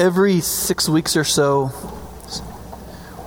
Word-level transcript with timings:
every 0.00 0.40
six 0.40 0.88
weeks 0.88 1.14
or 1.14 1.24
so, 1.24 1.70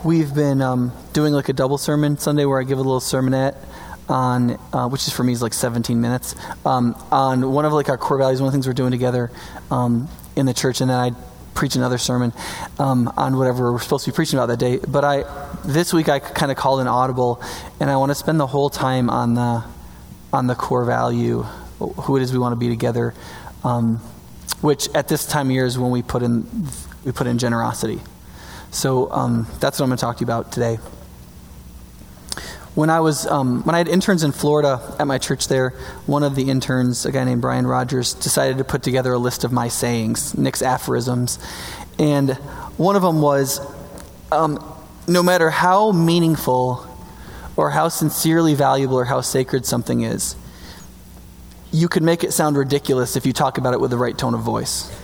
we've 0.04 0.33
been 0.33 0.60
um, 0.60 0.92
doing 1.14 1.32
like 1.32 1.48
a 1.48 1.54
double 1.54 1.78
sermon 1.78 2.18
Sunday 2.18 2.46
where 2.46 2.60
I 2.60 2.64
give 2.64 2.80
a 2.80 2.82
little 2.82 3.00
sermonette 3.00 3.55
on, 4.10 4.57
uh, 4.73 4.89
which 4.89 5.05
is 5.07 5.13
for 5.13 5.23
me 5.23 5.33
is 5.33 5.41
like 5.44 5.54
17 5.54 6.01
minutes, 6.01 6.36
um, 6.65 6.96
on 7.12 7.51
one 7.51 7.65
of 7.65 7.73
like 7.73 7.89
our 7.89 7.97
core 7.99 8.17
values, 8.17 8.41
one 8.41 8.47
of 8.47 8.54
the 8.54 8.55
things 8.55 8.65
we're 8.65 8.73
doing 8.73 8.89
together 8.89 9.29
um, 9.70 10.09
in 10.36 10.47
the 10.47 10.54
church, 10.54 10.81
and 10.81 10.89
then 10.89 10.99
I 10.99 11.12
preach 11.54 11.76
another 11.76 11.99
sermon 11.99 12.33
um, 12.79 13.08
on 13.17 13.37
whatever 13.37 13.71
we're 13.71 13.79
supposed 13.79 14.05
to 14.05 14.12
be 14.12 14.15
preaching 14.15 14.40
about 14.40 14.47
that 14.47 14.58
day. 14.58 14.79
But 14.79 15.05
I, 15.05 15.26
this 15.63 15.94
week 15.94 16.09
I 16.09 16.17
kind 16.17 16.52
of 16.52 16.58
called 16.58 16.80
an 16.80 16.88
audible, 16.88 17.40
and 17.80 17.88
I 17.88 17.98
want 17.98 18.09
to 18.09 18.16
spend 18.16 18.40
the 18.40 18.48
whole 18.48 18.71
time 18.71 19.12
on 19.12 19.35
the, 19.35 19.63
on 20.34 20.48
the 20.48 20.55
core 20.55 20.85
value, 20.85 21.44
who 21.77 22.17
it 22.17 22.23
is 22.23 22.34
we 22.34 22.40
want 22.40 22.53
to 22.53 22.59
be 22.59 22.70
together, 22.70 23.13
um, 23.63 24.02
which 24.64 24.88
at 24.95 25.09
this 25.09 25.26
time 25.26 25.48
of 25.48 25.52
year 25.52 25.66
is 25.66 25.77
when 25.77 25.91
we 25.91 26.02
put 26.02 26.23
in, 26.23 26.48
we 27.04 27.12
put 27.12 27.27
in 27.27 27.38
generosity. 27.38 27.99
So 28.71 29.12
um, 29.12 29.45
that's 29.59 29.77
what 29.77 29.84
I'm 29.84 29.90
going 29.90 29.98
to 29.98 30.02
talk 30.02 30.17
to 30.17 30.21
you 30.21 30.26
about 30.26 30.54
today. 30.54 30.77
When 32.73 32.90
I 32.90 33.02
was 33.02 33.27
um, 33.27 33.62
when 33.63 33.76
I 33.76 33.77
had 33.77 33.90
interns 33.90 34.23
in 34.23 34.31
Florida 34.31 34.95
at 34.98 35.05
my 35.05 35.18
church 35.18 35.49
there, 35.49 35.71
one 36.05 36.23
of 36.23 36.35
the 36.35 36.49
interns, 36.49 37.05
a 37.05 37.12
guy 37.12 37.26
named 37.26 37.41
Brian 37.41 37.68
Rogers, 37.68 38.13
decided 38.13 38.57
to 38.57 38.63
put 38.63 38.84
together 38.84 39.12
a 39.12 39.20
list 39.20 39.44
of 39.44 39.52
my 39.52 39.68
sayings, 39.68 40.35
Nick's 40.35 40.62
aphorisms, 40.62 41.40
and 41.99 42.32
one 42.77 42.95
of 42.95 43.02
them 43.02 43.21
was, 43.21 43.59
um, 44.32 44.57
no 45.09 45.21
matter 45.21 45.49
how 45.49 45.91
meaningful 45.91 46.88
or 47.57 47.70
how 47.70 47.90
sincerely 47.90 48.55
valuable 48.55 48.95
or 48.95 49.05
how 49.05 49.20
sacred 49.20 49.66
something 49.66 50.02
is, 50.02 50.38
you 51.73 51.90
can 51.90 52.05
make 52.05 52.23
it 52.23 52.32
sound 52.32 52.55
ridiculous 52.55 53.16
if 53.16 53.26
you 53.26 53.34
talk 53.34 53.58
about 53.58 53.73
it 53.73 53.82
with 53.82 53.90
the 53.90 53.98
right 53.98 54.16
tone 54.16 54.36
of 54.36 54.41
voice. 54.41 54.95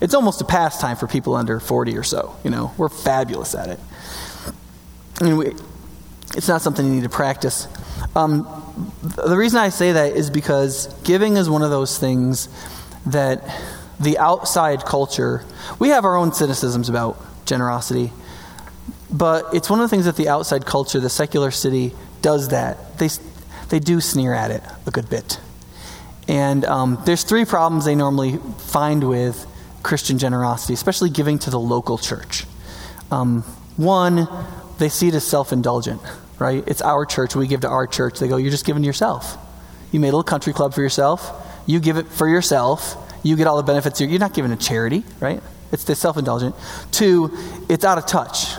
It's 0.00 0.14
almost 0.14 0.40
a 0.40 0.44
pastime 0.44 0.96
for 0.96 1.06
people 1.06 1.34
under 1.34 1.60
40 1.60 1.96
or 1.96 2.02
so. 2.02 2.36
You 2.42 2.50
know, 2.50 2.72
we're 2.76 2.88
fabulous 2.88 3.54
at 3.54 3.68
it. 3.68 3.78
And 5.20 5.38
we, 5.38 5.54
it's 6.36 6.48
not 6.48 6.60
something 6.60 6.84
you 6.84 6.94
need 6.94 7.04
to 7.04 7.08
practice. 7.08 7.68
Um, 8.16 8.48
the 9.02 9.36
reason 9.36 9.60
I 9.60 9.68
say 9.68 9.92
that 9.92 10.16
is 10.16 10.28
because 10.28 10.92
giving 11.04 11.36
is 11.36 11.48
one 11.48 11.62
of 11.62 11.70
those 11.70 11.96
things 11.98 12.48
that 13.06 13.44
the 14.00 14.18
outside 14.18 14.84
culture, 14.84 15.44
we 15.78 15.90
have 15.90 16.04
our 16.04 16.16
own 16.16 16.32
cynicisms 16.32 16.88
about 16.88 17.16
generosity, 17.46 18.10
but 19.12 19.54
it's 19.54 19.70
one 19.70 19.80
of 19.80 19.84
the 19.84 19.94
things 19.94 20.06
that 20.06 20.16
the 20.16 20.28
outside 20.28 20.66
culture, 20.66 20.98
the 20.98 21.10
secular 21.10 21.52
city, 21.52 21.92
does 22.22 22.48
that. 22.48 22.98
They, 22.98 23.08
they 23.68 23.78
do 23.78 24.00
sneer 24.00 24.34
at 24.34 24.50
it 24.50 24.62
a 24.86 24.90
good 24.90 25.08
bit. 25.08 25.38
And 26.30 26.64
um, 26.64 27.02
there's 27.06 27.24
three 27.24 27.44
problems 27.44 27.86
they 27.86 27.96
normally 27.96 28.38
find 28.58 29.02
with 29.02 29.48
Christian 29.82 30.16
generosity, 30.16 30.74
especially 30.74 31.10
giving 31.10 31.40
to 31.40 31.50
the 31.50 31.58
local 31.58 31.98
church. 31.98 32.46
Um, 33.10 33.42
one, 33.76 34.28
they 34.78 34.90
see 34.90 35.08
it 35.08 35.14
as 35.16 35.26
self 35.26 35.52
indulgent, 35.52 36.00
right? 36.38 36.62
It's 36.68 36.82
our 36.82 37.04
church. 37.04 37.34
We 37.34 37.48
give 37.48 37.62
to 37.62 37.68
our 37.68 37.88
church. 37.88 38.20
They 38.20 38.28
go, 38.28 38.36
You're 38.36 38.52
just 38.52 38.64
giving 38.64 38.84
to 38.84 38.86
yourself. 38.86 39.36
You 39.90 39.98
made 39.98 40.10
a 40.10 40.12
little 40.12 40.22
country 40.22 40.52
club 40.52 40.72
for 40.72 40.82
yourself. 40.82 41.32
You 41.66 41.80
give 41.80 41.96
it 41.96 42.06
for 42.06 42.28
yourself. 42.28 42.96
You 43.24 43.34
get 43.34 43.48
all 43.48 43.56
the 43.56 43.64
benefits. 43.64 44.00
You're 44.00 44.20
not 44.20 44.32
giving 44.32 44.52
to 44.52 44.56
charity, 44.56 45.02
right? 45.18 45.42
It's 45.72 45.82
the 45.82 45.96
self 45.96 46.16
indulgent. 46.16 46.54
Two, 46.92 47.36
it's 47.68 47.84
out 47.84 47.98
of 47.98 48.06
touch, 48.06 48.54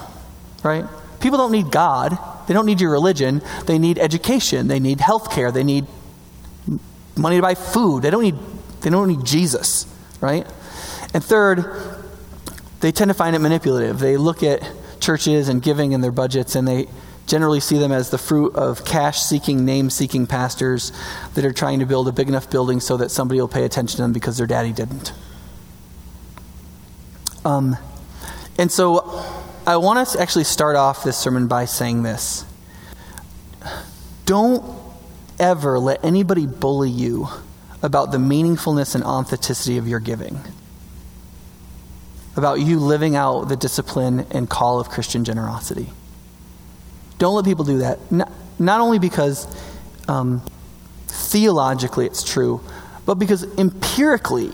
right? 0.61 0.83
People 1.21 1.37
don't 1.37 1.53
need 1.53 1.71
God. 1.71 2.17
They 2.49 2.53
don't 2.53 2.65
need 2.65 2.81
your 2.81 2.91
religion. 2.91 3.41
They 3.65 3.79
need 3.79 3.97
education. 3.97 4.67
They 4.67 4.81
need 4.81 4.99
health 4.99 5.31
care. 5.31 5.53
They 5.53 5.63
need 5.63 5.87
money 7.15 7.37
to 7.37 7.41
buy 7.41 7.55
food. 7.55 8.03
They 8.03 8.09
don't 8.09 8.23
need, 8.23 8.37
they 8.81 8.89
don't 8.89 9.07
need 9.07 9.25
Jesus, 9.25 9.85
right? 10.19 10.45
And 11.13 11.23
third, 11.23 11.65
they 12.79 12.91
tend 12.91 13.09
to 13.09 13.13
find 13.13 13.35
it 13.35 13.39
manipulative. 13.39 13.99
They 13.99 14.17
look 14.17 14.43
at 14.43 14.61
churches 14.99 15.49
and 15.49 15.61
giving 15.61 15.93
and 15.93 16.03
their 16.03 16.11
budgets, 16.11 16.55
and 16.55 16.67
they 16.67 16.87
generally 17.27 17.59
see 17.59 17.77
them 17.77 17.91
as 17.91 18.09
the 18.09 18.17
fruit 18.17 18.55
of 18.55 18.83
cash 18.83 19.21
seeking, 19.21 19.63
name 19.63 19.89
seeking 19.89 20.27
pastors 20.27 20.91
that 21.33 21.45
are 21.45 21.53
trying 21.53 21.79
to 21.79 21.85
build 21.85 22.07
a 22.07 22.11
big 22.11 22.27
enough 22.27 22.49
building 22.49 22.79
so 22.79 22.97
that 22.97 23.09
somebody 23.09 23.39
will 23.39 23.47
pay 23.47 23.63
attention 23.63 23.97
to 23.97 24.01
them 24.01 24.13
because 24.13 24.37
their 24.37 24.47
daddy 24.47 24.73
didn't. 24.73 25.13
Um, 27.45 27.77
and 28.57 28.71
so 28.71 29.23
I 29.65 29.77
want 29.77 30.07
to 30.09 30.19
actually 30.19 30.43
start 30.43 30.75
off 30.75 31.03
this 31.03 31.17
sermon 31.17 31.47
by 31.47 31.65
saying 31.65 32.03
this. 32.03 32.45
Don't 34.25 34.80
ever 35.41 35.77
let 35.79 36.05
anybody 36.05 36.45
bully 36.45 36.89
you 36.89 37.27
about 37.83 38.11
the 38.11 38.17
meaningfulness 38.17 38.95
and 38.95 39.03
authenticity 39.03 39.77
of 39.77 39.87
your 39.87 39.99
giving 39.99 40.39
about 42.35 42.59
you 42.59 42.79
living 42.79 43.15
out 43.15 43.49
the 43.49 43.57
discipline 43.57 44.25
and 44.31 44.49
call 44.49 44.79
of 44.79 44.89
Christian 44.89 45.25
generosity. 45.25 45.89
Don't 47.17 47.35
let 47.35 47.45
people 47.45 47.65
do 47.65 47.79
that. 47.79 48.11
Not, 48.11 48.31
not 48.57 48.79
only 48.79 48.99
because 48.99 49.47
um, 50.07 50.41
theologically 51.07 52.05
it's 52.05 52.23
true, 52.23 52.61
but 53.05 53.15
because 53.15 53.43
empirically, 53.57 54.51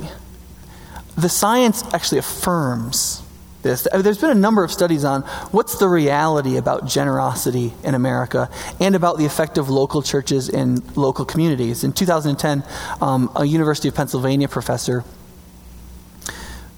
the 1.15 1.29
science 1.29 1.83
actually 1.93 2.17
affirms 2.17 3.21
this. 3.61 3.87
There's 3.91 4.19
been 4.19 4.31
a 4.31 4.35
number 4.35 4.63
of 4.63 4.71
studies 4.71 5.03
on 5.03 5.21
what's 5.51 5.77
the 5.79 5.87
reality 5.87 6.57
about 6.57 6.87
generosity 6.87 7.73
in 7.83 7.95
America 7.95 8.49
and 8.79 8.95
about 8.95 9.17
the 9.17 9.25
effect 9.25 9.57
of 9.57 9.69
local 9.69 10.01
churches 10.01 10.49
in 10.49 10.81
local 10.95 11.25
communities. 11.25 11.83
In 11.83 11.93
2010, 11.93 12.63
um, 13.01 13.31
a 13.35 13.45
University 13.45 13.87
of 13.87 13.95
Pennsylvania 13.95 14.47
professor 14.47 15.03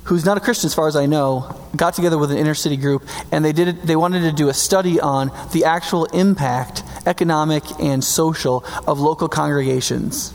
who's 0.09 0.25
not 0.25 0.37
a 0.37 0.39
Christian 0.39 0.65
as 0.65 0.73
far 0.73 0.87
as 0.87 0.95
I 0.95 1.05
know, 1.05 1.55
got 1.75 1.93
together 1.93 2.17
with 2.17 2.31
an 2.31 2.37
inner 2.39 2.55
city 2.55 2.77
group 2.77 3.07
and 3.31 3.45
they 3.45 3.53
did 3.53 3.83
they 3.83 3.95
wanted 3.95 4.21
to 4.21 4.31
do 4.31 4.49
a 4.49 4.53
study 4.55 4.99
on 4.99 5.31
the 5.53 5.65
actual 5.65 6.05
impact, 6.05 6.81
economic 7.05 7.63
and 7.79 8.03
social, 8.03 8.65
of 8.87 8.99
local 8.99 9.29
congregations. 9.29 10.33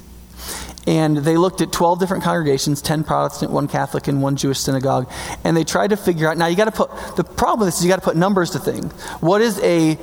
And 0.86 1.16
they 1.16 1.36
looked 1.36 1.60
at 1.60 1.72
12 1.72 1.98
different 1.98 2.24
congregations 2.24 2.82
10 2.82 3.04
Protestant, 3.04 3.50
one 3.50 3.68
Catholic, 3.68 4.06
and 4.06 4.20
one 4.20 4.36
Jewish 4.36 4.58
synagogue. 4.58 5.10
And 5.42 5.56
they 5.56 5.64
tried 5.64 5.90
to 5.90 5.96
figure 5.96 6.28
out 6.28 6.36
now, 6.36 6.46
you 6.46 6.56
got 6.56 6.66
to 6.66 6.72
put, 6.72 7.16
the 7.16 7.24
problem 7.24 7.68
is 7.68 7.82
you 7.82 7.88
got 7.88 7.96
to 7.96 8.02
put 8.02 8.16
numbers 8.16 8.50
to 8.50 8.58
things. 8.58 8.92
What 9.20 9.40
is 9.40 9.58
a 9.60 9.98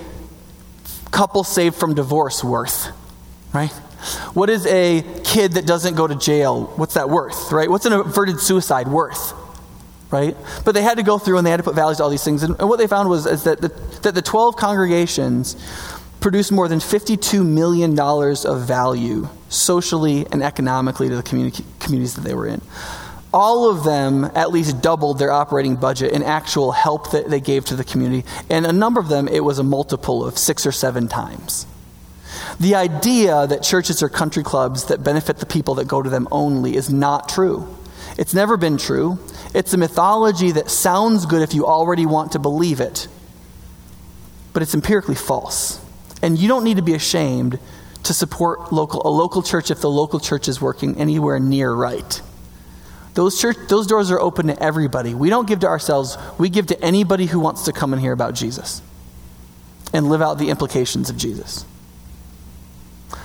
couple 1.12 1.44
saved 1.44 1.76
from 1.76 1.94
divorce 1.94 2.44
worth? 2.44 2.88
Right? 3.54 3.72
What 4.34 4.50
is 4.50 4.66
a 4.66 5.04
kid 5.24 5.54
that 5.54 5.68
doesn't 5.68 5.96
go 5.96 6.08
to 6.08 6.16
jail? 6.16 6.66
What's 6.76 6.96
that 6.96 7.10
worth? 7.10 7.52
Right? 7.52 7.70
What's 7.70 7.86
an 7.86 7.94
averted 7.94 8.40
suicide 8.40 8.88
worth? 8.88 9.34
right? 10.12 10.36
But 10.66 10.74
they 10.74 10.82
had 10.82 10.98
to 10.98 11.04
go 11.04 11.18
through 11.18 11.38
and 11.38 11.48
they 11.48 11.52
had 11.52 11.58
to 11.58 11.64
put 11.64 11.74
values 11.74 11.98
to 11.98 12.04
all 12.04 12.10
these 12.10 12.24
things. 12.24 12.44
And, 12.44 12.60
and 12.60 12.68
what 12.68 12.80
they 12.80 12.88
found 12.88 13.10
was 13.10 13.26
is 13.26 13.46
that 13.46 13.62
the, 13.62 13.70
that 14.02 14.14
the 14.14 14.22
12 14.22 14.58
congregations 14.58 15.56
produced 16.20 16.52
more 16.52 16.68
than 16.68 16.80
$52 16.80 17.46
million 17.46 17.98
of 17.98 18.68
value 18.68 19.30
socially 19.52 20.26
and 20.32 20.42
economically 20.42 21.10
to 21.10 21.16
the 21.16 21.24
community, 21.24 21.64
communities 21.80 22.16
that 22.16 22.22
they 22.22 22.34
were 22.34 22.48
in. 22.48 22.62
All 23.34 23.70
of 23.70 23.84
them 23.84 24.26
at 24.36 24.52
least 24.52 24.82
doubled 24.82 25.20
their 25.20 25.32
operating 25.32 25.76
budget 25.76 26.12
in 26.12 26.24
actual 26.24 26.72
help 26.72 27.12
that 27.12 27.30
they 27.30 27.40
gave 27.40 27.66
to 27.66 27.76
the 27.76 27.84
community. 27.84 28.28
And 28.50 28.66
a 28.66 28.74
number 28.74 29.00
of 29.00 29.08
them, 29.08 29.28
it 29.28 29.44
was 29.44 29.60
a 29.60 29.64
multiple 29.64 30.26
of 30.26 30.38
six 30.38 30.66
or 30.66 30.72
seven 30.72 31.08
times. 31.08 31.66
The 32.60 32.76
idea 32.76 33.48
that 33.48 33.64
churches 33.64 34.04
are 34.04 34.10
country 34.10 34.44
clubs 34.44 34.86
that 34.86 35.04
benefit 35.04 35.38
the 35.38 35.46
people 35.46 35.76
that 35.76 35.88
go 35.88 36.02
to 36.02 36.10
them 36.10 36.28
only 36.32 36.76
is 36.76 36.90
not 36.90 37.30
true. 37.30 37.76
It's 38.18 38.34
never 38.34 38.58
been 38.58 38.78
true. 38.78 39.20
It's 39.54 39.74
a 39.74 39.78
mythology 39.78 40.52
that 40.52 40.70
sounds 40.70 41.26
good 41.26 41.42
if 41.42 41.54
you 41.54 41.66
already 41.66 42.06
want 42.06 42.34
to 42.34 42.40
believe 42.40 42.82
it, 42.82 43.08
but 44.54 44.62
it's 44.62 44.74
empirically 44.74 45.16
false. 45.16 45.84
And 46.22 46.38
you 46.38 46.48
don't 46.48 46.64
need 46.64 46.78
to 46.78 46.84
be 46.84 46.94
ashamed 46.94 47.60
to 48.04 48.14
support 48.14 48.74
local, 48.74 49.02
a 49.06 49.10
local 49.10 49.42
church 49.42 49.72
if 49.72 49.82
the 49.82 49.90
local 49.90 50.20
church 50.20 50.48
is 50.48 50.60
working 50.60 50.98
anywhere 50.98 51.40
near 51.40 51.72
right. 51.72 52.22
Those, 53.14 53.40
church, 53.40 53.58
those 53.68 53.88
doors 53.88 54.10
are 54.10 54.20
open 54.20 54.48
to 54.48 54.64
everybody. 54.64 55.14
We 55.14 55.30
don't 55.30 55.48
give 55.48 55.60
to 55.60 55.68
ourselves, 55.68 56.18
we 56.38 56.50
give 56.50 56.68
to 56.68 56.82
anybody 56.84 57.26
who 57.26 57.40
wants 57.40 57.66
to 57.66 57.74
come 57.74 57.94
and 57.94 58.02
hear 58.02 58.14
about 58.14 58.36
Jesus 58.36 58.82
and 59.94 60.10
live 60.10 60.22
out 60.22 60.38
the 60.38 60.50
implications 60.50 61.10
of 61.10 61.18
Jesus. 61.18 61.66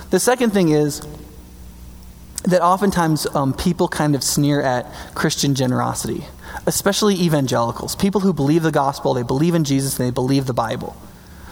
The 0.09 0.19
second 0.19 0.51
thing 0.51 0.69
is, 0.69 1.01
that 2.47 2.61
oftentimes 2.61 3.27
um, 3.35 3.53
people 3.53 3.89
kind 3.89 4.15
of 4.15 4.23
sneer 4.23 4.61
at 4.61 4.85
Christian 5.13 5.53
generosity, 5.53 6.23
especially 6.65 7.15
evangelicals, 7.15 7.95
people 7.95 8.21
who 8.21 8.31
believe 8.31 8.63
the 8.63 8.71
gospel, 8.71 9.13
they 9.13 9.23
believe 9.23 9.53
in 9.53 9.65
Jesus, 9.65 9.99
and 9.99 10.07
they 10.07 10.11
believe 10.11 10.45
the 10.45 10.53
Bible. 10.53 10.95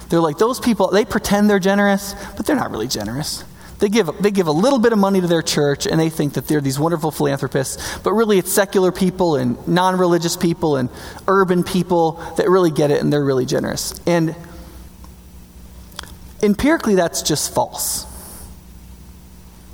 They're 0.09 0.19
like, 0.19 0.37
those 0.37 0.59
people, 0.59 0.89
they 0.91 1.05
pretend 1.05 1.49
they're 1.49 1.59
generous, 1.59 2.15
but 2.37 2.45
they're 2.45 2.55
not 2.55 2.71
really 2.71 2.87
generous. 2.87 3.43
They 3.79 3.89
give, 3.89 4.09
they 4.21 4.31
give 4.31 4.47
a 4.47 4.51
little 4.51 4.79
bit 4.79 4.93
of 4.93 4.99
money 4.99 5.19
to 5.19 5.27
their 5.27 5.41
church 5.41 5.85
and 5.85 5.99
they 5.99 6.09
think 6.09 6.33
that 6.33 6.47
they're 6.47 6.61
these 6.61 6.79
wonderful 6.79 7.11
philanthropists, 7.11 7.97
but 7.99 8.13
really 8.13 8.37
it's 8.37 8.51
secular 8.51 8.91
people 8.91 9.35
and 9.35 9.67
non 9.67 9.97
religious 9.97 10.37
people 10.37 10.77
and 10.77 10.89
urban 11.27 11.63
people 11.63 12.13
that 12.37 12.49
really 12.49 12.71
get 12.71 12.89
it 12.91 13.01
and 13.01 13.11
they're 13.11 13.25
really 13.25 13.45
generous. 13.45 13.99
And 14.07 14.35
empirically, 16.41 16.95
that's 16.95 17.21
just 17.21 17.53
false. 17.53 18.03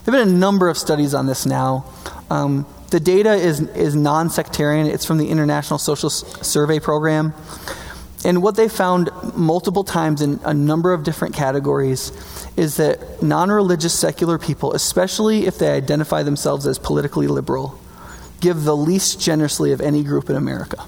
There 0.03 0.15
have 0.15 0.25
been 0.25 0.35
a 0.35 0.39
number 0.39 0.67
of 0.67 0.77
studies 0.77 1.13
on 1.13 1.27
this 1.27 1.45
now. 1.45 1.85
Um, 2.31 2.65
The 2.89 2.99
data 2.99 3.35
is, 3.35 3.61
is 3.61 3.95
non 3.95 4.29
sectarian, 4.29 4.87
it's 4.87 5.05
from 5.05 5.17
the 5.17 5.29
International 5.29 5.79
Social 5.79 6.09
Survey 6.09 6.79
Program. 6.79 7.33
And 8.23 8.43
what 8.43 8.55
they 8.55 8.69
found 8.69 9.09
multiple 9.35 9.83
times 9.83 10.21
in 10.21 10.39
a 10.43 10.53
number 10.53 10.93
of 10.93 11.03
different 11.03 11.33
categories 11.33 12.11
is 12.55 12.77
that 12.77 13.23
non 13.23 13.49
religious 13.49 13.97
secular 13.97 14.37
people, 14.37 14.73
especially 14.73 15.47
if 15.47 15.57
they 15.57 15.71
identify 15.71 16.21
themselves 16.21 16.67
as 16.67 16.77
politically 16.77 17.27
liberal, 17.27 17.79
give 18.39 18.63
the 18.63 18.75
least 18.75 19.19
generously 19.19 19.71
of 19.71 19.81
any 19.81 20.03
group 20.03 20.29
in 20.29 20.35
America. 20.35 20.85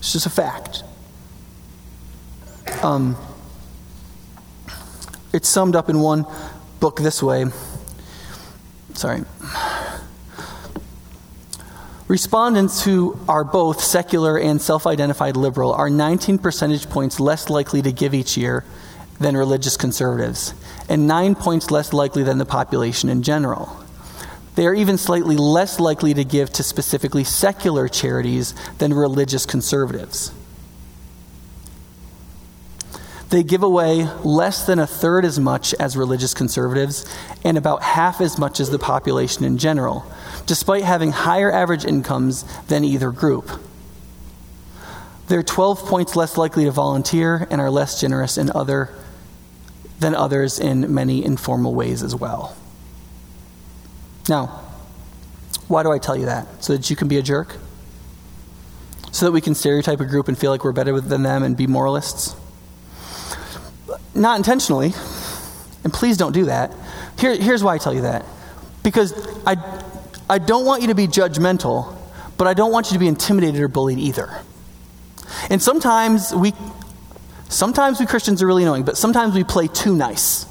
It's 0.00 0.12
just 0.12 0.26
a 0.26 0.30
fact. 0.30 0.82
Um, 2.82 3.16
it's 5.32 5.48
summed 5.48 5.76
up 5.76 5.88
in 5.88 6.00
one 6.00 6.26
book 6.80 6.98
this 7.00 7.22
way. 7.22 7.46
Sorry. 8.94 9.22
Respondents 12.08 12.84
who 12.84 13.20
are 13.28 13.44
both 13.44 13.84
secular 13.84 14.38
and 14.38 14.62
self 14.62 14.86
identified 14.86 15.36
liberal 15.36 15.74
are 15.74 15.90
19 15.90 16.38
percentage 16.38 16.88
points 16.88 17.20
less 17.20 17.50
likely 17.50 17.82
to 17.82 17.92
give 17.92 18.14
each 18.14 18.34
year 18.34 18.64
than 19.20 19.36
religious 19.36 19.76
conservatives, 19.76 20.54
and 20.88 21.06
nine 21.06 21.34
points 21.34 21.70
less 21.70 21.92
likely 21.92 22.22
than 22.22 22.38
the 22.38 22.46
population 22.46 23.10
in 23.10 23.22
general. 23.22 23.84
They 24.54 24.66
are 24.66 24.74
even 24.74 24.96
slightly 24.96 25.36
less 25.36 25.78
likely 25.78 26.14
to 26.14 26.24
give 26.24 26.50
to 26.54 26.62
specifically 26.62 27.24
secular 27.24 27.88
charities 27.88 28.54
than 28.78 28.94
religious 28.94 29.44
conservatives. 29.44 30.32
They 33.30 33.42
give 33.42 33.62
away 33.62 34.08
less 34.24 34.64
than 34.64 34.78
a 34.78 34.86
third 34.86 35.24
as 35.24 35.38
much 35.38 35.74
as 35.74 35.96
religious 35.96 36.32
conservatives 36.32 37.04
and 37.44 37.58
about 37.58 37.82
half 37.82 38.20
as 38.20 38.38
much 38.38 38.58
as 38.58 38.70
the 38.70 38.78
population 38.78 39.44
in 39.44 39.58
general, 39.58 40.06
despite 40.46 40.82
having 40.82 41.12
higher 41.12 41.52
average 41.52 41.84
incomes 41.84 42.44
than 42.68 42.84
either 42.84 43.10
group. 43.10 43.50
They're 45.28 45.42
12 45.42 45.80
points 45.84 46.16
less 46.16 46.38
likely 46.38 46.64
to 46.64 46.70
volunteer 46.70 47.46
and 47.50 47.60
are 47.60 47.70
less 47.70 48.00
generous 48.00 48.38
in 48.38 48.50
other, 48.54 48.94
than 50.00 50.14
others 50.14 50.58
in 50.58 50.94
many 50.94 51.22
informal 51.22 51.74
ways 51.74 52.02
as 52.02 52.14
well. 52.14 52.56
Now, 54.26 54.62
why 55.66 55.82
do 55.82 55.92
I 55.92 55.98
tell 55.98 56.16
you 56.16 56.26
that? 56.26 56.64
So 56.64 56.74
that 56.74 56.88
you 56.88 56.96
can 56.96 57.08
be 57.08 57.18
a 57.18 57.22
jerk? 57.22 57.56
So 59.12 59.26
that 59.26 59.32
we 59.32 59.42
can 59.42 59.54
stereotype 59.54 60.00
a 60.00 60.06
group 60.06 60.28
and 60.28 60.38
feel 60.38 60.50
like 60.50 60.64
we're 60.64 60.72
better 60.72 60.98
than 60.98 61.22
them 61.22 61.42
and 61.42 61.58
be 61.58 61.66
moralists? 61.66 62.34
Not 64.14 64.36
intentionally. 64.36 64.92
And 65.84 65.92
please 65.92 66.16
don't 66.16 66.32
do 66.32 66.46
that. 66.46 66.74
Here, 67.18 67.36
here's 67.36 67.62
why 67.62 67.74
I 67.74 67.78
tell 67.78 67.94
you 67.94 68.02
that. 68.02 68.24
Because 68.82 69.12
I, 69.46 69.56
I 70.28 70.38
don't 70.38 70.64
want 70.64 70.82
you 70.82 70.88
to 70.88 70.94
be 70.94 71.06
judgmental, 71.06 71.94
but 72.36 72.46
I 72.46 72.54
don't 72.54 72.72
want 72.72 72.86
you 72.86 72.94
to 72.94 72.98
be 72.98 73.08
intimidated 73.08 73.60
or 73.60 73.68
bullied 73.68 73.98
either. 73.98 74.40
And 75.50 75.62
sometimes 75.62 76.34
we 76.34 76.52
sometimes 77.48 78.00
we 78.00 78.06
Christians 78.06 78.42
are 78.42 78.46
really 78.46 78.62
annoying, 78.62 78.84
but 78.84 78.96
sometimes 78.96 79.34
we 79.34 79.44
play 79.44 79.68
too 79.68 79.94
nice 79.94 80.47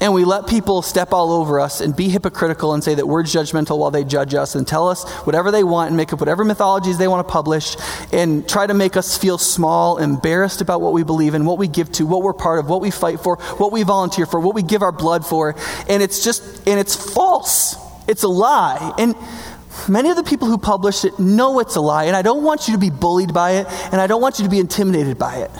and 0.00 0.14
we 0.14 0.24
let 0.24 0.46
people 0.46 0.82
step 0.82 1.12
all 1.12 1.32
over 1.32 1.58
us 1.58 1.80
and 1.80 1.94
be 1.94 2.08
hypocritical 2.08 2.72
and 2.74 2.84
say 2.84 2.94
that 2.94 3.06
we're 3.06 3.22
judgmental 3.22 3.78
while 3.78 3.90
they 3.90 4.04
judge 4.04 4.34
us 4.34 4.54
and 4.54 4.66
tell 4.66 4.88
us 4.88 5.08
whatever 5.24 5.50
they 5.50 5.64
want 5.64 5.88
and 5.88 5.96
make 5.96 6.12
up 6.12 6.20
whatever 6.20 6.44
mythologies 6.44 6.98
they 6.98 7.08
want 7.08 7.26
to 7.26 7.32
publish 7.32 7.76
and 8.12 8.48
try 8.48 8.66
to 8.66 8.74
make 8.74 8.96
us 8.96 9.18
feel 9.18 9.38
small, 9.38 9.98
embarrassed 9.98 10.60
about 10.60 10.80
what 10.80 10.92
we 10.92 11.02
believe 11.02 11.34
in, 11.34 11.44
what 11.44 11.58
we 11.58 11.66
give 11.66 11.90
to, 11.92 12.06
what 12.06 12.22
we're 12.22 12.32
part 12.32 12.58
of, 12.58 12.68
what 12.68 12.80
we 12.80 12.90
fight 12.90 13.20
for, 13.20 13.36
what 13.56 13.72
we 13.72 13.82
volunteer 13.82 14.26
for, 14.26 14.38
what 14.38 14.54
we 14.54 14.62
give 14.62 14.82
our 14.82 14.92
blood 14.92 15.26
for. 15.26 15.56
And 15.88 16.02
it's 16.02 16.22
just, 16.22 16.66
and 16.68 16.78
it's 16.78 16.94
false. 16.94 17.76
It's 18.06 18.22
a 18.22 18.28
lie. 18.28 18.94
And 18.98 19.16
many 19.88 20.10
of 20.10 20.16
the 20.16 20.22
people 20.22 20.48
who 20.48 20.58
publish 20.58 21.04
it 21.04 21.18
know 21.18 21.58
it's 21.58 21.76
a 21.76 21.80
lie. 21.80 22.04
And 22.04 22.14
I 22.14 22.22
don't 22.22 22.44
want 22.44 22.68
you 22.68 22.74
to 22.74 22.80
be 22.80 22.90
bullied 22.90 23.34
by 23.34 23.52
it, 23.52 23.66
and 23.92 24.00
I 24.00 24.06
don't 24.06 24.22
want 24.22 24.38
you 24.38 24.44
to 24.44 24.50
be 24.50 24.60
intimidated 24.60 25.18
by 25.18 25.38
it. 25.38 25.50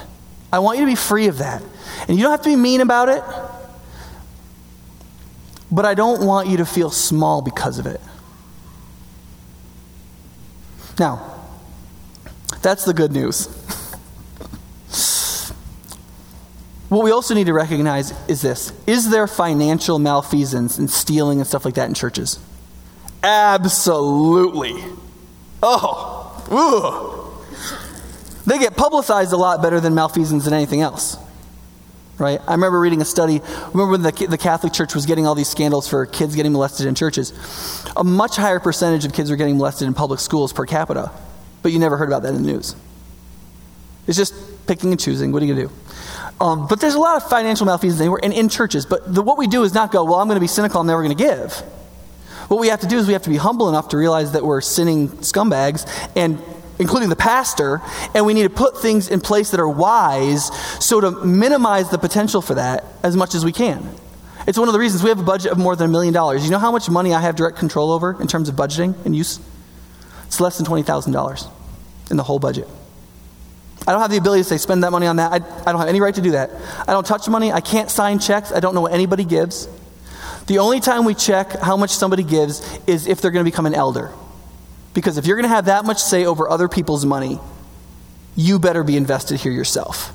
I 0.52 0.60
want 0.60 0.78
you 0.78 0.84
to 0.84 0.90
be 0.90 0.96
free 0.96 1.26
of 1.26 1.38
that. 1.38 1.62
And 2.06 2.16
you 2.16 2.22
don't 2.22 2.30
have 2.30 2.42
to 2.42 2.48
be 2.48 2.56
mean 2.56 2.80
about 2.80 3.08
it. 3.08 3.22
But 5.70 5.84
I 5.84 5.94
don't 5.94 6.24
want 6.24 6.48
you 6.48 6.56
to 6.58 6.66
feel 6.66 6.90
small 6.90 7.42
because 7.42 7.78
of 7.78 7.86
it. 7.86 8.00
Now, 10.98 11.34
that's 12.62 12.84
the 12.84 12.94
good 12.94 13.12
news. 13.12 13.46
what 16.88 17.04
we 17.04 17.10
also 17.10 17.34
need 17.34 17.46
to 17.46 17.52
recognize 17.52 18.12
is 18.28 18.42
this 18.42 18.72
Is 18.86 19.10
there 19.10 19.26
financial 19.26 19.98
malfeasance 19.98 20.78
and 20.78 20.90
stealing 20.90 21.38
and 21.38 21.46
stuff 21.46 21.64
like 21.64 21.74
that 21.74 21.88
in 21.88 21.94
churches? 21.94 22.38
Absolutely. 23.22 24.82
Oh. 25.62 26.24
They 28.46 28.58
get 28.58 28.76
publicized 28.76 29.32
a 29.32 29.36
lot 29.36 29.60
better 29.60 29.80
than 29.80 29.94
malfeasance 29.94 30.46
and 30.46 30.54
anything 30.54 30.80
else 30.80 31.18
right? 32.18 32.40
I 32.46 32.52
remember 32.52 32.80
reading 32.80 33.00
a 33.00 33.04
study. 33.04 33.40
Remember 33.72 33.92
when 33.92 34.02
the, 34.02 34.26
the 34.28 34.38
Catholic 34.38 34.72
Church 34.72 34.94
was 34.94 35.06
getting 35.06 35.26
all 35.26 35.34
these 35.34 35.48
scandals 35.48 35.88
for 35.88 36.06
kids 36.06 36.34
getting 36.34 36.52
molested 36.52 36.86
in 36.86 36.94
churches? 36.94 37.32
A 37.96 38.04
much 38.04 38.36
higher 38.36 38.60
percentage 38.60 39.04
of 39.04 39.12
kids 39.12 39.30
were 39.30 39.36
getting 39.36 39.56
molested 39.56 39.86
in 39.86 39.94
public 39.94 40.20
schools 40.20 40.52
per 40.52 40.66
capita, 40.66 41.10
but 41.62 41.72
you 41.72 41.78
never 41.78 41.96
heard 41.96 42.08
about 42.08 42.22
that 42.22 42.34
in 42.34 42.42
the 42.42 42.52
news. 42.52 42.74
It's 44.06 44.16
just 44.16 44.34
picking 44.66 44.90
and 44.90 45.00
choosing. 45.00 45.32
What 45.32 45.42
are 45.42 45.46
you 45.46 45.54
going 45.54 45.68
to 45.68 45.74
do? 45.74 45.80
Um, 46.40 46.66
but 46.68 46.80
there's 46.80 46.94
a 46.94 46.98
lot 47.00 47.16
of 47.16 47.28
financial 47.28 47.66
malfeasance 47.66 48.00
anywhere 48.00 48.20
and 48.22 48.32
in 48.32 48.48
churches. 48.48 48.86
But 48.86 49.12
the, 49.12 49.22
what 49.22 49.38
we 49.38 49.46
do 49.46 49.64
is 49.64 49.74
not 49.74 49.90
go, 49.90 50.04
well, 50.04 50.16
I'm 50.16 50.28
going 50.28 50.36
to 50.36 50.40
be 50.40 50.46
cynical, 50.46 50.80
I'm 50.80 50.86
never 50.86 51.02
going 51.02 51.16
to 51.16 51.22
give. 51.22 51.52
What 52.48 52.60
we 52.60 52.68
have 52.68 52.80
to 52.80 52.86
do 52.86 52.98
is 52.98 53.06
we 53.06 53.12
have 53.12 53.22
to 53.22 53.30
be 53.30 53.36
humble 53.36 53.68
enough 53.68 53.88
to 53.88 53.98
realize 53.98 54.32
that 54.32 54.42
we're 54.44 54.62
sinning 54.62 55.08
scumbags 55.08 55.86
and 56.16 56.42
including 56.78 57.08
the 57.08 57.16
pastor, 57.16 57.80
and 58.14 58.24
we 58.26 58.34
need 58.34 58.44
to 58.44 58.50
put 58.50 58.80
things 58.80 59.08
in 59.08 59.20
place 59.20 59.50
that 59.50 59.60
are 59.60 59.68
wise 59.68 60.46
so 60.84 61.00
to 61.00 61.10
minimize 61.10 61.90
the 61.90 61.98
potential 61.98 62.40
for 62.40 62.54
that 62.54 62.84
as 63.02 63.16
much 63.16 63.34
as 63.34 63.44
we 63.44 63.52
can. 63.52 63.88
It's 64.46 64.58
one 64.58 64.68
of 64.68 64.72
the 64.72 64.80
reasons 64.80 65.02
we 65.02 65.10
have 65.10 65.20
a 65.20 65.24
budget 65.24 65.52
of 65.52 65.58
more 65.58 65.76
than 65.76 65.90
a 65.90 65.92
million 65.92 66.14
dollars. 66.14 66.44
You 66.44 66.50
know 66.50 66.58
how 66.58 66.72
much 66.72 66.88
money 66.88 67.12
I 67.12 67.20
have 67.20 67.36
direct 67.36 67.58
control 67.58 67.92
over 67.92 68.18
in 68.20 68.26
terms 68.26 68.48
of 68.48 68.54
budgeting 68.54 68.94
and 69.04 69.14
use? 69.14 69.40
It's 70.26 70.40
less 70.40 70.56
than 70.56 70.66
$20,000 70.66 71.50
in 72.10 72.16
the 72.16 72.22
whole 72.22 72.38
budget. 72.38 72.66
I 73.86 73.92
don't 73.92 74.00
have 74.00 74.10
the 74.10 74.16
ability 74.16 74.42
to 74.42 74.48
say, 74.48 74.58
spend 74.58 74.84
that 74.84 74.90
money 74.90 75.06
on 75.06 75.16
that. 75.16 75.32
I, 75.32 75.36
I 75.36 75.72
don't 75.72 75.78
have 75.78 75.88
any 75.88 76.00
right 76.00 76.14
to 76.14 76.20
do 76.20 76.32
that. 76.32 76.50
I 76.86 76.92
don't 76.92 77.06
touch 77.06 77.28
money. 77.28 77.52
I 77.52 77.60
can't 77.60 77.90
sign 77.90 78.18
checks. 78.18 78.52
I 78.52 78.60
don't 78.60 78.74
know 78.74 78.82
what 78.82 78.92
anybody 78.92 79.24
gives. 79.24 79.68
The 80.46 80.58
only 80.58 80.80
time 80.80 81.04
we 81.04 81.14
check 81.14 81.52
how 81.52 81.76
much 81.76 81.90
somebody 81.90 82.22
gives 82.22 82.78
is 82.86 83.06
if 83.06 83.20
they're 83.20 83.30
going 83.30 83.44
to 83.44 83.50
become 83.50 83.66
an 83.66 83.74
elder. 83.74 84.12
Because 84.98 85.16
if 85.16 85.26
you're 85.26 85.36
going 85.36 85.48
to 85.48 85.54
have 85.54 85.66
that 85.66 85.84
much 85.84 86.02
say 86.02 86.26
over 86.26 86.50
other 86.50 86.66
people's 86.66 87.06
money, 87.06 87.38
you 88.34 88.58
better 88.58 88.82
be 88.82 88.96
invested 88.96 89.38
here 89.38 89.52
yourself. 89.52 90.12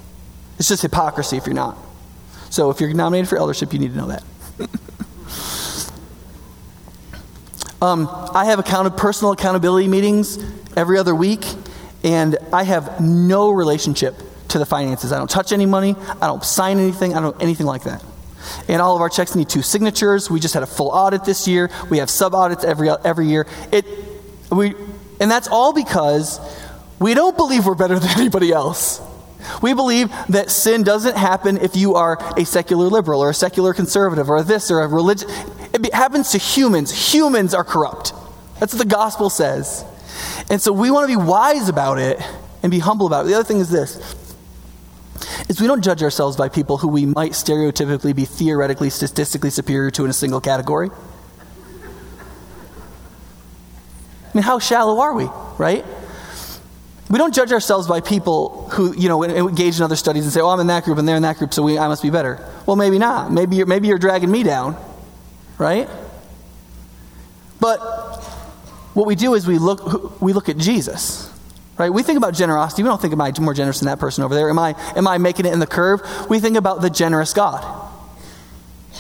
It's 0.59 0.67
just 0.67 0.81
hypocrisy 0.81 1.37
if 1.37 1.45
you're 1.45 1.55
not. 1.55 1.77
So 2.49 2.69
if 2.69 2.81
you're 2.81 2.93
nominated 2.93 3.29
for 3.29 3.37
eldership, 3.37 3.71
you 3.71 3.79
need 3.79 3.93
to 3.93 3.97
know 3.97 4.07
that. 4.07 4.23
um, 7.81 8.09
I 8.33 8.43
have 8.43 8.59
account- 8.59 8.97
personal 8.97 9.31
accountability 9.31 9.87
meetings 9.87 10.37
every 10.75 10.97
other 10.97 11.15
week, 11.15 11.45
and 12.03 12.37
I 12.51 12.63
have 12.63 12.99
no 12.99 13.51
relationship 13.51 14.15
to 14.49 14.59
the 14.59 14.65
finances. 14.65 15.13
I 15.13 15.17
don't 15.17 15.29
touch 15.29 15.53
any 15.53 15.65
money, 15.65 15.95
I 16.21 16.27
don't 16.27 16.43
sign 16.43 16.77
anything, 16.77 17.15
I 17.15 17.21
don't 17.21 17.41
anything 17.41 17.67
like 17.67 17.83
that. 17.83 18.03
And 18.67 18.81
all 18.81 18.97
of 18.97 19.01
our 19.01 19.07
checks 19.07 19.33
need 19.33 19.47
two 19.47 19.61
signatures. 19.61 20.29
We 20.29 20.41
just 20.41 20.53
had 20.53 20.63
a 20.63 20.67
full 20.67 20.89
audit 20.89 21.23
this 21.23 21.47
year. 21.47 21.69
We 21.89 21.99
have 21.99 22.09
sub 22.09 22.35
audits 22.35 22.65
every, 22.65 22.89
every 22.89 23.27
year. 23.27 23.47
It, 23.71 23.85
we, 24.57 24.75
and 25.19 25.29
that's 25.29 25.47
all 25.47 25.73
because 25.73 26.39
we 26.99 27.13
don't 27.13 27.35
believe 27.37 27.65
we're 27.65 27.75
better 27.75 27.99
than 27.99 28.09
anybody 28.17 28.51
else. 28.51 29.01
We 29.61 29.73
believe 29.73 30.09
that 30.29 30.49
sin 30.49 30.83
doesn't 30.83 31.17
happen 31.17 31.57
if 31.57 31.75
you 31.75 31.95
are 31.95 32.17
a 32.37 32.45
secular 32.45 32.85
liberal 32.85 33.21
or 33.21 33.29
a 33.29 33.33
secular 33.33 33.73
conservative 33.73 34.29
or 34.29 34.41
this 34.41 34.71
or 34.71 34.79
a 34.81 34.87
religion. 34.87 35.29
It 35.73 35.93
happens 35.93 36.31
to 36.31 36.37
humans. 36.37 37.13
Humans 37.13 37.53
are 37.53 37.63
corrupt. 37.63 38.13
That's 38.59 38.73
what 38.73 38.79
the 38.79 38.89
gospel 38.89 39.29
says. 39.29 39.83
And 40.49 40.61
so 40.61 40.71
we 40.71 40.91
want 40.91 41.09
to 41.09 41.17
be 41.17 41.21
wise 41.21 41.67
about 41.67 41.99
it 41.99 42.21
and 42.61 42.71
be 42.71 42.79
humble 42.79 43.07
about 43.07 43.25
it. 43.25 43.29
The 43.29 43.35
other 43.35 43.43
thing 43.43 43.59
is 43.59 43.69
this 43.69 43.97
is 45.49 45.59
we 45.59 45.67
don't 45.67 45.83
judge 45.83 46.03
ourselves 46.03 46.37
by 46.37 46.49
people 46.49 46.77
who 46.77 46.87
we 46.87 47.05
might 47.05 47.31
stereotypically 47.31 48.15
be 48.15 48.25
theoretically 48.25 48.89
statistically 48.89 49.49
superior 49.49 49.91
to 49.91 50.03
in 50.03 50.09
a 50.09 50.13
single 50.13 50.41
category. 50.41 50.89
I 54.33 54.37
mean, 54.37 54.43
how 54.43 54.57
shallow 54.57 54.99
are 54.99 55.13
we, 55.13 55.29
right? 55.57 55.85
We 57.09 57.19
don't 57.19 57.35
judge 57.35 57.51
ourselves 57.51 57.87
by 57.87 58.01
people 58.01 58.67
who, 58.71 58.95
you 58.95 59.07
know, 59.07 59.23
engage 59.23 59.77
in 59.77 59.83
other 59.83 59.95
studies 59.95 60.23
and 60.23 60.33
say, 60.33 60.41
oh, 60.41 60.49
I'm 60.49 60.59
in 60.59 60.67
that 60.67 60.83
group 60.83 60.97
and 60.97 61.07
they're 61.07 61.15
in 61.15 61.21
that 61.21 61.37
group, 61.37 61.53
so 61.53 61.61
we, 61.61 61.77
I 61.77 61.87
must 61.87 62.01
be 62.01 62.09
better. 62.09 62.43
Well, 62.65 62.75
maybe 62.75 62.97
not. 62.97 63.31
Maybe 63.31 63.57
you're, 63.57 63.67
maybe 63.67 63.87
you're 63.87 63.99
dragging 63.99 64.31
me 64.31 64.41
down, 64.41 64.75
right? 65.59 65.87
But 67.59 67.77
what 68.95 69.05
we 69.05 69.13
do 69.13 69.35
is 69.35 69.45
we 69.45 69.59
look, 69.59 70.19
we 70.19 70.33
look 70.33 70.49
at 70.49 70.57
Jesus, 70.57 71.31
right? 71.77 71.91
We 71.91 72.01
think 72.01 72.17
about 72.17 72.33
generosity. 72.33 72.81
We 72.81 72.89
don't 72.89 72.99
think, 72.99 73.13
am 73.13 73.21
I 73.21 73.31
more 73.39 73.53
generous 73.53 73.79
than 73.79 73.85
that 73.87 73.99
person 73.99 74.23
over 74.23 74.33
there? 74.33 74.49
Am 74.49 74.57
I, 74.57 74.73
am 74.95 75.07
I 75.07 75.19
making 75.19 75.45
it 75.45 75.53
in 75.53 75.59
the 75.59 75.67
curve? 75.67 76.01
We 76.31 76.39
think 76.39 76.57
about 76.57 76.81
the 76.81 76.89
generous 76.89 77.33
God. 77.33 77.91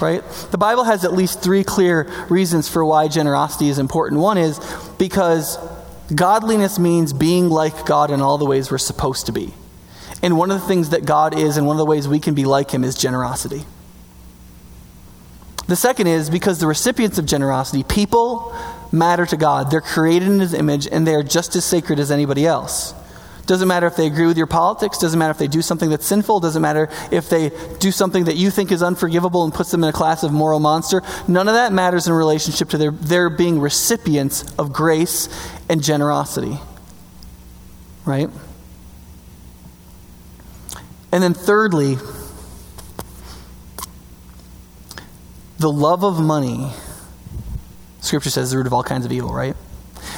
Right? 0.01 0.23
The 0.51 0.57
Bible 0.57 0.83
has 0.83 1.05
at 1.05 1.13
least 1.13 1.41
three 1.41 1.63
clear 1.63 2.09
reasons 2.29 2.67
for 2.69 2.83
why 2.83 3.07
generosity 3.07 3.69
is 3.69 3.79
important. 3.79 4.21
One 4.21 4.37
is 4.37 4.59
because 4.97 5.57
godliness 6.13 6.79
means 6.79 7.13
being 7.13 7.49
like 7.49 7.85
God 7.85 8.11
in 8.11 8.21
all 8.21 8.37
the 8.37 8.45
ways 8.45 8.71
we're 8.71 8.77
supposed 8.77 9.27
to 9.27 9.31
be. 9.31 9.53
And 10.21 10.37
one 10.37 10.51
of 10.51 10.61
the 10.61 10.67
things 10.67 10.91
that 10.91 11.05
God 11.05 11.37
is, 11.37 11.57
and 11.57 11.67
one 11.67 11.75
of 11.75 11.79
the 11.79 11.85
ways 11.85 12.07
we 12.07 12.19
can 12.19 12.33
be 12.33 12.45
like 12.45 12.71
Him, 12.71 12.83
is 12.83 12.95
generosity. 12.95 13.65
The 15.67 15.75
second 15.75 16.07
is 16.07 16.29
because 16.29 16.59
the 16.59 16.67
recipients 16.67 17.17
of 17.17 17.25
generosity, 17.25 17.83
people 17.83 18.55
matter 18.91 19.25
to 19.25 19.37
God. 19.37 19.69
They're 19.69 19.81
created 19.81 20.29
in 20.29 20.39
His 20.39 20.53
image, 20.53 20.87
and 20.87 21.05
they 21.05 21.13
are 21.15 21.23
just 21.23 21.55
as 21.55 21.65
sacred 21.65 21.99
as 21.99 22.09
anybody 22.09 22.45
else. 22.45 22.93
Doesn't 23.45 23.67
matter 23.67 23.87
if 23.87 23.97
they 23.97 24.07
agree 24.07 24.25
with 24.25 24.37
your 24.37 24.47
politics, 24.47 24.97
doesn't 24.97 25.19
matter 25.19 25.31
if 25.31 25.37
they 25.37 25.47
do 25.47 25.61
something 25.61 25.89
that's 25.89 26.05
sinful, 26.05 26.39
doesn't 26.39 26.61
matter 26.61 26.89
if 27.11 27.29
they 27.29 27.51
do 27.79 27.91
something 27.91 28.23
that 28.25 28.37
you 28.37 28.49
think 28.49 28.71
is 28.71 28.81
unforgivable 28.81 29.43
and 29.43 29.53
puts 29.53 29.69
them 29.71 29.83
in 29.83 29.89
a 29.89 29.93
class 29.93 30.23
of 30.23 30.31
moral 30.31 30.61
monster. 30.61 31.01
None 31.27 31.49
of 31.49 31.53
that 31.53 31.73
matters 31.73 32.07
in 32.07 32.13
relationship 32.13 32.69
to 32.69 32.77
their, 32.77 32.91
their 32.91 33.29
being 33.29 33.59
recipients 33.59 34.43
of 34.57 34.71
grace 34.71 35.27
and 35.67 35.83
generosity. 35.83 36.57
Right? 38.05 38.29
And 41.11 41.21
then, 41.21 41.33
thirdly, 41.33 41.97
the 45.59 45.71
love 45.71 46.03
of 46.03 46.19
money, 46.19 46.71
Scripture 48.01 48.29
says, 48.29 48.45
is 48.45 48.51
the 48.51 48.57
root 48.57 48.67
of 48.67 48.73
all 48.73 48.83
kinds 48.83 49.05
of 49.05 49.11
evil, 49.11 49.33
right? 49.33 49.55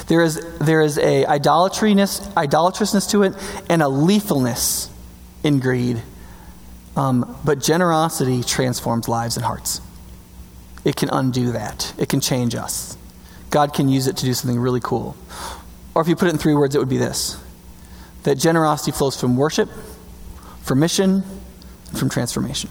There 0.06 0.22
is, 0.22 0.44
there 0.58 0.80
is 0.80 0.98
a 0.98 1.24
idolatryness, 1.24 2.32
idolatrousness 2.34 3.10
to 3.10 3.22
it 3.22 3.34
and 3.68 3.82
a 3.82 3.86
lethalness 3.86 4.90
in 5.42 5.60
greed. 5.60 6.02
Um, 6.96 7.38
but 7.44 7.60
generosity 7.60 8.42
transforms 8.42 9.06
lives 9.06 9.36
and 9.36 9.44
hearts. 9.44 9.80
It 10.84 10.96
can 10.96 11.10
undo 11.10 11.52
that, 11.52 11.92
it 11.98 12.08
can 12.08 12.20
change 12.20 12.54
us. 12.54 12.96
God 13.50 13.74
can 13.74 13.88
use 13.88 14.06
it 14.06 14.16
to 14.18 14.24
do 14.24 14.34
something 14.34 14.58
really 14.58 14.80
cool. 14.80 15.16
Or 15.94 16.02
if 16.02 16.08
you 16.08 16.16
put 16.16 16.28
it 16.28 16.32
in 16.32 16.38
three 16.38 16.54
words, 16.54 16.74
it 16.74 16.78
would 16.78 16.88
be 16.88 16.98
this 16.98 17.38
that 18.24 18.36
generosity 18.36 18.90
flows 18.90 19.18
from 19.20 19.36
worship, 19.36 19.68
from 20.62 20.80
mission, 20.80 21.22
and 21.88 21.98
from 21.98 22.08
transformation. 22.08 22.70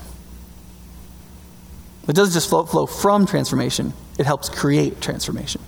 It 2.09 2.15
doesn't 2.15 2.33
just 2.33 2.49
flow, 2.49 2.65
flow 2.65 2.85
from 2.85 3.25
transformation, 3.25 3.93
it 4.19 4.25
helps 4.25 4.49
create 4.49 5.01
transformation. 5.01 5.61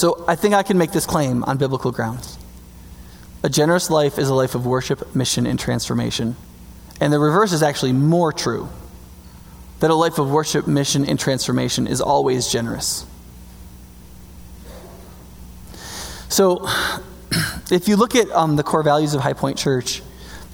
So 0.00 0.24
I 0.26 0.34
think 0.34 0.54
I 0.54 0.62
can 0.62 0.78
make 0.78 0.92
this 0.92 1.04
claim 1.04 1.44
on 1.44 1.58
biblical 1.58 1.92
grounds. 1.92 2.38
A 3.42 3.50
generous 3.50 3.90
life 3.90 4.18
is 4.18 4.30
a 4.30 4.34
life 4.34 4.54
of 4.54 4.64
worship, 4.64 5.14
mission, 5.14 5.44
and 5.44 5.60
transformation. 5.60 6.36
And 7.02 7.12
the 7.12 7.18
reverse 7.18 7.52
is 7.52 7.62
actually 7.62 7.92
more 7.92 8.32
true 8.32 8.70
that 9.80 9.90
a 9.90 9.94
life 9.94 10.18
of 10.18 10.30
worship, 10.30 10.66
mission, 10.66 11.04
and 11.04 11.20
transformation 11.20 11.86
is 11.86 12.00
always 12.00 12.50
generous. 12.50 13.04
So, 16.30 16.66
if 17.70 17.86
you 17.86 17.96
look 17.96 18.14
at 18.14 18.30
um, 18.30 18.56
the 18.56 18.62
core 18.62 18.82
values 18.82 19.12
of 19.12 19.20
High 19.20 19.34
Point 19.34 19.58
Church, 19.58 20.00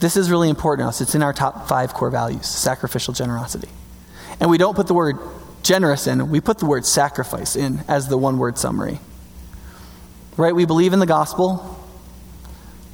this 0.00 0.16
is 0.16 0.28
really 0.28 0.48
important 0.48 0.86
to 0.86 0.88
us. 0.88 1.00
It's 1.00 1.14
in 1.14 1.22
our 1.22 1.32
top 1.32 1.68
five 1.68 1.94
core 1.94 2.10
values 2.10 2.46
sacrificial 2.46 3.14
generosity. 3.14 3.68
And 4.40 4.50
we 4.50 4.58
don't 4.58 4.74
put 4.74 4.88
the 4.88 4.94
word 4.94 5.18
generous 5.62 6.08
in, 6.08 6.30
we 6.30 6.40
put 6.40 6.58
the 6.58 6.66
word 6.66 6.84
sacrifice 6.84 7.54
in 7.54 7.84
as 7.86 8.08
the 8.08 8.18
one 8.18 8.38
word 8.38 8.58
summary. 8.58 8.98
Right? 10.36 10.54
We 10.54 10.66
believe 10.66 10.92
in 10.92 10.98
the 10.98 11.06
gospel. 11.06 11.72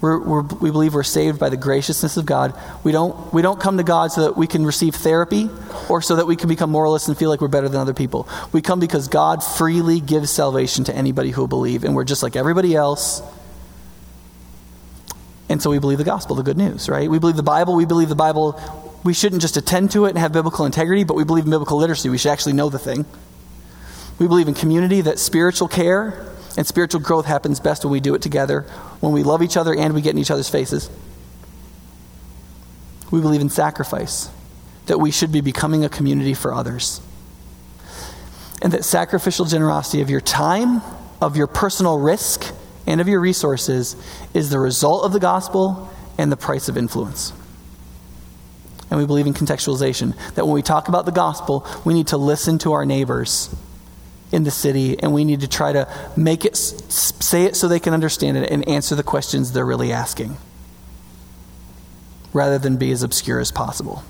We're, 0.03 0.19
we're, 0.19 0.43
we 0.43 0.73
believe 0.73 0.95
we're 0.95 1.05
saved 1.05 1.39
by 1.39 1.49
the 1.49 1.57
graciousness 1.57 2.17
of 2.17 2.27
God. 2.27 2.59
We 2.83 2.91
don't, 2.91 3.33
we 3.33 3.41
don't 3.41 3.61
come 3.61 3.77
to 3.77 3.85
God 3.85 4.11
so 4.11 4.23
that 4.23 4.37
we 4.37 4.49
can 4.49 4.67
receive 4.67 4.97
therapy 4.97 5.49
or 5.89 6.03
so 6.03 6.17
that 6.17 6.27
we 6.27 6.35
can 6.35 6.49
become 6.49 6.71
moralists 6.71 7.07
and 7.07 7.17
feel 7.17 7.31
like 7.31 7.41
we're 7.41 7.47
better 7.47 7.69
than 7.69 7.81
other 7.81 7.95
people. 7.95 8.29
We 8.53 8.63
come 8.63 8.81
because 8.81 9.07
God 9.07 9.45
freely 9.45 10.01
gives 10.01 10.31
salvation 10.31 10.83
to 10.85 10.95
anybody 10.95 11.31
who 11.31 11.43
will 11.43 11.49
believe, 11.49 11.85
and 11.85 11.95
we're 11.95 12.05
just 12.05 12.23
like 12.23 12.35
everybody 12.35 12.75
else. 12.75 13.23
And 15.49 15.63
so 15.63 15.71
we 15.71 15.79
believe 15.79 15.99
the 15.99 16.05
gospel, 16.05 16.35
the 16.35 16.43
good 16.43 16.59
news, 16.59 16.89
right? 16.89 17.09
We 17.09 17.21
believe 17.21 17.37
the 17.37 17.45
Bible. 17.45 17.77
We 17.77 17.85
believe 17.85 18.09
the 18.09 18.17
Bible. 18.17 18.61
We 19.05 19.15
shouldn't 19.15 19.41
just 19.41 19.57
attend 19.57 19.93
to 19.93 20.07
it 20.07 20.11
and 20.11 20.19
have 20.19 20.33
biblical 20.33 20.65
integrity, 20.65 21.05
but 21.05 21.15
we 21.15 21.23
believe 21.23 21.45
in 21.45 21.51
biblical 21.51 21.79
literacy. 21.79 22.09
We 22.09 22.19
should 22.19 22.33
actually 22.33 22.55
know 22.55 22.71
the 22.71 22.79
thing. 22.79 23.05
We 24.19 24.27
believe 24.27 24.49
in 24.49 24.55
community, 24.55 25.01
that 25.03 25.21
spiritual 25.21 25.69
care 25.69 26.27
and 26.57 26.67
spiritual 26.67 27.01
growth 27.01 27.27
happens 27.27 27.61
best 27.61 27.85
when 27.85 27.93
we 27.93 28.01
do 28.01 28.15
it 28.15 28.23
together, 28.23 28.63
when 29.01 29.13
we 29.13 29.23
love 29.23 29.43
each 29.43 29.57
other 29.57 29.75
and 29.75 29.95
we 29.95 30.03
get 30.03 30.11
in 30.11 30.19
each 30.19 30.31
other's 30.31 30.49
faces. 30.49 30.91
We 33.11 33.21
believe 33.21 33.41
in 33.41 33.51
sacrifice, 33.51 34.31
that 34.87 34.99
we 34.99 35.11
should 35.11 35.33
be 35.33 35.41
becoming 35.41 35.85
a 35.85 35.89
community 35.89 36.35
for 36.35 36.53
others. 36.53 37.01
And 38.63 38.73
that 38.73 38.85
sacrificial 38.85 39.45
generosity 39.45 40.03
of 40.03 40.11
your 40.11 40.21
time, 40.21 40.83
of 41.21 41.37
your 41.37 41.47
personal 41.47 41.99
risk, 41.99 42.55
and 42.87 43.01
of 43.01 43.09
your 43.09 43.21
resources 43.21 43.97
is 44.35 44.51
the 44.51 44.59
result 44.59 45.05
of 45.05 45.13
the 45.13 45.21
gospel 45.21 45.91
and 46.19 46.31
the 46.31 46.37
price 46.37 46.69
of 46.69 46.77
influence. 46.77 47.33
And 48.91 48.99
we 48.99 49.07
believe 49.07 49.27
in 49.27 49.35
contextualization, 49.35 50.15
that 50.35 50.45
when 50.45 50.55
we 50.55 50.63
talk 50.63 50.89
about 50.89 51.07
the 51.07 51.13
gospel, 51.13 51.67
we 51.85 51.95
need 51.95 52.09
to 52.09 52.17
listen 52.17 52.59
to 52.59 52.73
our 52.73 52.85
neighbors 52.85 53.55
in 54.33 54.45
the 54.45 54.51
city, 54.51 54.99
and 54.99 55.13
we 55.13 55.25
need 55.25 55.41
to 55.43 55.49
try 55.49 55.73
to 55.73 55.87
make 56.17 56.45
it, 56.45 56.57
say 56.57 57.45
it 57.45 57.55
so 57.55 57.69
they 57.69 57.79
can 57.79 57.93
understand 57.93 58.37
it 58.37 58.51
and 58.51 58.67
answer 58.67 58.95
the 58.95 59.03
questions 59.03 59.53
they're 59.53 59.65
really 59.65 59.93
asking, 59.93 60.37
rather 62.33 62.59
than 62.59 62.79
be 62.79 62.91
as 62.91 63.03
obscure 63.03 63.39
as 63.39 63.53
possible 63.53 64.03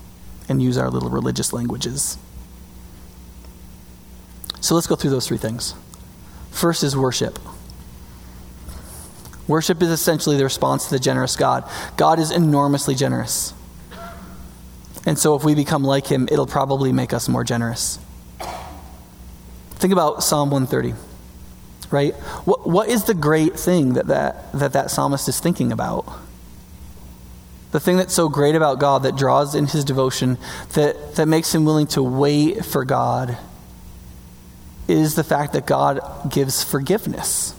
and 0.47 0.61
use 0.61 0.77
our 0.77 0.89
little 0.89 1.09
religious 1.09 1.51
languages. 1.53 2.17
So 4.61 4.75
let's 4.75 4.87
go 4.87 4.95
through 4.95 5.11
those 5.11 5.27
three 5.27 5.37
things. 5.37 5.75
First 6.51 6.83
is 6.83 6.95
worship. 6.95 7.37
Worship 9.45 9.81
is 9.81 9.89
essentially 9.89 10.37
the 10.37 10.45
response 10.45 10.85
to 10.85 10.91
the 10.91 10.99
generous 10.99 11.35
God. 11.35 11.69
God 11.97 12.17
is 12.17 12.31
enormously 12.31 12.95
generous. 12.95 13.53
And 15.05 15.19
so 15.19 15.35
if 15.35 15.43
we 15.43 15.53
become 15.53 15.83
like 15.83 16.07
him, 16.07 16.29
it'll 16.31 16.47
probably 16.47 16.93
make 16.93 17.11
us 17.11 17.27
more 17.27 17.43
generous. 17.43 17.99
Think 19.83 19.91
about 19.91 20.23
Psalm 20.23 20.49
130, 20.49 20.93
right? 21.91 22.13
What, 22.45 22.65
what 22.65 22.87
is 22.87 23.03
the 23.03 23.13
great 23.13 23.59
thing 23.59 23.95
that 23.95 24.07
that, 24.07 24.49
that 24.53 24.71
that 24.71 24.91
psalmist 24.91 25.27
is 25.27 25.41
thinking 25.41 25.73
about? 25.73 26.05
The 27.71 27.81
thing 27.81 27.97
that's 27.97 28.13
so 28.13 28.29
great 28.29 28.55
about 28.55 28.79
God 28.79 29.03
that 29.03 29.17
draws 29.17 29.55
in 29.55 29.67
his 29.67 29.83
devotion, 29.83 30.37
that, 30.75 31.15
that 31.15 31.27
makes 31.27 31.53
him 31.53 31.65
willing 31.65 31.87
to 31.87 32.01
wait 32.01 32.63
for 32.63 32.85
God, 32.85 33.37
is 34.87 35.15
the 35.15 35.23
fact 35.25 35.51
that 35.51 35.65
God 35.65 36.31
gives 36.31 36.63
forgiveness. 36.63 37.53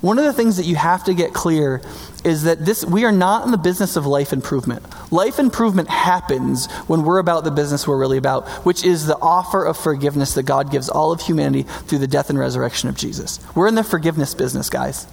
One 0.00 0.18
of 0.18 0.24
the 0.24 0.32
things 0.32 0.56
that 0.56 0.64
you 0.64 0.76
have 0.76 1.04
to 1.04 1.14
get 1.14 1.34
clear 1.34 1.82
is 2.24 2.44
that 2.44 2.64
this 2.64 2.84
we 2.84 3.04
are 3.04 3.12
not 3.12 3.44
in 3.44 3.50
the 3.50 3.58
business 3.58 3.96
of 3.96 4.06
life 4.06 4.32
improvement. 4.32 4.82
Life 5.12 5.38
improvement 5.38 5.88
happens 5.88 6.70
when 6.86 7.02
we're 7.02 7.18
about 7.18 7.44
the 7.44 7.50
business 7.50 7.86
we're 7.86 7.98
really 7.98 8.16
about, 8.16 8.48
which 8.64 8.84
is 8.84 9.06
the 9.06 9.18
offer 9.18 9.64
of 9.64 9.76
forgiveness 9.76 10.34
that 10.34 10.44
God 10.44 10.70
gives 10.70 10.88
all 10.88 11.12
of 11.12 11.20
humanity 11.20 11.64
through 11.64 11.98
the 11.98 12.06
death 12.06 12.30
and 12.30 12.38
resurrection 12.38 12.88
of 12.88 12.96
Jesus. 12.96 13.40
We're 13.54 13.68
in 13.68 13.74
the 13.74 13.84
forgiveness 13.84 14.34
business, 14.34 14.70
guys. 14.70 15.06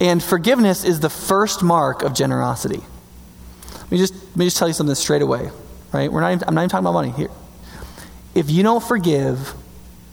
And 0.00 0.22
forgiveness 0.22 0.84
is 0.84 1.00
the 1.00 1.10
first 1.10 1.62
mark 1.62 2.02
of 2.02 2.14
generosity. 2.14 2.82
Let 3.72 3.90
me 3.90 3.98
just, 3.98 4.14
let 4.14 4.36
me 4.36 4.44
just 4.46 4.56
tell 4.56 4.68
you 4.68 4.74
something 4.74 4.94
straight 4.94 5.22
away, 5.22 5.50
right? 5.92 6.10
We're 6.10 6.20
not 6.20 6.32
even, 6.32 6.48
I'm 6.48 6.54
not 6.54 6.62
even 6.62 6.70
talking 6.70 6.84
about 6.84 6.92
money 6.92 7.10
here. 7.10 7.30
If 8.34 8.50
you 8.50 8.62
don't 8.62 8.82
forgive, 8.82 9.54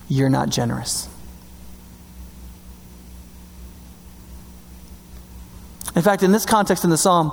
you're 0.08 0.30
not 0.30 0.50
generous. 0.50 1.08
In 5.96 6.02
fact, 6.02 6.24
in 6.24 6.32
this 6.32 6.46
context 6.46 6.84
in 6.84 6.90
the 6.90 6.98
psalm, 6.98 7.32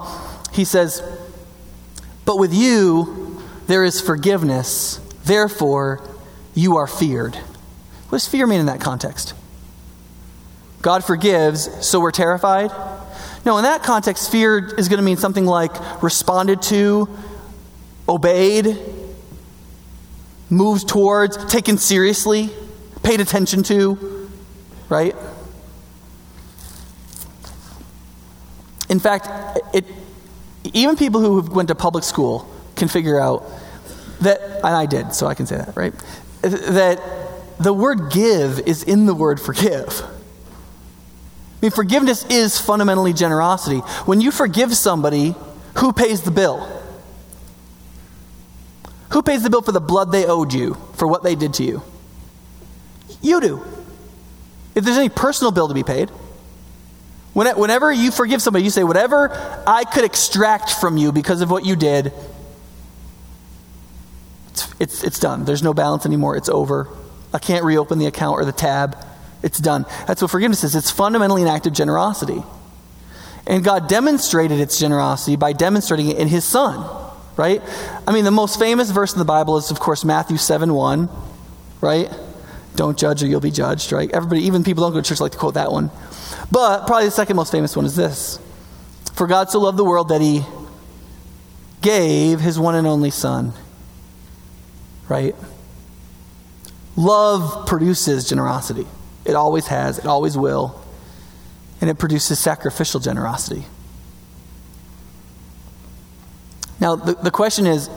he 0.52 0.64
says, 0.64 1.02
But 2.24 2.38
with 2.38 2.54
you 2.54 3.42
there 3.66 3.84
is 3.84 4.00
forgiveness, 4.00 4.98
therefore 5.24 6.08
you 6.54 6.76
are 6.76 6.86
feared. 6.86 7.34
What 7.34 8.18
does 8.18 8.28
fear 8.28 8.46
mean 8.46 8.60
in 8.60 8.66
that 8.66 8.80
context? 8.80 9.34
God 10.82 11.04
forgives, 11.04 11.86
so 11.86 12.00
we're 12.00 12.10
terrified? 12.10 12.70
No, 13.44 13.56
in 13.56 13.64
that 13.64 13.82
context, 13.82 14.30
fear 14.30 14.74
is 14.76 14.88
going 14.88 14.98
to 14.98 15.04
mean 15.04 15.16
something 15.16 15.46
like 15.46 16.02
responded 16.02 16.62
to, 16.62 17.08
obeyed, 18.08 18.78
moved 20.50 20.88
towards, 20.88 21.44
taken 21.46 21.78
seriously, 21.78 22.50
paid 23.02 23.20
attention 23.20 23.62
to, 23.64 24.28
right? 24.88 25.16
In 28.92 29.00
fact, 29.00 29.26
it, 29.72 29.86
even 30.74 30.96
people 30.96 31.22
who 31.22 31.40
went 31.40 31.68
to 31.68 31.74
public 31.74 32.04
school 32.04 32.46
can 32.76 32.88
figure 32.88 33.18
out 33.18 33.42
that, 34.20 34.38
and 34.42 34.66
I 34.66 34.84
did, 34.84 35.14
so 35.14 35.26
I 35.26 35.32
can 35.32 35.46
say 35.46 35.56
that, 35.56 35.74
right? 35.74 35.94
That 36.42 37.00
the 37.58 37.72
word 37.72 38.12
give 38.12 38.58
is 38.60 38.82
in 38.82 39.06
the 39.06 39.14
word 39.14 39.40
forgive. 39.40 40.02
I 40.02 40.06
mean, 41.62 41.70
forgiveness 41.70 42.26
is 42.26 42.58
fundamentally 42.58 43.14
generosity. 43.14 43.78
When 44.04 44.20
you 44.20 44.30
forgive 44.30 44.74
somebody, 44.74 45.36
who 45.78 45.94
pays 45.94 46.20
the 46.20 46.30
bill? 46.30 46.58
Who 49.12 49.22
pays 49.22 49.42
the 49.42 49.48
bill 49.48 49.62
for 49.62 49.72
the 49.72 49.80
blood 49.80 50.12
they 50.12 50.26
owed 50.26 50.52
you 50.52 50.76
for 50.96 51.08
what 51.08 51.22
they 51.22 51.34
did 51.34 51.54
to 51.54 51.64
you? 51.64 51.82
You 53.22 53.40
do. 53.40 53.64
If 54.74 54.84
there's 54.84 54.98
any 54.98 55.08
personal 55.08 55.50
bill 55.50 55.68
to 55.68 55.74
be 55.74 55.82
paid, 55.82 56.10
whenever 57.34 57.90
you 57.90 58.10
forgive 58.10 58.42
somebody, 58.42 58.64
you 58.64 58.70
say, 58.70 58.84
Whatever 58.84 59.30
I 59.66 59.84
could 59.84 60.04
extract 60.04 60.70
from 60.70 60.96
you 60.96 61.12
because 61.12 61.40
of 61.40 61.50
what 61.50 61.64
you 61.64 61.76
did, 61.76 62.12
it's, 64.50 64.74
it's, 64.78 65.04
it's 65.04 65.18
done. 65.18 65.44
There's 65.44 65.62
no 65.62 65.72
balance 65.72 66.04
anymore. 66.04 66.36
It's 66.36 66.48
over. 66.48 66.88
I 67.32 67.38
can't 67.38 67.64
reopen 67.64 67.98
the 67.98 68.06
account 68.06 68.40
or 68.40 68.44
the 68.44 68.52
tab. 68.52 68.96
It's 69.42 69.58
done. 69.58 69.86
That's 70.06 70.20
what 70.20 70.30
forgiveness 70.30 70.62
is. 70.62 70.76
It's 70.76 70.90
fundamentally 70.90 71.42
an 71.42 71.48
act 71.48 71.66
of 71.66 71.72
generosity. 71.72 72.42
And 73.46 73.64
God 73.64 73.88
demonstrated 73.88 74.60
its 74.60 74.78
generosity 74.78 75.36
by 75.36 75.52
demonstrating 75.52 76.08
it 76.08 76.18
in 76.18 76.28
His 76.28 76.44
Son, 76.44 76.86
right? 77.36 77.60
I 78.06 78.12
mean, 78.12 78.24
the 78.24 78.30
most 78.30 78.58
famous 78.58 78.90
verse 78.90 79.12
in 79.12 79.18
the 79.18 79.24
Bible 79.24 79.56
is, 79.56 79.70
of 79.70 79.80
course, 79.80 80.04
Matthew 80.04 80.36
7 80.36 80.72
1, 80.72 81.08
right? 81.80 82.08
Don't 82.76 82.98
judge 82.98 83.22
or 83.22 83.26
you'll 83.26 83.40
be 83.40 83.50
judged, 83.50 83.92
right? 83.92 84.10
Everybody, 84.10 84.42
even 84.42 84.64
people 84.64 84.84
don't 84.84 84.92
go 84.92 85.00
to 85.00 85.08
church, 85.08 85.20
like 85.20 85.32
to 85.32 85.38
quote 85.38 85.54
that 85.54 85.70
one. 85.70 85.90
But 86.50 86.86
probably 86.86 87.06
the 87.06 87.10
second 87.10 87.36
most 87.36 87.52
famous 87.52 87.76
one 87.76 87.84
is 87.84 87.96
this 87.96 88.38
For 89.14 89.26
God 89.26 89.50
so 89.50 89.60
loved 89.60 89.78
the 89.78 89.84
world 89.84 90.08
that 90.08 90.20
He 90.20 90.42
gave 91.80 92.40
His 92.40 92.58
one 92.58 92.74
and 92.74 92.86
only 92.86 93.10
Son, 93.10 93.52
right? 95.08 95.34
Love 96.96 97.66
produces 97.66 98.28
generosity. 98.28 98.86
It 99.24 99.34
always 99.34 99.66
has, 99.68 99.98
it 99.98 100.06
always 100.06 100.36
will. 100.36 100.80
And 101.80 101.90
it 101.90 101.98
produces 101.98 102.38
sacrificial 102.38 103.00
generosity. 103.00 103.64
Now, 106.80 106.96
the, 106.96 107.14
the 107.14 107.30
question 107.30 107.66
is 107.66 107.88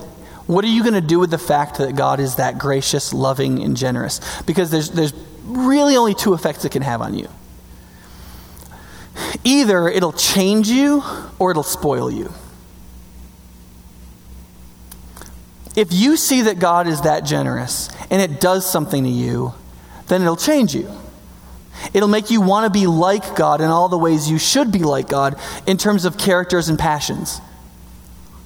what 0.48 0.64
are 0.64 0.70
you 0.70 0.84
going 0.84 0.94
to 0.94 1.02
do 1.02 1.20
with 1.20 1.32
the 1.32 1.38
fact 1.38 1.78
that 1.78 1.96
God 1.96 2.20
is 2.20 2.36
that 2.36 2.58
gracious, 2.58 3.14
loving, 3.14 3.64
and 3.64 3.76
generous? 3.76 4.22
Because 4.44 4.70
there's, 4.70 4.92
there's 4.92 5.14
really 5.44 5.96
only 5.96 6.14
two 6.14 6.34
effects 6.34 6.66
it 6.66 6.72
can 6.72 6.84
have 6.84 7.02
on 7.02 7.16
you. 7.16 7.28
Either 9.44 9.88
it'll 9.88 10.14
change 10.14 10.68
you 10.68 11.04
or 11.40 11.52
it'll 11.52 11.64
spoil 11.64 12.12
you. 12.12 12.32
If 15.76 15.92
you 15.92 16.16
see 16.16 16.44
that 16.44 16.60
God 16.60 16.88
is 16.88 17.02
that 17.02 17.26
generous 17.26 17.90
and 18.10 18.22
it 18.22 18.40
does 18.40 18.70
something 18.70 19.04
to 19.04 19.10
you, 19.10 19.54
then 20.08 20.22
it'll 20.22 20.36
change 20.36 20.74
you. 20.74 20.90
It'll 21.94 22.08
make 22.08 22.32
you 22.32 22.40
want 22.42 22.72
to 22.72 22.80
be 22.80 22.88
like 22.88 23.36
God 23.36 23.62
in 23.62 23.68
all 23.68 23.90
the 23.90 23.98
ways 23.98 24.30
you 24.30 24.40
should 24.40 24.72
be 24.72 24.80
like 24.80 25.10
God 25.10 25.38
in 25.68 25.78
terms 25.78 26.06
of 26.06 26.18
characters 26.18 26.70
and 26.70 26.80
passions. 26.80 27.42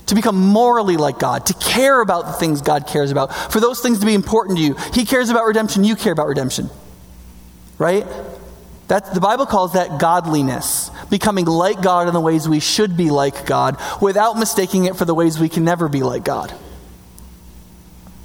To 0.09 0.15
become 0.15 0.37
morally 0.37 0.97
like 0.97 1.19
God, 1.19 1.45
to 1.45 1.53
care 1.53 2.01
about 2.01 2.25
the 2.25 2.33
things 2.33 2.61
God 2.61 2.87
cares 2.87 3.11
about, 3.11 3.31
for 3.51 3.59
those 3.59 3.79
things 3.79 3.99
to 3.99 4.07
be 4.07 4.15
important 4.15 4.57
to 4.57 4.63
you. 4.63 4.75
He 4.91 5.05
cares 5.05 5.29
about 5.29 5.45
redemption, 5.45 5.83
you 5.83 5.95
care 5.95 6.11
about 6.11 6.25
redemption. 6.25 6.71
Right? 7.77 8.07
That, 8.87 9.13
the 9.13 9.19
Bible 9.19 9.45
calls 9.45 9.73
that 9.73 9.99
godliness, 9.99 10.89
becoming 11.11 11.45
like 11.45 11.83
God 11.83 12.07
in 12.07 12.15
the 12.15 12.19
ways 12.19 12.49
we 12.49 12.59
should 12.59 12.97
be 12.97 13.11
like 13.11 13.45
God, 13.45 13.77
without 14.01 14.33
mistaking 14.33 14.85
it 14.85 14.95
for 14.95 15.05
the 15.05 15.13
ways 15.13 15.37
we 15.37 15.47
can 15.47 15.63
never 15.63 15.87
be 15.87 16.01
like 16.01 16.23
God. 16.23 16.51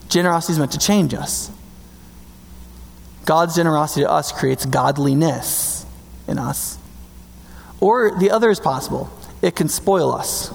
Generosity 0.09 0.55
is 0.55 0.59
meant 0.59 0.73
to 0.73 0.79
change 0.79 1.13
us. 1.13 1.51
God's 3.27 3.57
generosity 3.57 4.05
to 4.05 4.11
us 4.11 4.33
creates 4.33 4.65
godliness 4.65 5.85
in 6.27 6.39
us. 6.39 6.79
Or 7.79 8.19
the 8.19 8.31
other 8.31 8.49
is 8.49 8.59
possible 8.59 9.11
it 9.43 9.55
can 9.55 9.69
spoil 9.69 10.15
us. 10.15 10.51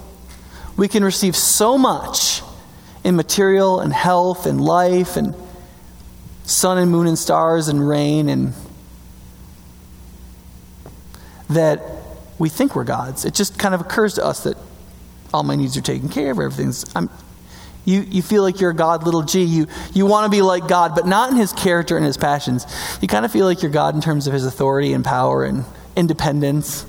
We 0.79 0.87
can 0.87 1.03
receive 1.03 1.35
so 1.35 1.77
much 1.77 2.41
in 3.03 3.17
material 3.17 3.81
and 3.81 3.91
health 3.91 4.45
and 4.45 4.61
life 4.61 5.17
and 5.17 5.35
sun 6.45 6.77
and 6.77 6.89
moon 6.89 7.05
and 7.05 7.19
stars 7.19 7.67
and 7.67 7.85
rain 7.85 8.29
and 8.29 8.53
that 11.49 11.81
we 12.37 12.47
think 12.47 12.77
we're 12.77 12.85
gods. 12.85 13.25
It 13.25 13.33
just 13.33 13.59
kind 13.59 13.75
of 13.75 13.81
occurs 13.81 14.13
to 14.13 14.25
us 14.25 14.43
that 14.45 14.55
all 15.33 15.43
my 15.43 15.57
needs 15.57 15.75
are 15.75 15.81
taken 15.81 16.07
care 16.07 16.31
of, 16.31 16.39
everything's 16.39 16.85
I'm 16.95 17.09
you, 17.83 18.01
you 18.01 18.21
feel 18.21 18.43
like 18.43 18.61
you're 18.61 18.71
a 18.71 18.75
God, 18.75 19.03
little 19.03 19.23
g. 19.23 19.43
You, 19.43 19.67
you 19.93 20.05
want 20.05 20.25
to 20.25 20.29
be 20.29 20.41
like 20.41 20.67
God, 20.69 20.95
but 20.95 21.05
not 21.05 21.29
in 21.31 21.35
his 21.35 21.51
character 21.51 21.97
and 21.97 22.05
his 22.05 22.15
passions. 22.15 22.65
You 23.01 23.09
kind 23.09 23.25
of 23.25 23.33
feel 23.33 23.45
like 23.45 23.63
you're 23.63 23.71
God 23.71 23.95
in 23.95 24.01
terms 24.01 24.27
of 24.27 24.33
his 24.33 24.45
authority 24.45 24.93
and 24.93 25.03
power 25.03 25.43
and 25.43 25.65
independence. 25.97 26.85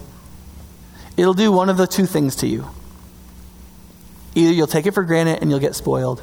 It'll 1.16 1.34
do 1.34 1.50
one 1.50 1.70
of 1.70 1.76
the 1.76 1.86
two 1.88 2.06
things 2.06 2.36
to 2.36 2.46
you. 2.46 2.68
Either 4.34 4.52
you'll 4.52 4.66
take 4.66 4.86
it 4.86 4.92
for 4.92 5.02
granted 5.02 5.40
and 5.40 5.50
you'll 5.50 5.60
get 5.60 5.74
spoiled, 5.74 6.22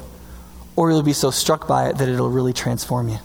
or 0.76 0.90
you'll 0.90 1.02
be 1.02 1.12
so 1.12 1.30
struck 1.30 1.66
by 1.66 1.88
it 1.88 1.98
that 1.98 2.08
it'll 2.08 2.30
really 2.30 2.52
transform 2.52 3.08
you. 3.08 3.18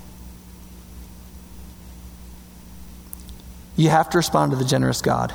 You 3.76 3.89
have 3.89 4.10
to 4.12 4.17
respond 4.17 4.52
to 4.52 4.58
the 4.58 4.65
generous 4.65 5.02
God. 5.02 5.34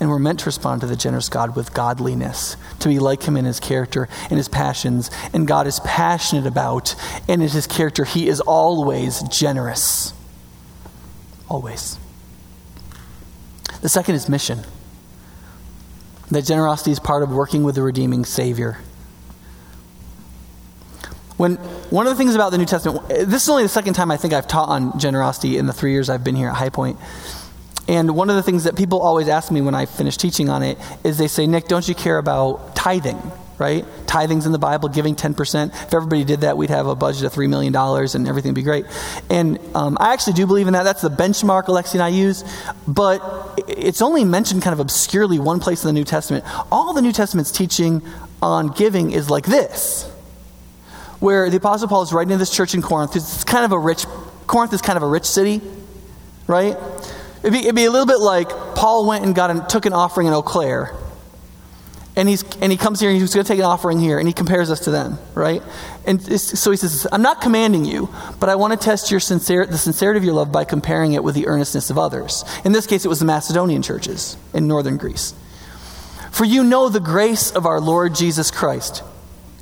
And 0.00 0.08
we're 0.08 0.20
meant 0.20 0.40
to 0.40 0.46
respond 0.46 0.80
to 0.82 0.86
the 0.86 0.96
generous 0.96 1.28
God 1.28 1.56
with 1.56 1.74
godliness, 1.74 2.56
to 2.78 2.88
be 2.88 3.00
like 3.00 3.24
him 3.24 3.36
in 3.36 3.44
his 3.44 3.58
character 3.58 4.08
and 4.30 4.36
his 4.36 4.48
passions. 4.48 5.10
And 5.32 5.46
God 5.46 5.66
is 5.66 5.80
passionate 5.80 6.46
about, 6.46 6.94
and 7.28 7.42
in 7.42 7.48
his 7.48 7.66
character, 7.66 8.04
he 8.04 8.28
is 8.28 8.40
always 8.40 9.22
generous. 9.24 10.12
Always. 11.48 11.98
The 13.80 13.88
second 13.88 14.14
is 14.14 14.28
mission. 14.28 14.60
That 16.30 16.44
generosity 16.44 16.90
is 16.90 17.00
part 17.00 17.22
of 17.22 17.30
working 17.30 17.62
with 17.64 17.74
the 17.74 17.82
redeeming 17.82 18.24
Savior. 18.24 18.78
When 21.38 21.54
one 21.90 22.06
of 22.06 22.12
the 22.12 22.16
things 22.16 22.34
about 22.34 22.50
the 22.50 22.58
New 22.58 22.66
Testament, 22.66 23.08
this 23.08 23.44
is 23.44 23.48
only 23.48 23.62
the 23.62 23.68
second 23.68 23.94
time 23.94 24.10
I 24.10 24.16
think 24.16 24.34
I've 24.34 24.48
taught 24.48 24.68
on 24.68 24.98
generosity 24.98 25.56
in 25.56 25.66
the 25.66 25.72
three 25.72 25.92
years 25.92 26.10
I've 26.10 26.24
been 26.24 26.34
here 26.34 26.48
at 26.48 26.56
High 26.56 26.68
Point. 26.68 26.98
And 27.86 28.14
one 28.14 28.28
of 28.28 28.36
the 28.36 28.42
things 28.42 28.64
that 28.64 28.76
people 28.76 29.00
always 29.00 29.28
ask 29.28 29.50
me 29.50 29.62
when 29.62 29.74
I 29.74 29.86
finish 29.86 30.16
teaching 30.16 30.50
on 30.50 30.62
it 30.62 30.78
is 31.04 31.16
they 31.16 31.28
say, 31.28 31.46
Nick, 31.46 31.68
don't 31.68 31.88
you 31.88 31.94
care 31.94 32.18
about 32.18 32.76
tithing? 32.76 33.18
Right? 33.58 33.84
Tithing's 34.06 34.46
in 34.46 34.52
the 34.52 34.58
Bible, 34.58 34.88
giving 34.88 35.16
10%. 35.16 35.68
If 35.68 35.92
everybody 35.92 36.22
did 36.22 36.42
that, 36.42 36.56
we'd 36.56 36.70
have 36.70 36.86
a 36.86 36.94
budget 36.94 37.24
of 37.24 37.32
$3 37.32 37.48
million 37.48 37.74
and 37.74 38.28
everything 38.28 38.50
would 38.50 38.54
be 38.54 38.62
great. 38.62 38.86
And 39.28 39.58
um, 39.74 39.98
I 40.00 40.12
actually 40.12 40.34
do 40.34 40.46
believe 40.46 40.68
in 40.68 40.74
that. 40.74 40.84
That's 40.84 41.02
the 41.02 41.10
benchmark 41.10 41.64
Alexi 41.64 41.94
and 41.94 42.02
I 42.02 42.08
use. 42.08 42.44
But 42.86 43.64
it's 43.66 44.00
only 44.00 44.24
mentioned 44.24 44.62
kind 44.62 44.74
of 44.74 44.80
obscurely 44.80 45.40
one 45.40 45.58
place 45.58 45.82
in 45.82 45.88
the 45.88 45.92
New 45.92 46.04
Testament. 46.04 46.44
All 46.70 46.94
the 46.94 47.02
New 47.02 47.12
Testament's 47.12 47.50
teaching 47.50 48.02
on 48.40 48.68
giving 48.68 49.10
is 49.10 49.28
like 49.28 49.46
this, 49.46 50.08
where 51.18 51.50
the 51.50 51.56
Apostle 51.56 51.88
Paul 51.88 52.02
is 52.02 52.12
writing 52.12 52.30
to 52.30 52.36
this 52.36 52.54
church 52.54 52.74
in 52.74 52.82
Corinth. 52.82 53.16
It's 53.16 53.44
kind 53.44 53.64
of 53.64 53.72
a 53.72 53.78
rich, 53.78 54.06
Corinth 54.46 54.72
is 54.72 54.82
kind 54.82 54.96
of 54.96 55.02
a 55.02 55.08
rich 55.08 55.24
city, 55.24 55.60
right? 56.46 56.76
It'd 57.42 57.52
be, 57.52 57.60
it'd 57.60 57.74
be 57.74 57.84
a 57.84 57.90
little 57.90 58.06
bit 58.06 58.18
like 58.18 58.48
Paul 58.74 59.06
went 59.06 59.24
and 59.24 59.34
got 59.34 59.50
and 59.50 59.68
took 59.68 59.86
an 59.86 59.92
offering 59.92 60.26
in 60.26 60.32
Eau 60.32 60.42
Claire. 60.42 60.94
And, 62.18 62.28
he's, 62.28 62.42
and 62.56 62.72
he 62.72 62.76
comes 62.76 62.98
here 62.98 63.10
and 63.10 63.20
he's 63.20 63.32
going 63.32 63.44
to 63.44 63.48
take 63.48 63.60
an 63.60 63.64
offering 63.64 64.00
here 64.00 64.18
and 64.18 64.26
he 64.26 64.34
compares 64.34 64.72
us 64.72 64.80
to 64.80 64.90
them, 64.90 65.20
right? 65.34 65.62
And 66.04 66.20
so 66.40 66.72
he 66.72 66.76
says, 66.76 67.06
I'm 67.12 67.22
not 67.22 67.40
commanding 67.40 67.84
you, 67.84 68.08
but 68.40 68.48
I 68.48 68.56
want 68.56 68.72
to 68.72 68.84
test 68.84 69.12
your 69.12 69.20
sincere, 69.20 69.64
the 69.64 69.78
sincerity 69.78 70.18
of 70.18 70.24
your 70.24 70.34
love 70.34 70.50
by 70.50 70.64
comparing 70.64 71.12
it 71.12 71.22
with 71.22 71.36
the 71.36 71.46
earnestness 71.46 71.90
of 71.90 71.96
others. 71.96 72.44
In 72.64 72.72
this 72.72 72.88
case, 72.88 73.04
it 73.04 73.08
was 73.08 73.20
the 73.20 73.24
Macedonian 73.24 73.82
churches 73.82 74.36
in 74.52 74.66
northern 74.66 74.96
Greece. 74.96 75.32
For 76.32 76.44
you 76.44 76.64
know 76.64 76.88
the 76.88 76.98
grace 76.98 77.52
of 77.52 77.66
our 77.66 77.80
Lord 77.80 78.16
Jesus 78.16 78.50
Christ. 78.50 79.04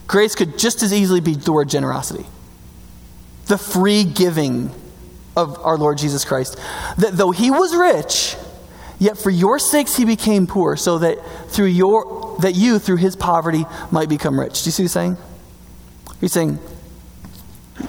Grace 0.07 0.35
could 0.35 0.59
just 0.59 0.83
as 0.83 0.95
easily 0.95 1.21
be 1.21 1.35
the 1.35 1.53
word 1.53 1.69
generosity. 1.69 2.25
The 3.49 3.59
free 3.59 4.05
giving 4.05 4.71
of 5.37 5.59
our 5.59 5.77
Lord 5.77 5.99
Jesus 5.99 6.25
Christ. 6.25 6.59
That 6.97 7.19
though 7.19 7.33
he 7.33 7.51
was 7.51 7.77
rich, 7.77 8.35
yet 8.98 9.18
for 9.18 9.30
your 9.30 9.59
sakes 9.59 9.96
he 9.96 10.04
became 10.04 10.46
poor, 10.46 10.76
so 10.76 10.98
that 10.98 11.18
through 11.48 11.66
your 11.66 12.37
that 12.40 12.54
you 12.54 12.78
through 12.78 12.96
his 12.96 13.16
poverty 13.16 13.64
might 13.90 14.09
become 14.09 14.38
rich. 14.38 14.62
Do 14.62 14.68
you 14.68 14.72
see 14.72 14.82
what 14.82 14.85
he's 14.85 14.92
saying? 14.92 15.16
He's 16.20 16.32
saying, 16.32 16.59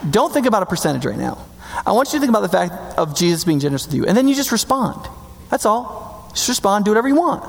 don't 0.10 0.34
think 0.34 0.46
about 0.46 0.63
a 0.63 0.65
percentage 0.65 1.06
right 1.06 1.17
now. 1.17 1.46
I 1.86 1.91
want 1.91 2.10
you 2.10 2.13
to 2.13 2.20
think 2.20 2.30
about 2.30 2.41
the 2.41 2.50
fact 2.50 2.98
of 2.98 3.15
Jesus 3.15 3.43
being 3.43 3.60
generous 3.60 3.86
with 3.86 3.96
you. 3.96 4.06
And 4.06 4.17
then 4.17 4.28
you 4.28 4.36
just 4.36 4.52
respond. 4.52 5.08
That's 5.50 5.65
all. 5.65 6.30
Just 6.34 6.50
respond, 6.50 6.86
do 6.86 6.91
whatever 6.91 7.08
you 7.08 7.15
want. 7.15 7.43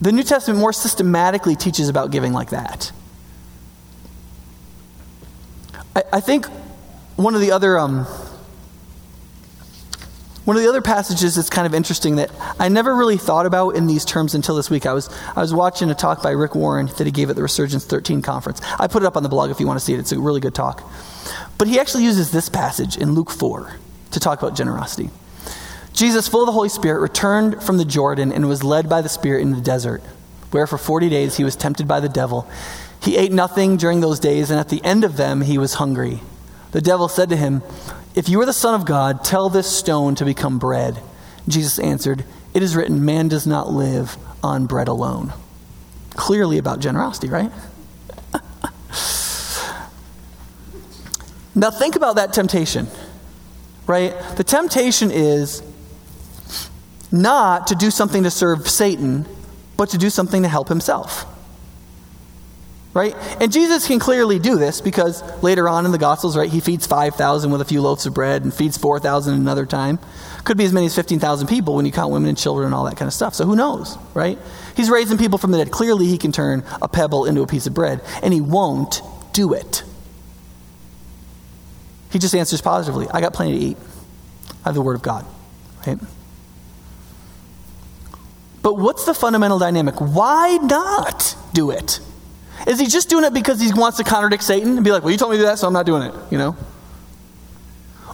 The 0.00 0.12
New 0.12 0.22
Testament 0.22 0.60
more 0.60 0.72
systematically 0.72 1.56
teaches 1.56 1.88
about 1.88 2.10
giving 2.10 2.32
like 2.32 2.50
that. 2.50 2.90
I, 5.94 6.02
I 6.14 6.20
think 6.20 6.46
one 7.16 7.34
of 7.34 7.40
the 7.40 7.52
other 7.52 7.78
um, 7.78 8.06
one 10.50 10.56
of 10.56 10.64
the 10.64 10.68
other 10.68 10.82
passages 10.82 11.36
that's 11.36 11.48
kind 11.48 11.64
of 11.64 11.74
interesting 11.74 12.16
that 12.16 12.28
I 12.58 12.68
never 12.68 12.92
really 12.92 13.16
thought 13.16 13.46
about 13.46 13.76
in 13.76 13.86
these 13.86 14.04
terms 14.04 14.34
until 14.34 14.56
this 14.56 14.68
week. 14.68 14.84
I 14.84 14.92
was 14.92 15.08
I 15.36 15.40
was 15.40 15.54
watching 15.54 15.90
a 15.90 15.94
talk 15.94 16.24
by 16.24 16.32
Rick 16.32 16.56
Warren 16.56 16.86
that 16.98 17.06
he 17.06 17.12
gave 17.12 17.30
at 17.30 17.36
the 17.36 17.42
Resurgence 17.42 17.84
13 17.84 18.20
conference. 18.20 18.60
I 18.76 18.88
put 18.88 19.04
it 19.04 19.06
up 19.06 19.16
on 19.16 19.22
the 19.22 19.28
blog 19.28 19.52
if 19.52 19.60
you 19.60 19.68
want 19.68 19.78
to 19.78 19.84
see 19.84 19.94
it. 19.94 20.00
It's 20.00 20.10
a 20.10 20.18
really 20.18 20.40
good 20.40 20.52
talk. 20.52 20.82
But 21.56 21.68
he 21.68 21.78
actually 21.78 22.02
uses 22.02 22.32
this 22.32 22.48
passage 22.48 22.96
in 22.96 23.12
Luke 23.12 23.30
4 23.30 23.76
to 24.10 24.18
talk 24.18 24.42
about 24.42 24.56
generosity. 24.56 25.10
Jesus, 25.92 26.26
full 26.26 26.42
of 26.42 26.46
the 26.46 26.52
Holy 26.52 26.68
Spirit, 26.68 26.98
returned 26.98 27.62
from 27.62 27.76
the 27.76 27.84
Jordan 27.84 28.32
and 28.32 28.48
was 28.48 28.64
led 28.64 28.88
by 28.88 29.02
the 29.02 29.08
Spirit 29.08 29.42
in 29.42 29.52
the 29.52 29.60
desert, 29.60 30.02
where 30.50 30.66
for 30.66 30.78
40 30.78 31.08
days 31.08 31.36
he 31.36 31.44
was 31.44 31.54
tempted 31.54 31.86
by 31.86 32.00
the 32.00 32.08
devil. 32.08 32.50
He 33.00 33.16
ate 33.16 33.30
nothing 33.30 33.76
during 33.76 34.00
those 34.00 34.18
days, 34.18 34.50
and 34.50 34.58
at 34.58 34.68
the 34.68 34.84
end 34.84 35.04
of 35.04 35.16
them, 35.16 35.42
he 35.42 35.58
was 35.58 35.74
hungry. 35.74 36.22
The 36.72 36.80
devil 36.80 37.08
said 37.08 37.28
to 37.28 37.36
him, 37.36 37.62
If 38.14 38.28
you 38.28 38.40
are 38.40 38.46
the 38.46 38.52
Son 38.52 38.74
of 38.74 38.84
God, 38.84 39.22
tell 39.24 39.48
this 39.48 39.70
stone 39.70 40.16
to 40.16 40.24
become 40.24 40.58
bread. 40.58 41.00
Jesus 41.46 41.78
answered, 41.78 42.24
It 42.54 42.62
is 42.62 42.74
written, 42.74 43.04
Man 43.04 43.28
does 43.28 43.46
not 43.46 43.70
live 43.70 44.16
on 44.42 44.66
bread 44.66 44.88
alone. 44.88 45.32
Clearly 46.10 46.58
about 46.58 46.80
generosity, 46.80 47.28
right? 47.28 47.52
now 51.54 51.70
think 51.70 51.94
about 51.94 52.16
that 52.16 52.32
temptation, 52.32 52.88
right? 53.86 54.18
The 54.36 54.44
temptation 54.44 55.12
is 55.12 55.62
not 57.12 57.68
to 57.68 57.76
do 57.76 57.90
something 57.90 58.24
to 58.24 58.30
serve 58.30 58.68
Satan, 58.68 59.26
but 59.76 59.90
to 59.90 59.98
do 59.98 60.10
something 60.10 60.42
to 60.42 60.48
help 60.48 60.68
himself. 60.68 61.26
Right? 62.92 63.14
And 63.40 63.52
Jesus 63.52 63.86
can 63.86 64.00
clearly 64.00 64.40
do 64.40 64.56
this 64.56 64.80
because 64.80 65.22
later 65.44 65.68
on 65.68 65.86
in 65.86 65.92
the 65.92 65.98
Gospels, 65.98 66.36
right, 66.36 66.50
he 66.50 66.58
feeds 66.58 66.86
5,000 66.88 67.50
with 67.52 67.60
a 67.60 67.64
few 67.64 67.80
loaves 67.80 68.04
of 68.04 68.14
bread 68.14 68.42
and 68.42 68.52
feeds 68.52 68.76
4,000 68.76 69.32
another 69.32 69.64
time. 69.64 70.00
Could 70.42 70.56
be 70.56 70.64
as 70.64 70.72
many 70.72 70.86
as 70.86 70.94
15,000 70.96 71.46
people 71.46 71.76
when 71.76 71.86
you 71.86 71.92
count 71.92 72.12
women 72.12 72.28
and 72.28 72.36
children 72.36 72.66
and 72.66 72.74
all 72.74 72.84
that 72.86 72.96
kind 72.96 73.06
of 73.06 73.12
stuff. 73.12 73.34
So 73.34 73.44
who 73.44 73.54
knows, 73.54 73.96
right? 74.14 74.38
He's 74.76 74.90
raising 74.90 75.18
people 75.18 75.38
from 75.38 75.52
the 75.52 75.58
dead. 75.58 75.70
Clearly, 75.70 76.06
he 76.06 76.18
can 76.18 76.32
turn 76.32 76.64
a 76.82 76.88
pebble 76.88 77.26
into 77.26 77.42
a 77.42 77.46
piece 77.46 77.66
of 77.66 77.74
bread, 77.74 78.00
and 78.22 78.34
he 78.34 78.40
won't 78.40 79.02
do 79.32 79.52
it. 79.52 79.84
He 82.10 82.18
just 82.18 82.34
answers 82.34 82.60
positively 82.60 83.06
I 83.12 83.20
got 83.20 83.32
plenty 83.34 83.58
to 83.58 83.64
eat. 83.66 83.76
I 84.64 84.68
have 84.70 84.74
the 84.74 84.82
Word 84.82 84.96
of 84.96 85.02
God, 85.02 85.24
right? 85.86 85.98
But 88.62 88.74
what's 88.74 89.04
the 89.04 89.14
fundamental 89.14 89.58
dynamic? 89.58 89.96
Why 89.96 90.58
not 90.60 91.36
do 91.52 91.70
it? 91.70 92.00
Is 92.66 92.78
he 92.78 92.86
just 92.86 93.08
doing 93.08 93.24
it 93.24 93.32
because 93.32 93.60
he 93.60 93.72
wants 93.72 93.98
to 93.98 94.04
contradict 94.04 94.42
Satan 94.42 94.76
and 94.76 94.84
be 94.84 94.92
like, 94.92 95.02
well, 95.02 95.10
you 95.10 95.18
told 95.18 95.32
me 95.32 95.38
to 95.38 95.42
do 95.42 95.46
that, 95.46 95.58
so 95.58 95.66
I'm 95.66 95.72
not 95.72 95.86
doing 95.86 96.02
it, 96.02 96.14
you 96.30 96.38
know? 96.38 96.56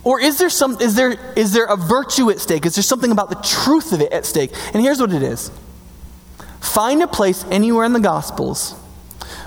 Or 0.05 0.21
is 0.21 0.39
there 0.39 0.51
some 0.51 0.81
is 0.81 0.95
there 0.95 1.17
is 1.35 1.53
there 1.53 1.65
a 1.65 1.77
virtue 1.77 2.31
at 2.31 2.39
stake? 2.39 2.65
Is 2.65 2.77
there 2.77 2.83
something 2.83 3.11
about 3.11 3.29
the 3.29 3.35
truth 3.37 3.93
of 3.93 4.01
it 4.01 4.13
at 4.13 4.25
stake? 4.25 4.53
And 4.73 4.81
here's 4.81 5.01
what 5.01 5.13
it 5.13 5.23
is. 5.23 5.51
Find 6.61 7.03
a 7.03 7.09
place 7.09 7.45
anywhere 7.51 7.85
in 7.85 7.93
the 7.93 8.01
gospels 8.01 8.73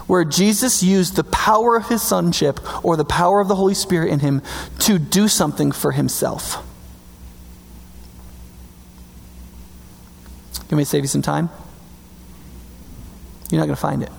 where 0.07 0.25
Jesus 0.25 0.83
used 0.83 1.15
the 1.15 1.23
power 1.23 1.77
of 1.77 1.87
his 1.87 2.01
sonship 2.01 2.59
or 2.83 2.97
the 2.97 3.05
power 3.05 3.39
of 3.39 3.47
the 3.47 3.55
Holy 3.55 3.73
Spirit 3.73 4.11
in 4.11 4.19
him 4.19 4.41
to 4.79 4.99
do 4.99 5.29
something 5.29 5.71
for 5.71 5.93
himself. 5.93 6.65
Me 10.71 10.83
to 10.83 10.85
save 10.85 11.03
you 11.03 11.07
some 11.07 11.21
time? 11.21 11.49
You're 13.49 13.59
not 13.59 13.65
going 13.65 13.75
to 13.75 13.81
find 13.81 14.03
it. 14.03 14.11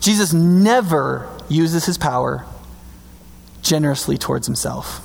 Jesus 0.00 0.32
never 0.32 1.28
uses 1.48 1.86
his 1.86 1.98
power 1.98 2.44
generously 3.62 4.16
towards 4.18 4.46
himself. 4.46 5.02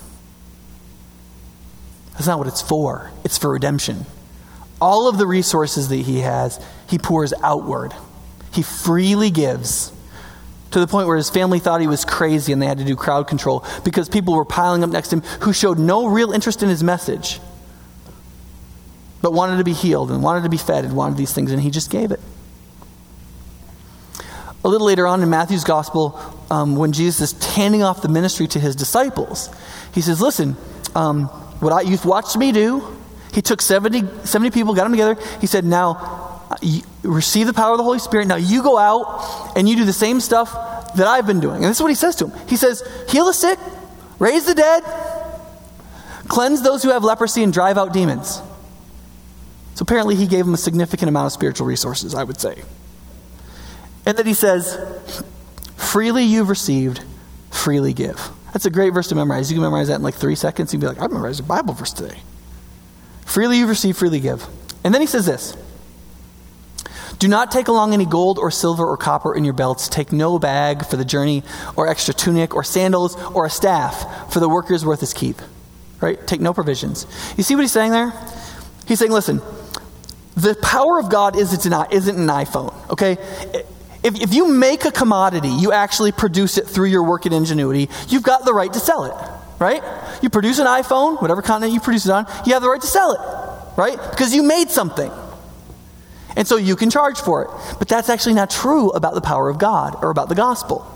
That's 2.14 2.28
not 2.28 2.38
what 2.38 2.48
it's 2.48 2.62
for. 2.62 3.12
It's 3.24 3.38
for 3.38 3.52
redemption. 3.52 4.06
All 4.80 5.08
of 5.08 5.18
the 5.18 5.26
resources 5.28 5.90
that 5.90 5.96
he 5.96 6.20
has, 6.20 6.64
he 6.88 6.98
pours 6.98 7.34
outward. 7.42 7.94
He 8.54 8.62
freely 8.62 9.32
gives 9.32 9.92
to 10.72 10.80
the 10.80 10.88
point 10.88 11.08
where 11.08 11.18
his 11.18 11.30
family 11.30 11.60
thought 11.60 11.82
he 11.82 11.88
was 11.88 12.06
crazy 12.06 12.54
and 12.54 12.62
they 12.62 12.66
had 12.66 12.78
to 12.78 12.84
do 12.84 12.96
crowd 12.96 13.28
control 13.28 13.66
because 13.84 14.10
people 14.10 14.34
were 14.34 14.46
piling 14.46 14.84
up 14.84 14.90
next 14.90 15.10
to 15.10 15.18
him 15.18 15.22
who 15.42 15.54
showed 15.54 15.78
no 15.78 16.08
real 16.08 16.32
interest 16.32 16.64
in 16.64 16.70
his 16.70 16.84
message, 16.84 17.40
but 19.22 19.34
wanted 19.34 19.58
to 19.58 19.64
be 19.64 19.74
healed 19.74 20.12
and 20.12 20.24
wanted 20.24 20.44
to 20.44 20.50
be 20.50 20.58
fed 20.58 20.86
and 20.86 20.96
wanted 20.96 21.18
these 21.18 21.34
things, 21.34 21.52
and 21.52 21.62
he 21.62 21.70
just 21.70 21.90
gave 21.90 22.12
it. 22.12 22.20
A 24.64 24.70
little 24.70 24.86
later 24.86 25.08
on 25.08 25.24
in 25.24 25.30
Matthew's 25.30 25.64
gospel, 25.64 26.20
um, 26.52 26.76
when 26.76 26.92
Jesus 26.92 27.34
is 27.34 27.46
handing 27.56 27.82
off 27.82 28.02
the 28.02 28.10
ministry 28.10 28.48
to 28.48 28.60
his 28.60 28.76
disciples, 28.76 29.50
he 29.94 30.02
says, 30.02 30.22
Listen, 30.22 30.56
um, 30.96 31.26
what 31.60 31.74
I, 31.74 31.82
you've 31.82 32.06
watched 32.06 32.38
me 32.38 32.52
do, 32.52 32.84
he 33.34 33.42
took 33.42 33.62
70, 33.62 34.26
70 34.26 34.52
people, 34.52 34.74
got 34.74 34.84
them 34.84 34.92
together. 34.92 35.18
He 35.40 35.48
said, 35.48 35.66
Now, 35.66 36.22
receive 37.04 37.48
the 37.48 37.54
power 37.54 37.72
of 37.72 37.78
the 37.78 37.84
Holy 37.84 38.00
Spirit. 38.00 38.28
Now 38.28 38.36
you 38.36 38.62
go 38.62 38.78
out 38.78 39.54
and 39.56 39.68
you 39.68 39.76
do 39.76 39.86
the 39.86 39.94
same 39.94 40.20
stuff 40.20 40.52
that 40.96 41.08
I've 41.08 41.26
been 41.26 41.40
doing. 41.40 41.58
And 41.58 41.66
this 41.66 41.78
is 41.78 41.82
what 41.82 41.90
he 41.90 41.96
says 41.96 42.16
to 42.18 42.28
him. 42.28 42.48
He 42.48 42.58
says, 42.58 42.84
Heal 43.10 43.26
the 43.26 43.34
sick, 43.34 43.58
raise 44.20 44.46
the 44.46 44.56
dead, 44.56 44.84
cleanse 46.28 46.62
those 46.62 46.84
who 46.84 46.90
have 46.90 47.04
leprosy, 47.04 47.44
and 47.44 47.54
drive 47.54 47.78
out 47.78 47.94
demons. 47.94 48.42
So 49.76 49.84
apparently, 49.84 50.16
he 50.16 50.28
gave 50.28 50.46
them 50.46 50.54
a 50.54 50.58
significant 50.58 51.10
amount 51.10 51.28
of 51.28 51.32
spiritual 51.32 51.66
resources, 51.66 52.14
I 52.14 52.24
would 52.24 52.40
say. 52.40 52.62
And 54.06 54.18
then 54.18 54.26
he 54.26 54.34
says, 54.34 54.78
Freely 55.76 56.24
you've 56.24 56.50
received, 56.50 57.04
freely 57.50 57.94
give. 57.94 58.30
That's 58.54 58.66
a 58.66 58.70
great 58.70 58.94
verse 58.94 59.08
to 59.10 59.16
memorize. 59.16 59.52
You 59.52 59.56
can 59.56 59.64
memorize 59.64 59.88
that 59.88 59.96
in 59.96 60.04
like 60.04 60.16
three 60.16 60.36
seconds. 60.36 60.74
You 60.74 60.80
can 60.80 60.88
be 60.88 60.96
like, 60.96 61.02
I 61.02 61.08
memorized 61.08 61.40
a 61.40 61.44
Bible 61.44 61.74
verse 61.74 61.94
today. 61.94 62.20
Freely 63.26 63.58
you've 63.58 63.70
received, 63.70 63.98
freely 63.98 64.20
give. 64.20 64.46
And 64.84 64.94
then 64.94 65.02
he 65.02 65.08
says 65.08 65.26
this 65.26 65.56
Do 67.20 67.28
not 67.28 67.52
take 67.52 67.68
along 67.68 67.94
any 67.94 68.06
gold 68.06 68.40
or 68.40 68.52
silver 68.52 68.86
or 68.86 68.98
copper 68.98 69.36
in 69.36 69.44
your 69.44 69.54
belts. 69.54 69.88
Take 69.88 70.12
no 70.12 70.40
bag 70.40 70.86
for 70.86 70.98
the 70.98 71.06
journey, 71.06 71.44
or 71.76 71.88
extra 71.88 72.14
tunic, 72.14 72.56
or 72.56 72.64
sandals, 72.64 73.16
or 73.34 73.46
a 73.46 73.50
staff, 73.50 74.34
for 74.34 74.40
the 74.40 74.50
worker's 74.50 74.86
worth 74.86 75.04
is 75.04 75.14
keep. 75.14 75.42
Right? 76.02 76.26
Take 76.26 76.42
no 76.42 76.54
provisions. 76.54 77.06
You 77.38 77.44
see 77.44 77.56
what 77.56 77.62
he's 77.62 77.72
saying 77.72 77.92
there? 77.92 78.12
He's 78.88 79.00
saying, 79.00 79.12
listen, 79.12 79.40
the 80.36 80.56
power 80.56 81.00
of 81.00 81.10
God 81.10 81.38
isn't 81.38 81.72
an, 81.72 81.86
isn't 81.92 82.18
an 82.18 82.28
iPhone, 82.28 82.74
okay? 82.90 83.18
If, 84.04 84.20
if 84.20 84.34
you 84.34 84.48
make 84.48 84.86
a 84.86 84.92
commodity, 84.92 85.50
you 85.50 85.72
actually 85.72 86.12
produce 86.12 86.58
it 86.58 86.68
through 86.68 86.88
your 86.88 87.04
work 87.04 87.26
and 87.26 87.34
ingenuity, 87.34 87.90
you've 88.08 88.24
got 88.24 88.46
the 88.46 88.54
right 88.54 88.72
to 88.74 88.80
sell 88.80 89.06
it, 89.06 89.14
right? 89.60 89.84
You 90.24 90.30
produce 90.30 90.60
an 90.60 90.66
iPhone, 90.66 91.22
whatever 91.22 91.42
continent 91.42 91.74
you 91.74 91.80
produce 91.80 92.06
it 92.06 92.12
on, 92.12 92.26
you 92.46 92.54
have 92.54 92.64
the 92.64 92.70
right 92.70 92.82
to 92.82 92.88
sell 92.88 93.12
it, 93.12 93.78
right? 93.78 94.00
Because 94.10 94.34
you 94.34 94.44
made 94.44 94.70
something. 94.70 95.12
And 96.36 96.48
so 96.48 96.56
you 96.56 96.76
can 96.76 96.90
charge 96.90 97.20
for 97.20 97.44
it. 97.44 97.76
But 97.78 97.88
that's 97.88 98.10
actually 98.10 98.36
not 98.36 98.50
true 98.50 98.90
about 98.90 99.14
the 99.14 99.22
power 99.22 99.50
of 99.50 99.60
God 99.60 100.04
or 100.04 100.10
about 100.10 100.30
the 100.30 100.36
gospel. 100.36 100.88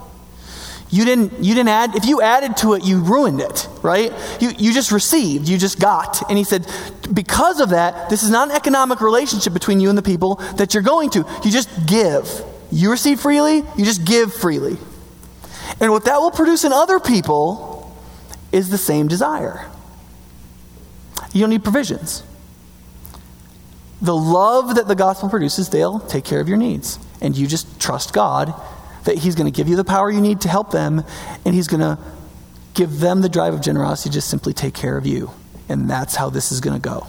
You 0.90 1.04
didn't, 1.04 1.44
you 1.44 1.54
didn't 1.54 1.70
add, 1.70 1.96
if 1.96 2.06
you 2.06 2.22
added 2.22 2.58
to 2.58 2.74
it, 2.74 2.86
you 2.86 3.02
ruined 3.02 3.42
it, 3.42 3.68
right? 3.82 4.14
You, 4.40 4.52
you 4.58 4.74
just 4.74 4.92
received, 4.92 5.48
you 5.48 5.58
just 5.58 5.80
got. 5.80 6.28
And 6.30 6.38
he 6.38 6.44
said, 6.44 6.66
because 7.14 7.60
of 7.60 7.70
that, 7.70 8.10
this 8.10 8.24
is 8.24 8.30
not 8.30 8.50
an 8.50 8.56
economic 8.56 9.02
relationship 9.02 9.52
between 9.52 9.80
you 9.80 9.90
and 9.90 9.98
the 9.98 10.04
people 10.04 10.36
that 10.56 10.74
you're 10.74 10.84
going 10.84 11.10
to. 11.12 11.26
You 11.44 11.52
just 11.52 11.70
give. 11.86 12.44
You 12.76 12.92
receive 12.92 13.22
freely, 13.22 13.64
you 13.78 13.86
just 13.86 14.04
give 14.04 14.34
freely. 14.34 14.76
And 15.80 15.92
what 15.92 16.04
that 16.04 16.18
will 16.18 16.30
produce 16.30 16.66
in 16.66 16.74
other 16.74 17.00
people 17.00 17.98
is 18.52 18.68
the 18.68 18.78
same 18.78 19.08
desire. 19.08 19.66
You 21.32 21.40
don't 21.40 21.52
need 21.52 21.64
provisions. 21.64 22.22
The 24.02 24.14
love 24.14 24.76
that 24.76 24.90
the 24.90 24.96
gospel 24.96 25.30
produces, 25.30 25.70
they'll 25.70 26.02
take 26.02 26.26
care 26.26 26.42
of 26.42 26.50
your 26.50 26.58
needs. 26.58 27.00
And 27.22 27.38
you 27.38 27.48
just 27.48 27.80
trust 27.80 28.12
God 28.12 28.54
that 29.06 29.20
He's 29.20 29.36
going 29.36 29.50
to 29.50 29.56
give 29.56 29.70
you 29.70 29.78
the 29.78 29.86
power 29.86 30.12
you 30.12 30.20
need 30.20 30.42
to 30.42 30.50
help 30.50 30.72
them, 30.72 31.06
and 31.46 31.56
He's 31.56 31.70
going 31.70 31.80
to 31.80 31.98
give 32.74 33.00
them 33.00 33.22
the 33.22 33.30
drive 33.30 33.54
of 33.54 33.62
generosity 33.62 34.10
to 34.10 34.16
just 34.16 34.30
simply 34.30 34.52
take 34.52 34.74
care 34.74 34.98
of 34.98 35.06
you. 35.08 35.32
And 35.70 35.90
that's 35.90 36.16
how 36.16 36.30
this 36.30 36.52
is 36.52 36.60
going 36.60 36.76
to 36.76 36.86
go. 36.86 37.08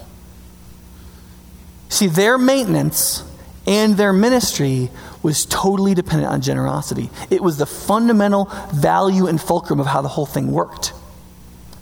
See, 1.89 2.07
their 2.07 2.37
maintenance 2.37 3.25
and 3.67 3.97
their 3.97 4.13
ministry 4.13 4.89
was 5.21 5.45
totally 5.45 5.93
dependent 5.93 6.31
on 6.31 6.41
generosity. 6.41 7.09
It 7.29 7.43
was 7.43 7.57
the 7.57 7.65
fundamental 7.65 8.45
value 8.73 9.27
and 9.27 9.39
fulcrum 9.39 9.81
of 9.81 9.85
how 9.85 10.01
the 10.01 10.07
whole 10.07 10.25
thing 10.25 10.53
worked. 10.53 10.93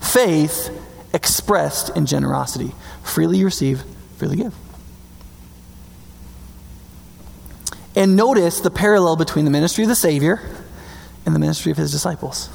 Faith 0.01 0.69
expressed 1.13 1.95
in 1.95 2.07
generosity. 2.07 2.73
Freely 3.03 3.43
receive, 3.43 3.83
freely 4.17 4.37
give. 4.37 4.55
And 7.95 8.15
notice 8.15 8.59
the 8.59 8.71
parallel 8.71 9.15
between 9.15 9.45
the 9.45 9.51
ministry 9.51 9.83
of 9.83 9.87
the 9.87 9.95
Savior 9.95 10.41
and 11.25 11.35
the 11.35 11.39
ministry 11.39 11.71
of 11.71 11.77
his 11.77 11.91
disciples. 11.91 12.49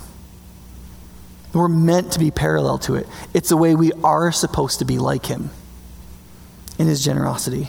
We're 1.52 1.68
meant 1.68 2.12
to 2.12 2.18
be 2.18 2.30
parallel 2.30 2.78
to 2.80 2.96
it. 2.96 3.06
It's 3.32 3.48
the 3.48 3.56
way 3.56 3.74
we 3.74 3.92
are 4.04 4.32
supposed 4.32 4.80
to 4.80 4.84
be 4.84 4.98
like 4.98 5.26
him 5.26 5.50
in 6.78 6.86
his 6.86 7.04
generosity. 7.04 7.68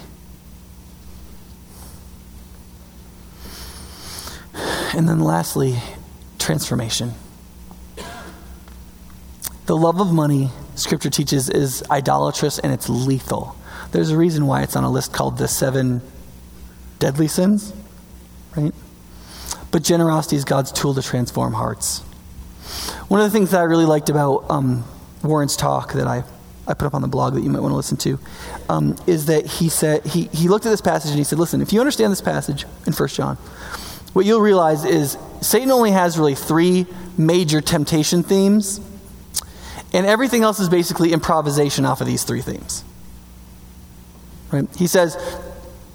And 4.94 5.08
then 5.08 5.20
lastly, 5.20 5.78
transformation. 6.38 7.14
The 9.68 9.78
love 9.78 10.02
of 10.02 10.12
money, 10.12 10.50
scripture 10.76 11.10
teaches, 11.10 11.50
is 11.50 11.84
idolatrous 11.90 12.60
and 12.60 12.74
it's 12.74 12.90
lethal. 12.90 13.56
There's 13.92 14.10
a 14.10 14.18
reason 14.18 14.48
why 14.48 14.64
it's 14.64 14.76
on 14.76 14.84
a 14.84 14.92
list 14.92 15.14
called 15.14 15.38
the 15.38 15.48
seven 15.48 16.02
deadly 17.00 17.28
sins, 17.28 17.74
right? 18.56 18.74
But 19.72 19.84
generosity 19.84 20.36
is 20.36 20.44
God's 20.44 20.72
tool 20.72 20.94
to 20.94 21.02
transform 21.02 21.54
hearts. 21.54 22.00
One 23.08 23.20
of 23.22 23.26
the 23.26 23.32
things 23.32 23.52
that 23.52 23.60
I 23.60 23.64
really 23.64 23.86
liked 23.86 24.10
about 24.10 24.50
um, 24.50 24.84
Warren's 25.24 25.56
talk 25.56 25.94
that 25.94 26.08
I, 26.08 26.24
I 26.68 26.74
put 26.74 26.86
up 26.86 26.94
on 26.94 27.02
the 27.02 27.08
blog 27.08 27.34
that 27.36 27.42
you 27.42 27.50
might 27.50 27.62
want 27.62 27.72
to 27.72 27.76
listen 27.76 27.98
to, 27.98 28.20
um, 28.70 28.96
is 29.08 29.28
that 29.28 29.46
he 29.46 29.70
said 29.70 30.06
he, 30.06 30.26
he 30.34 30.48
looked 30.48 30.66
at 30.66 30.70
this 30.70 30.82
passage 30.82 31.12
and 31.12 31.18
he 31.18 31.24
said, 31.24 31.40
"Listen, 31.40 31.62
if 31.62 31.74
you 31.74 31.80
understand 31.80 32.12
this 32.12 32.22
passage 32.22 32.66
in 32.86 32.94
1 32.94 33.10
John, 33.10 33.38
what 34.14 34.26
you'll 34.26 34.42
realize 34.42 34.86
is 34.86 35.18
Satan 35.42 35.72
only 35.72 35.92
has 35.92 36.18
really 36.18 36.36
three 36.36 36.86
major 37.18 37.62
temptation 37.62 38.24
themes, 38.24 38.80
and 39.94 40.06
everything 40.06 40.44
else 40.44 40.60
is 40.60 40.70
basically 40.70 41.14
improvisation 41.14 41.86
off 41.86 42.02
of 42.02 42.08
these 42.08 42.24
three 42.24 42.42
themes." 42.42 42.84
Right? 44.52 44.68
He 44.76 44.88
says, 44.88 45.18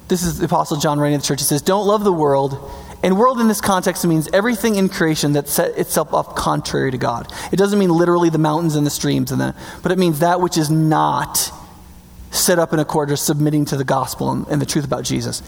"This 0.07 0.23
is 0.23 0.39
the 0.39 0.45
Apostle 0.45 0.77
John 0.77 0.99
writing 0.99 1.19
to 1.19 1.21
the 1.21 1.27
church. 1.27 1.41
He 1.41 1.45
says, 1.45 1.61
don't 1.61 1.85
love 1.85 2.03
the 2.03 2.13
world." 2.13 2.57
And 3.03 3.15
world 3.17 3.39
in 3.39 3.47
this 3.47 3.61
context 3.61 4.05
means 4.05 4.27
everything 4.33 4.75
in 4.75 4.89
creation 4.89 5.33
that 5.33 5.47
set 5.47 5.77
itself 5.77 6.13
up 6.15 6.35
contrary 6.35 6.89
to 6.89 6.97
God. 6.97 7.31
It 7.51 7.57
doesn't 7.57 7.77
mean 7.77 7.91
literally 7.91 8.29
the 8.29 8.39
mountains 8.39 8.75
and 8.75 8.87
the 8.87 8.91
streams 8.91 9.31
and 9.31 9.39
that, 9.39 9.55
but 9.83 9.91
it 9.91 9.99
means 9.99 10.19
that 10.19 10.41
which 10.41 10.57
is 10.57 10.71
not 10.71 11.51
set 12.31 12.59
up 12.59 12.73
in 12.73 12.79
accord 12.79 13.11
or 13.11 13.15
submitting 13.15 13.65
to 13.65 13.77
the 13.77 13.83
gospel 13.83 14.31
and, 14.31 14.47
and 14.47 14.61
the 14.61 14.65
truth 14.65 14.85
about 14.85 15.03
Jesus. 15.03 15.41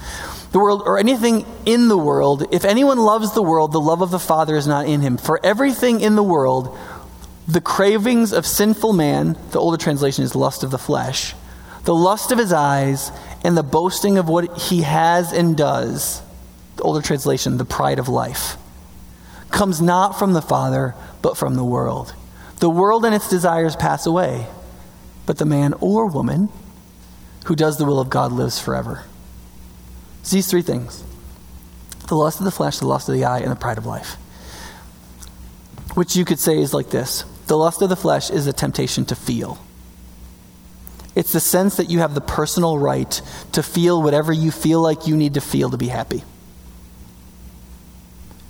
The 0.52 0.60
world 0.60 0.84
or 0.86 0.98
anything 0.98 1.46
in 1.66 1.88
the 1.88 1.98
world, 1.98 2.46
if 2.52 2.66
anyone 2.66 2.98
loves 2.98 3.34
the 3.34 3.44
world, 3.44 3.72
the 3.72 3.82
love 3.82 4.02
of 4.02 4.12
the 4.12 4.20
Father 4.20 4.56
is 4.56 4.68
not 4.68 4.88
in 4.88 5.02
him. 5.02 5.18
For 5.18 5.40
everything 5.44 6.02
in 6.02 6.16
the 6.16 6.24
world, 6.24 6.78
the 7.48 7.62
cravings 7.62 8.32
of 8.32 8.46
sinful 8.46 8.94
man, 8.94 9.38
the 9.52 9.60
older 9.60 9.78
translation 9.78 10.24
is 10.24 10.36
lust 10.36 10.64
of 10.64 10.72
the 10.72 10.78
flesh, 10.78 11.34
the 11.84 11.96
lust 11.96 12.32
of 12.32 12.38
his 12.38 12.54
eyes, 12.54 13.12
and 13.44 13.58
the 13.58 13.64
boasting 13.64 14.18
of 14.18 14.28
what 14.30 14.58
he 14.58 14.82
has 14.82 15.34
and 15.34 15.56
does 15.56 16.22
the 16.80 16.86
older 16.86 17.02
translation, 17.02 17.58
the 17.58 17.66
pride 17.66 18.00
of 18.00 18.08
life, 18.08 18.56
comes 19.52 19.82
not 19.82 20.18
from 20.18 20.32
the 20.32 20.42
Father, 20.42 20.96
but 21.22 21.36
from 21.36 21.56
the 21.56 21.64
world. 21.64 22.14
The 22.60 22.70
world 22.70 23.04
and 23.04 23.14
its 23.14 23.30
desires 23.30 23.76
pass 23.76 24.06
away, 24.06 24.48
but 25.26 25.38
the 25.38 25.46
man 25.46 25.74
or 25.82 26.08
woman 26.08 26.48
who 27.46 27.56
does 27.56 27.78
the 27.78 27.86
will 27.86 28.00
of 28.00 28.10
God 28.10 28.32
lives 28.32 28.60
forever. 28.60 29.04
It's 30.22 30.32
these 30.32 30.48
three 30.48 30.62
things 30.62 31.04
the 32.08 32.16
lust 32.16 32.40
of 32.40 32.46
the 32.46 32.52
flesh, 32.52 32.80
the 32.80 32.88
lust 32.88 33.08
of 33.08 33.16
the 33.16 33.24
eye, 33.24 33.40
and 33.40 33.52
the 33.52 33.56
pride 33.56 33.78
of 33.78 33.86
life. 33.86 34.16
Which 35.94 36.16
you 36.16 36.26
could 36.26 36.40
say 36.40 36.58
is 36.58 36.74
like 36.74 36.90
this 36.90 37.24
the 37.48 37.58
lust 37.58 37.82
of 37.82 37.90
the 37.90 37.96
flesh 37.96 38.30
is 38.30 38.48
a 38.48 38.54
temptation 38.54 39.06
to 39.06 39.16
feel. 39.16 39.60
It's 41.16 41.34
the 41.34 41.40
sense 41.40 41.78
that 41.78 41.90
you 41.90 42.00
have 42.00 42.14
the 42.14 42.22
personal 42.22 42.78
right 42.78 43.22
to 43.54 43.64
feel 43.64 44.02
whatever 44.02 44.32
you 44.32 44.52
feel 44.52 44.82
like 44.82 45.08
you 45.08 45.18
need 45.18 45.34
to 45.34 45.42
feel 45.42 45.70
to 45.72 45.78
be 45.78 45.88
happy. 45.88 46.24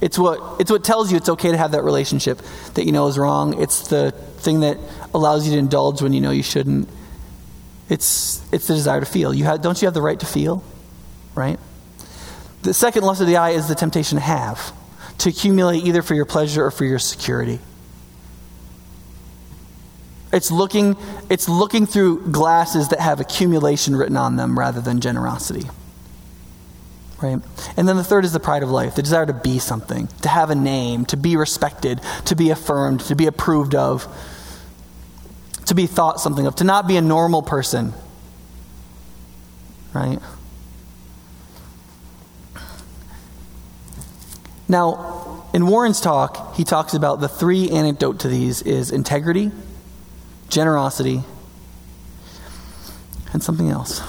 It's 0.02 0.18
what, 0.18 0.62
it's 0.62 0.72
what 0.72 0.84
tells 0.84 1.12
you 1.12 1.18
it's 1.18 1.30
okay 1.30 1.52
to 1.52 1.58
have 1.58 1.72
that 1.72 1.84
relationship 1.84 2.42
that 2.76 2.86
you 2.86 2.92
know 2.92 3.08
is 3.08 3.18
wrong. 3.18 3.62
It's 3.62 3.88
the 3.88 4.12
thing 4.12 4.62
that 4.62 4.78
allows 5.14 5.46
you 5.46 5.54
to 5.54 5.58
indulge 5.58 6.02
when 6.02 6.14
you 6.14 6.22
know 6.22 6.32
you 6.32 6.44
shouldn't. 6.44 6.88
It's, 7.90 8.42
it's 8.54 8.68
the 8.68 8.76
desire 8.76 9.00
to 9.00 9.06
feel. 9.06 9.34
You 9.34 9.46
have, 9.46 9.62
don't 9.62 9.82
you 9.82 9.88
have 9.88 9.94
the 9.94 10.02
right 10.02 10.20
to 10.20 10.26
feel? 10.26 10.64
Right? 11.36 11.60
The 12.62 12.74
second 12.74 13.04
lust 13.04 13.22
of 13.22 13.28
the 13.28 13.38
eye 13.38 13.52
is 13.52 13.68
the 13.68 13.76
temptation 13.76 14.18
to 14.18 14.24
have, 14.24 14.74
to 15.20 15.30
accumulate 15.30 15.84
either 15.84 16.02
for 16.02 16.14
your 16.14 16.26
pleasure 16.26 16.66
or 16.66 16.72
for 16.72 16.86
your 16.86 17.00
security. 17.00 17.60
It's 20.32 20.52
looking, 20.52 20.96
it's 21.30 21.50
looking 21.50 21.88
through 21.88 22.32
glasses 22.32 22.90
that 22.90 23.00
have 23.00 23.20
accumulation 23.20 23.96
written 23.96 24.18
on 24.18 24.36
them 24.36 24.60
rather 24.60 24.82
than 24.82 25.02
generosity. 25.02 25.68
Right? 27.22 27.40
And 27.76 27.88
then 27.88 27.98
the 27.98 28.04
third 28.04 28.24
is 28.24 28.32
the 28.32 28.40
pride 28.40 28.62
of 28.62 28.70
life, 28.70 28.96
the 28.96 29.02
desire 29.02 29.26
to 29.26 29.34
be 29.34 29.60
something, 29.60 30.08
to 30.22 30.30
have 30.30 30.52
a 30.52 30.56
name, 30.56 31.06
to 31.06 31.18
be 31.18 31.36
respected, 31.36 32.02
to 32.26 32.36
be 32.36 32.50
affirmed, 32.52 33.02
to 33.02 33.16
be 33.16 33.26
approved 33.26 33.74
of, 33.74 34.08
to 35.70 35.76
be 35.76 35.88
thought 35.88 36.20
something 36.20 36.48
of, 36.48 36.56
to 36.56 36.64
not 36.64 36.88
be 36.88 36.98
a 36.98 37.02
normal 37.02 37.42
person. 37.42 37.94
Right? 39.94 40.20
Now, 44.68 45.46
in 45.54 45.68
Warren's 45.68 46.02
talk, 46.02 46.56
he 46.56 46.64
talks 46.64 46.94
about 46.94 47.22
the 47.22 47.28
three 47.28 47.70
antidote 47.70 48.20
to 48.22 48.28
these 48.28 48.62
is 48.64 48.92
integrity, 48.92 49.52
generosity, 50.50 51.24
and 53.32 53.44
something 53.44 53.70
else. 53.70 54.02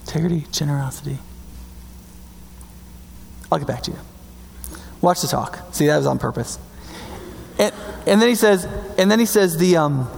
Integrity, 0.00 0.46
generosity. 0.52 1.18
I'll 3.50 3.58
get 3.58 3.66
back 3.66 3.82
to 3.84 3.92
you. 3.92 3.98
Watch 5.00 5.22
the 5.22 5.28
talk. 5.28 5.58
See, 5.72 5.86
that 5.86 5.96
was 5.96 6.06
on 6.06 6.18
purpose. 6.18 6.58
And, 8.06 8.20
then 8.22 8.28
he 8.28 8.34
says, 8.34 8.64
and 8.96 9.10
then 9.10 9.18
he 9.18 9.26
says 9.26 9.56
the 9.58 9.76
um, 9.76 10.10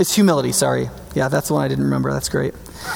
it's 0.00 0.14
humility. 0.14 0.52
Sorry, 0.52 0.88
yeah, 1.14 1.28
that's 1.28 1.48
the 1.48 1.54
one 1.54 1.64
I 1.64 1.68
didn't 1.68 1.84
remember. 1.84 2.12
That's 2.12 2.28
great. 2.28 2.54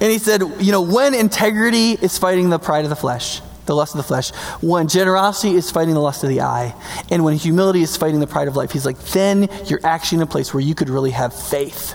and 0.00 0.10
he 0.10 0.18
said, 0.18 0.42
you 0.60 0.72
know, 0.72 0.82
when 0.82 1.14
integrity 1.14 1.92
is 1.92 2.18
fighting 2.18 2.50
the 2.50 2.58
pride 2.58 2.84
of 2.84 2.90
the 2.90 2.96
flesh, 2.96 3.40
the 3.66 3.74
lust 3.74 3.94
of 3.94 3.98
the 3.98 4.04
flesh, 4.04 4.30
when 4.60 4.88
generosity 4.88 5.56
is 5.56 5.70
fighting 5.70 5.94
the 5.94 6.00
lust 6.00 6.22
of 6.22 6.28
the 6.28 6.40
eye, 6.40 6.74
and 7.10 7.24
when 7.24 7.36
humility 7.36 7.82
is 7.82 7.96
fighting 7.96 8.20
the 8.20 8.26
pride 8.26 8.48
of 8.48 8.56
life, 8.56 8.70
he's 8.70 8.86
like, 8.86 8.98
then 9.06 9.48
you're 9.66 9.84
actually 9.84 10.16
in 10.16 10.22
a 10.22 10.26
place 10.26 10.54
where 10.54 10.62
you 10.62 10.74
could 10.74 10.88
really 10.88 11.10
have 11.10 11.34
faith 11.34 11.94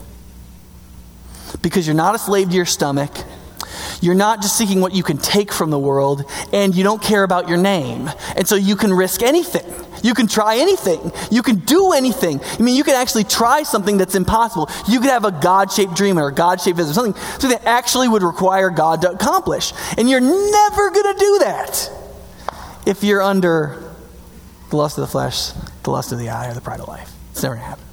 because 1.62 1.88
you're 1.88 1.96
not 1.96 2.16
a 2.16 2.20
slave 2.20 2.50
to 2.50 2.56
your 2.56 2.66
stomach. 2.66 3.12
You're 4.02 4.16
not 4.16 4.42
just 4.42 4.58
seeking 4.58 4.82
what 4.82 4.94
you 4.94 5.04
can 5.04 5.18
take 5.18 5.54
from 5.54 5.70
the 5.70 5.80
world, 5.80 6.26
and 6.52 6.76
you 6.76 6.84
don't 6.84 7.02
care 7.02 7.24
about 7.24 7.48
your 7.48 7.58
name. 7.58 8.10
And 8.36 8.48
so 8.48 8.56
you 8.56 8.76
can 8.76 8.92
risk 8.92 9.22
anything. 9.22 9.72
You 10.04 10.16
can 10.16 10.28
try 10.28 10.58
anything. 10.58 11.12
You 11.30 11.44
can 11.44 11.58
do 11.58 11.94
anything. 11.94 12.42
I 12.42 12.62
mean, 12.62 12.76
you 12.76 12.84
can 12.84 12.96
actually 12.96 13.26
try 13.26 13.62
something 13.62 13.98
that's 13.98 14.16
impossible. 14.16 14.70
You 14.88 15.00
could 15.00 15.12
have 15.12 15.26
a 15.26 15.32
God 15.32 15.72
shaped 15.72 15.96
dream 15.96 16.18
or 16.18 16.28
a 16.28 16.34
God 16.34 16.60
shaped 16.60 16.78
vision, 16.78 16.94
something, 16.94 17.14
something 17.14 17.52
that 17.52 17.66
actually 17.66 18.08
would 18.08 18.24
require 18.24 18.72
God 18.72 19.04
to 19.04 19.12
accomplish. 19.12 19.72
And 19.98 20.10
you're 20.10 20.20
never 20.20 20.90
going 20.90 21.14
to 21.14 21.20
do 21.20 21.40
that 21.40 21.92
if 22.88 23.04
you're 23.04 23.22
under 23.22 23.92
the 24.72 24.76
lust 24.78 24.98
of 24.98 25.02
the 25.02 25.08
flesh, 25.08 25.52
the 25.84 25.92
lust 25.92 26.12
of 26.12 26.18
the 26.18 26.30
eye, 26.30 26.50
or 26.50 26.56
the 26.56 26.62
pride 26.62 26.80
of 26.80 26.88
life. 26.88 27.14
It's 27.32 27.44
never 27.44 27.56
going 27.56 27.66
to 27.66 27.70
happen. 27.70 27.86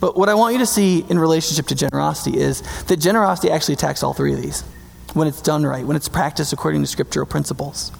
But 0.00 0.16
what 0.16 0.28
I 0.28 0.34
want 0.34 0.54
you 0.54 0.58
to 0.58 0.66
see 0.66 1.04
in 1.08 1.16
relationship 1.16 1.66
to 1.66 1.76
generosity 1.76 2.36
is 2.36 2.62
that 2.86 2.96
generosity 2.96 3.50
actually 3.52 3.74
attacks 3.74 4.02
all 4.02 4.12
three 4.12 4.32
of 4.32 4.42
these 4.42 4.64
when 5.14 5.28
it's 5.28 5.42
done 5.42 5.64
right, 5.64 5.86
when 5.86 5.96
it's 5.96 6.08
practiced 6.08 6.52
according 6.52 6.82
to 6.82 6.86
scriptural 6.86 7.26
principles. 7.26 7.92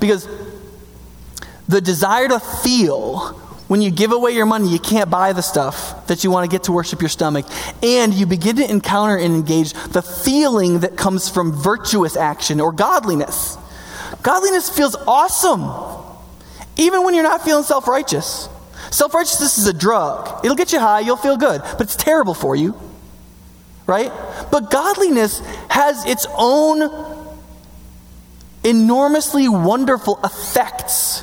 Because 0.00 0.28
the 1.68 1.80
desire 1.80 2.28
to 2.28 2.40
feel 2.40 3.42
when 3.68 3.82
you 3.82 3.90
give 3.90 4.12
away 4.12 4.30
your 4.30 4.46
money, 4.46 4.68
you 4.68 4.78
can't 4.78 5.10
buy 5.10 5.32
the 5.32 5.42
stuff 5.42 6.06
that 6.06 6.22
you 6.22 6.30
want 6.30 6.48
to 6.48 6.54
get 6.54 6.64
to 6.64 6.72
worship 6.72 7.02
your 7.02 7.08
stomach. 7.08 7.46
And 7.82 8.14
you 8.14 8.24
begin 8.24 8.56
to 8.56 8.70
encounter 8.70 9.16
and 9.16 9.34
engage 9.34 9.72
the 9.72 10.02
feeling 10.02 10.80
that 10.80 10.96
comes 10.96 11.28
from 11.28 11.52
virtuous 11.52 12.16
action 12.16 12.60
or 12.60 12.70
godliness. 12.70 13.58
Godliness 14.22 14.68
feels 14.68 14.94
awesome, 15.06 15.68
even 16.76 17.04
when 17.04 17.14
you're 17.14 17.24
not 17.24 17.42
feeling 17.44 17.64
self 17.64 17.88
righteous. 17.88 18.48
Self 18.90 19.14
righteousness 19.14 19.58
is 19.58 19.66
a 19.66 19.72
drug. 19.72 20.44
It'll 20.44 20.56
get 20.56 20.72
you 20.72 20.78
high, 20.78 21.00
you'll 21.00 21.16
feel 21.16 21.36
good, 21.36 21.60
but 21.62 21.82
it's 21.82 21.96
terrible 21.96 22.34
for 22.34 22.54
you. 22.54 22.78
Right? 23.86 24.12
But 24.50 24.70
godliness 24.70 25.40
has 25.68 26.04
its 26.06 26.26
own 26.36 26.90
enormously 28.64 29.48
wonderful 29.48 30.18
effects 30.24 31.22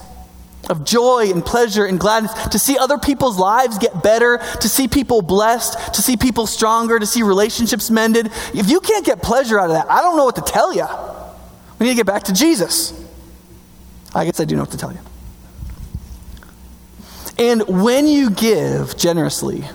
of 0.69 0.85
joy 0.85 1.29
and 1.29 1.45
pleasure 1.45 1.85
and 1.85 1.99
gladness, 1.99 2.31
to 2.47 2.57
see 2.57 2.77
other 2.77 2.97
people's 2.97 3.37
lives 3.37 3.77
get 3.77 4.01
better, 4.01 4.37
to 4.61 4.69
see 4.69 4.87
people 4.87 5.21
blessed, 5.21 5.93
to 5.93 6.01
see 6.01 6.15
people 6.15 6.47
stronger, 6.47 6.97
to 6.97 7.05
see 7.05 7.21
relationships 7.21 7.91
mended. 7.91 8.27
If 8.53 8.69
you 8.69 8.79
can't 8.79 9.05
get 9.05 9.21
pleasure 9.21 9.59
out 9.59 9.65
of 9.65 9.73
that, 9.73 9.91
I 9.91 10.01
don't 10.01 10.15
know 10.15 10.23
what 10.23 10.37
to 10.37 10.41
tell 10.41 10.73
you. 10.73 10.85
We 11.79 11.87
need 11.87 11.91
to 11.91 11.97
get 11.97 12.05
back 12.05 12.23
to 12.23 12.33
Jesus. 12.33 12.93
I 14.15 14.23
guess 14.23 14.39
I 14.39 14.45
do 14.45 14.55
know 14.55 14.61
what 14.61 14.71
to 14.71 14.77
tell 14.77 14.93
you. 14.93 14.99
And 17.37 17.83
when 17.83 18.07
you 18.07 18.29
give 18.29 18.95
generously 18.95 19.65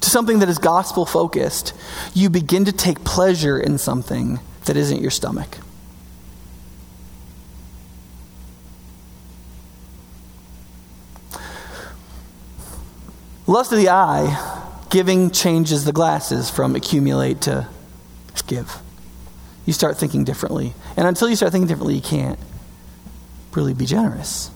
to 0.00 0.10
something 0.10 0.38
that 0.40 0.48
is 0.48 0.58
gospel 0.58 1.04
focused, 1.06 1.74
you 2.14 2.30
begin 2.30 2.64
to 2.64 2.72
take 2.72 3.04
pleasure 3.04 3.58
in 3.58 3.78
something 3.78 4.40
that 4.64 4.76
isn't 4.76 5.00
your 5.00 5.10
stomach. 5.10 5.58
Lust 13.46 13.72
of 13.72 13.78
the 13.78 13.88
eye, 13.88 14.86
giving 14.90 15.30
changes 15.30 15.84
the 15.84 15.92
glasses 15.92 16.50
from 16.50 16.76
accumulate 16.76 17.40
to 17.42 17.66
give. 18.46 18.80
You 19.66 19.72
start 19.72 19.98
thinking 19.98 20.24
differently. 20.24 20.72
And 20.96 21.06
until 21.06 21.28
you 21.28 21.36
start 21.36 21.52
thinking 21.52 21.68
differently, 21.68 21.94
you 21.94 22.00
can't 22.00 22.38
really 23.52 23.74
be 23.74 23.86
generous. 23.86 24.50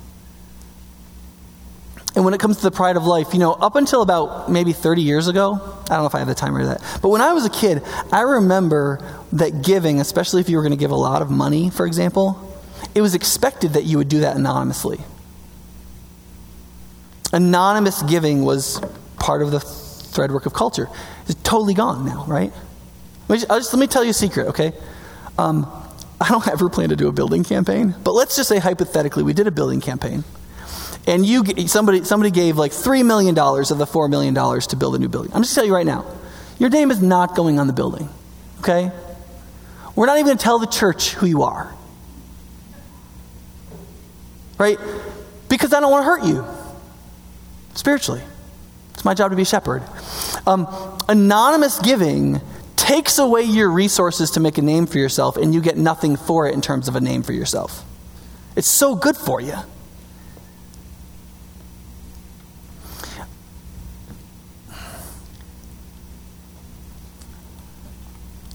And 2.16 2.24
when 2.24 2.32
it 2.32 2.38
comes 2.38 2.58
to 2.58 2.62
the 2.62 2.70
pride 2.70 2.96
of 2.96 3.04
life, 3.04 3.32
you 3.32 3.40
know, 3.40 3.52
up 3.52 3.74
until 3.74 4.00
about 4.00 4.48
maybe 4.48 4.72
30 4.72 5.02
years 5.02 5.26
ago, 5.26 5.54
I 5.54 5.94
don't 5.94 6.02
know 6.02 6.06
if 6.06 6.14
I 6.14 6.20
have 6.20 6.28
the 6.28 6.34
timer 6.34 6.60
of 6.60 6.66
that, 6.66 7.00
but 7.02 7.08
when 7.08 7.20
I 7.20 7.32
was 7.32 7.44
a 7.44 7.50
kid, 7.50 7.82
I 8.12 8.20
remember 8.20 9.00
that 9.32 9.62
giving, 9.62 10.00
especially 10.00 10.40
if 10.40 10.48
you 10.48 10.56
were 10.56 10.62
going 10.62 10.72
to 10.72 10.78
give 10.78 10.92
a 10.92 10.96
lot 10.96 11.22
of 11.22 11.30
money, 11.30 11.70
for 11.70 11.86
example, 11.86 12.40
it 12.94 13.00
was 13.00 13.14
expected 13.16 13.72
that 13.72 13.84
you 13.84 13.98
would 13.98 14.08
do 14.08 14.20
that 14.20 14.36
anonymously. 14.36 15.00
Anonymous 17.32 18.02
giving 18.04 18.44
was 18.44 18.80
part 19.18 19.42
of 19.42 19.50
the 19.50 19.58
thread 19.58 20.30
work 20.30 20.46
of 20.46 20.52
culture. 20.52 20.88
It's 21.26 21.34
totally 21.42 21.74
gone 21.74 22.06
now, 22.06 22.24
right? 22.28 22.52
Let 23.28 23.34
me, 23.34 23.44
just, 23.44 23.72
let 23.72 23.80
me 23.80 23.88
tell 23.88 24.04
you 24.04 24.10
a 24.10 24.14
secret, 24.14 24.48
okay? 24.48 24.72
Um, 25.36 25.66
I 26.20 26.28
don't 26.28 26.46
ever 26.52 26.68
plan 26.68 26.90
to 26.90 26.96
do 26.96 27.08
a 27.08 27.12
building 27.12 27.42
campaign, 27.42 27.94
but 28.04 28.12
let's 28.12 28.36
just 28.36 28.48
say 28.48 28.58
hypothetically 28.58 29.24
we 29.24 29.32
did 29.32 29.48
a 29.48 29.50
building 29.50 29.80
campaign. 29.80 30.22
And 31.06 31.26
you, 31.26 31.44
somebody, 31.66 32.04
somebody 32.04 32.30
gave 32.30 32.56
like 32.56 32.72
$3 32.72 33.04
million 33.04 33.38
of 33.38 33.78
the 33.78 33.84
$4 33.84 34.08
million 34.08 34.34
to 34.34 34.76
build 34.76 34.94
a 34.94 34.98
new 34.98 35.08
building. 35.08 35.32
I'm 35.34 35.42
just 35.42 35.54
telling 35.54 35.68
you 35.68 35.74
right 35.74 35.86
now, 35.86 36.06
your 36.58 36.70
name 36.70 36.90
is 36.90 37.02
not 37.02 37.36
going 37.36 37.58
on 37.58 37.66
the 37.66 37.72
building, 37.72 38.08
okay? 38.60 38.90
We're 39.94 40.06
not 40.06 40.16
even 40.16 40.26
going 40.26 40.38
to 40.38 40.42
tell 40.42 40.58
the 40.58 40.66
church 40.66 41.10
who 41.10 41.26
you 41.26 41.42
are. 41.42 41.74
Right? 44.58 44.78
Because 45.48 45.72
I 45.72 45.80
don't 45.80 45.90
want 45.90 46.02
to 46.02 46.06
hurt 46.06 46.24
you 46.24 46.44
spiritually. 47.74 48.22
It's 48.94 49.04
my 49.04 49.14
job 49.14 49.30
to 49.30 49.36
be 49.36 49.42
a 49.42 49.46
shepherd. 49.46 49.82
Um, 50.46 50.66
anonymous 51.08 51.78
giving 51.80 52.40
takes 52.76 53.18
away 53.18 53.42
your 53.42 53.70
resources 53.70 54.32
to 54.32 54.40
make 54.40 54.58
a 54.58 54.62
name 54.62 54.86
for 54.86 54.98
yourself, 54.98 55.36
and 55.36 55.52
you 55.52 55.60
get 55.60 55.76
nothing 55.76 56.16
for 56.16 56.48
it 56.48 56.54
in 56.54 56.60
terms 56.60 56.88
of 56.88 56.96
a 56.96 57.00
name 57.00 57.22
for 57.22 57.32
yourself. 57.32 57.84
It's 58.56 58.68
so 58.68 58.94
good 58.94 59.16
for 59.16 59.40
you. 59.40 59.56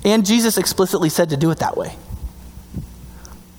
And 0.10 0.26
Jesus 0.26 0.58
explicitly 0.58 1.10
said 1.10 1.30
to 1.30 1.38
do 1.38 1.52
it 1.52 1.60
that 1.60 1.78
way. 1.78 1.96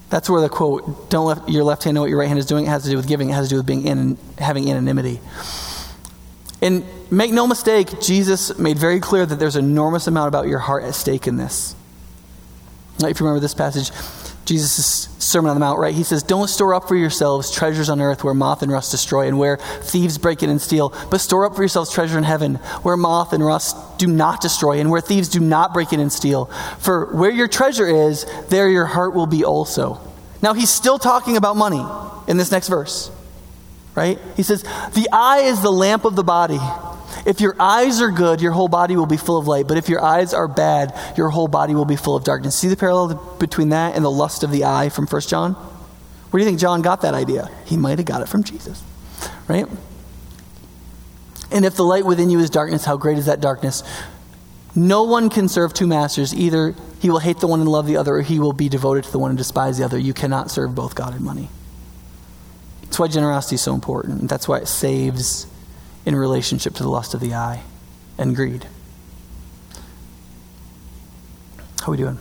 That's 0.09 0.29
where 0.29 0.41
the 0.41 0.49
quote, 0.49 1.09
don't 1.09 1.27
let 1.27 1.49
your 1.49 1.63
left 1.63 1.85
hand 1.85 1.95
know 1.95 2.01
what 2.01 2.11
your 2.11 2.19
right 2.19 2.27
hand 2.27 2.41
is 2.41 2.47
doing, 2.47 2.67
it 2.67 2.69
has 2.69 2.83
to 2.83 2.91
do 2.91 2.97
with 2.97 3.07
giving, 3.07 3.31
it 3.31 3.35
has 3.35 3.47
to 3.47 3.51
do 3.51 3.57
with 3.59 3.67
being 3.67 3.87
in, 3.87 4.19
having 4.39 4.69
anonymity. 4.69 5.21
And 6.61 6.85
make 7.13 7.31
no 7.31 7.47
mistake, 7.47 8.01
Jesus 8.01 8.59
made 8.59 8.77
very 8.77 8.99
clear 8.99 9.25
that 9.25 9.37
there's 9.37 9.55
an 9.55 9.65
enormous 9.65 10.09
amount 10.09 10.27
about 10.27 10.49
your 10.49 10.59
heart 10.59 10.83
at 10.83 10.97
stake 10.97 11.29
in 11.29 11.37
this. 11.37 11.77
If 12.99 13.21
you 13.21 13.27
remember 13.27 13.41
this 13.41 13.55
passage, 13.55 13.93
Jesus' 14.51 15.09
Sermon 15.21 15.51
on 15.51 15.55
the 15.55 15.61
Mount, 15.61 15.79
right? 15.79 15.95
He 15.95 16.03
says, 16.03 16.25
Don't 16.25 16.49
store 16.49 16.75
up 16.75 16.89
for 16.89 16.97
yourselves 16.97 17.53
treasures 17.53 17.89
on 17.89 18.01
earth 18.01 18.25
where 18.25 18.35
moth 18.35 18.63
and 18.63 18.73
rust 18.73 18.91
destroy 18.91 19.29
and 19.29 19.39
where 19.39 19.59
thieves 19.59 20.19
break 20.19 20.43
in 20.43 20.51
and 20.51 20.61
steal, 20.61 20.93
but 21.09 21.19
store 21.19 21.45
up 21.45 21.55
for 21.55 21.63
yourselves 21.63 21.93
treasure 21.93 22.19
in 22.19 22.25
heaven 22.25 22.57
where 22.83 22.97
moth 22.97 23.33
and 23.33 23.47
rust 23.47 23.77
do 24.01 24.09
not 24.09 24.41
destroy 24.41 24.81
and 24.81 24.91
where 24.91 25.01
thieves 25.01 25.29
do 25.29 25.39
not 25.39 25.73
break 25.73 25.93
in 25.93 26.01
and 26.01 26.13
steal. 26.13 26.47
For 26.81 27.15
where 27.15 27.31
your 27.31 27.47
treasure 27.47 27.87
is, 27.87 28.27
there 28.49 28.69
your 28.69 28.87
heart 28.87 29.15
will 29.15 29.29
be 29.29 29.45
also. 29.45 30.01
Now, 30.43 30.53
he's 30.53 30.71
still 30.71 30.99
talking 30.99 31.37
about 31.37 31.57
money 31.57 31.87
in 32.27 32.37
this 32.37 32.51
next 32.51 32.67
verse, 32.67 33.09
right? 33.95 34.19
He 34.37 34.43
says, 34.43 34.65
The 34.65 35.09
eye 35.13 35.43
is 35.43 35.63
the 35.63 35.71
lamp 35.71 36.05
of 36.05 36.17
the 36.17 36.25
body. 36.25 36.59
If 37.27 37.41
your 37.41 37.55
eyes 37.59 38.01
are 38.01 38.11
good, 38.11 38.41
your 38.41 38.53
whole 38.53 38.69
body 38.69 38.97
will 38.97 39.07
be 39.07 39.17
full 39.17 39.39
of 39.39 39.47
light. 39.47 39.67
But 39.67 39.77
if 39.77 39.89
your 39.89 40.03
eyes 40.03 40.33
are 40.33 40.49
bad, 40.49 40.99
your 41.17 41.31
whole 41.31 41.49
body 41.49 41.75
will 41.75 41.85
be 41.85 41.97
full 41.97 42.17
of 42.17 42.25
darkness. 42.25 42.55
See 42.55 42.69
the 42.69 42.77
parallel 42.77 43.15
between 43.39 43.71
that 43.71 43.97
and 43.97 44.05
the 44.05 44.11
lust 44.11 44.43
of 44.43 44.51
the 44.51 44.65
eye 44.65 44.89
from 44.89 45.07
1 45.07 45.23
John? 45.23 45.55
Where 45.55 46.39
do 46.39 46.45
you 46.45 46.49
think 46.49 46.61
John 46.61 46.83
got 46.83 47.03
that 47.03 47.15
idea? 47.15 47.51
He 47.65 47.77
might 47.77 47.99
have 47.99 48.07
got 48.07 48.23
it 48.23 48.29
from 48.29 48.45
Jesus, 48.45 48.83
right? 49.49 49.67
And 51.51 51.65
if 51.65 51.75
the 51.75 51.83
light 51.83 52.07
within 52.07 52.31
you 52.31 52.39
is 52.39 52.51
darkness, 52.51 52.85
how 52.85 52.97
great 52.97 53.19
is 53.19 53.27
that 53.27 53.41
darkness? 53.41 53.83
No 54.77 55.03
one 55.03 55.31
can 55.31 55.49
serve 55.49 55.75
two 55.75 55.89
masters. 55.89 56.33
Either 56.33 56.77
he 57.01 57.11
will 57.11 57.19
hate 57.19 57.41
the 57.41 57.49
one 57.49 57.61
and 57.61 57.69
love 57.69 57.87
the 57.87 57.97
other, 57.97 58.17
or 58.17 58.23
he 58.23 58.39
will 58.39 58.53
be 58.53 58.69
devoted 58.69 59.05
to 59.05 59.11
the 59.11 59.19
one 59.19 59.31
and 59.31 59.39
despise 59.39 59.79
the 59.79 59.85
other. 59.85 59.99
You 59.99 60.15
cannot 60.15 60.51
serve 60.51 60.75
both 60.75 60.95
God 60.95 61.15
and 61.15 61.25
money. 61.25 61.49
That's 62.83 62.99
why 62.99 63.09
generosity 63.09 63.57
is 63.57 63.63
so 63.63 63.75
important. 63.75 64.29
That's 64.29 64.47
why 64.47 64.59
it 64.59 64.69
saves 64.69 65.47
in 66.07 66.15
relationship 66.15 66.75
to 66.75 66.83
the 66.83 66.89
lust 66.89 67.15
of 67.15 67.21
the 67.21 67.35
eye 67.35 67.63
and 68.19 68.35
greed. 68.35 68.67
How 71.81 71.89
are 71.89 71.91
we 71.93 71.97
doing? 71.97 72.19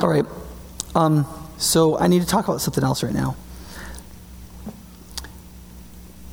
All 0.00 0.08
right. 0.08 0.24
Um, 0.94 1.26
so 1.58 1.98
I 1.98 2.06
need 2.06 2.22
to 2.22 2.28
talk 2.28 2.46
about 2.46 2.60
something 2.60 2.84
else 2.84 3.02
right 3.02 3.12
now. 3.12 3.36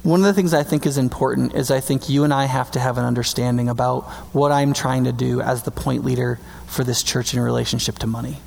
One 0.04 0.20
of 0.20 0.26
the 0.26 0.34
things 0.34 0.54
I 0.54 0.64
think 0.64 0.86
is 0.86 0.98
important 0.98 1.54
is 1.54 1.70
I 1.70 1.80
think 1.80 2.10
you 2.10 2.24
and 2.24 2.34
I 2.34 2.46
have 2.46 2.72
to 2.72 2.80
have 2.80 2.98
an 2.98 3.06
understanding 3.06 3.70
about 3.70 4.02
what 4.34 4.52
I'm 4.52 4.74
trying 4.74 5.04
to 5.04 5.12
do 5.12 5.42
as 5.42 5.64
the 5.64 5.72
point 5.72 6.04
leader 6.04 6.40
for 6.66 6.84
this 6.84 7.04
church 7.04 7.34
in 7.34 7.40
relationship 7.40 8.00
to 8.00 8.08
money. 8.08 8.38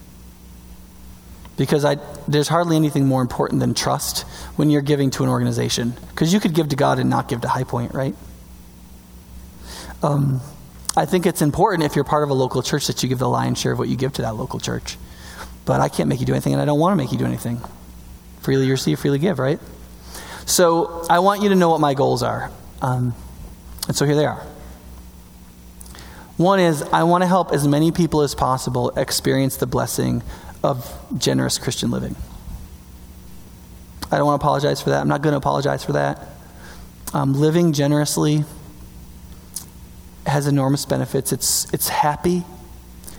Because 1.57 1.85
I, 1.85 1.97
there's 2.27 2.49
hardly 2.49 2.77
anything 2.77 3.07
more 3.07 3.23
important 3.23 3.61
than 3.61 3.75
trust 3.75 4.23
when 4.57 4.71
you're 4.71 4.83
giving 4.83 5.11
to 5.11 5.23
an 5.23 5.29
organization. 5.29 5.95
Because 6.11 6.33
you 6.33 6.41
could 6.41 6.55
give 6.55 6.71
to 6.71 6.77
God 6.77 6.99
and 6.99 7.09
not 7.09 7.29
give 7.29 7.43
to 7.43 7.49
High 7.49 7.65
Point, 7.65 7.95
right? 7.95 8.15
Um, 10.03 10.41
I 10.97 11.07
think 11.07 11.27
it's 11.27 11.43
important 11.43 11.85
if 11.85 11.97
you're 11.97 12.05
part 12.05 12.25
of 12.25 12.31
a 12.31 12.35
local 12.35 12.63
church 12.63 12.89
that 12.89 13.03
you 13.03 13.09
give 13.09 13.19
the 13.19 13.29
lion's 13.29 13.59
share 13.59 13.73
of 13.73 13.79
what 13.79 13.89
you 13.89 13.97
give 13.97 14.13
to 14.15 14.23
that 14.23 14.37
local 14.37 14.61
church. 14.61 14.97
But 15.65 15.81
I 15.81 15.89
can't 15.89 16.09
make 16.09 16.21
you 16.21 16.27
do 16.27 16.33
anything, 16.33 16.53
and 16.53 16.63
I 16.63 16.65
don't 16.65 16.79
want 16.79 16.93
to 16.93 16.97
make 16.97 17.13
you 17.13 17.19
do 17.19 17.25
anything. 17.25 17.61
Freely 18.41 18.71
receive, 18.71 19.01
freely 19.01 19.19
give, 19.19 19.39
right? 19.39 19.59
So 20.47 21.07
I 21.09 21.21
want 21.21 21.43
you 21.43 21.49
to 21.49 21.55
know 21.55 21.71
what 21.71 21.81
my 21.81 21.95
goals 21.95 22.23
are. 22.23 22.51
Um, 22.83 23.15
and 23.87 23.97
so 23.97 24.05
here 24.05 24.15
they 24.15 24.27
are. 24.27 24.45
One 26.37 26.59
is 26.59 26.83
I 26.83 27.05
want 27.05 27.23
to 27.23 27.29
help 27.29 27.53
as 27.53 27.67
many 27.67 27.93
people 27.93 28.23
as 28.23 28.35
possible 28.35 28.91
experience 28.91 29.57
the 29.57 29.67
blessing 29.67 30.23
of 30.65 30.91
generous 31.19 31.59
Christian 31.59 31.91
living. 31.91 32.17
I 34.11 34.17
don't 34.17 34.27
want 34.27 34.41
to 34.41 34.45
apologize 34.45 34.81
for 34.81 34.91
that. 34.91 35.01
I'm 35.01 35.09
not 35.09 35.21
going 35.21 35.35
to 35.35 35.37
apologize 35.37 35.85
for 35.85 35.93
that. 35.93 36.27
Um, 37.13 37.35
living 37.35 37.75
generously 37.75 38.45
has 40.27 40.47
enormous 40.47 40.87
benefits. 40.87 41.33
It's, 41.33 41.73
it's 41.75 41.89
happy, 41.89 42.45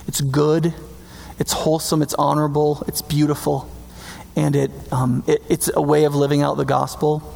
it's 0.07 0.21
good, 0.21 0.73
it's 1.37 1.53
wholesome, 1.53 2.01
it's 2.01 2.15
honorable, 2.15 2.83
it's 2.87 3.03
beautiful, 3.03 3.69
and 4.35 4.55
it, 4.55 4.71
um, 4.91 5.23
it, 5.27 5.43
it's 5.47 5.69
a 5.73 5.81
way 5.81 6.05
of 6.05 6.15
living 6.15 6.41
out 6.41 6.57
the 6.57 6.65
gospel 6.65 7.31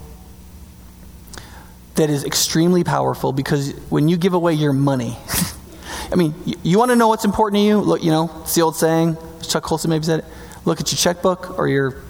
that 1.95 2.09
is 2.09 2.23
extremely 2.23 2.83
powerful 2.83 3.31
because 3.31 3.73
when 3.89 4.07
you 4.07 4.17
give 4.17 4.33
away 4.33 4.53
your 4.53 4.73
money, 4.73 5.17
I 6.11 6.15
mean, 6.15 6.33
you, 6.45 6.55
you 6.63 6.79
want 6.79 6.89
to 6.89 6.95
know 6.95 7.09
what's 7.09 7.25
important 7.25 7.57
to 7.57 7.63
you? 7.63 7.79
Look, 7.79 8.03
you 8.03 8.09
know, 8.09 8.31
it's 8.41 8.55
the 8.55 8.63
old 8.63 8.75
saying, 8.75 9.15
Chuck 9.47 9.63
Colson 9.63 9.89
maybe 9.89 10.05
said 10.05 10.19
it. 10.19 10.25
Look 10.65 10.79
at 10.79 10.91
your 10.91 10.97
checkbook 10.97 11.57
or 11.57 11.67
your, 11.67 12.01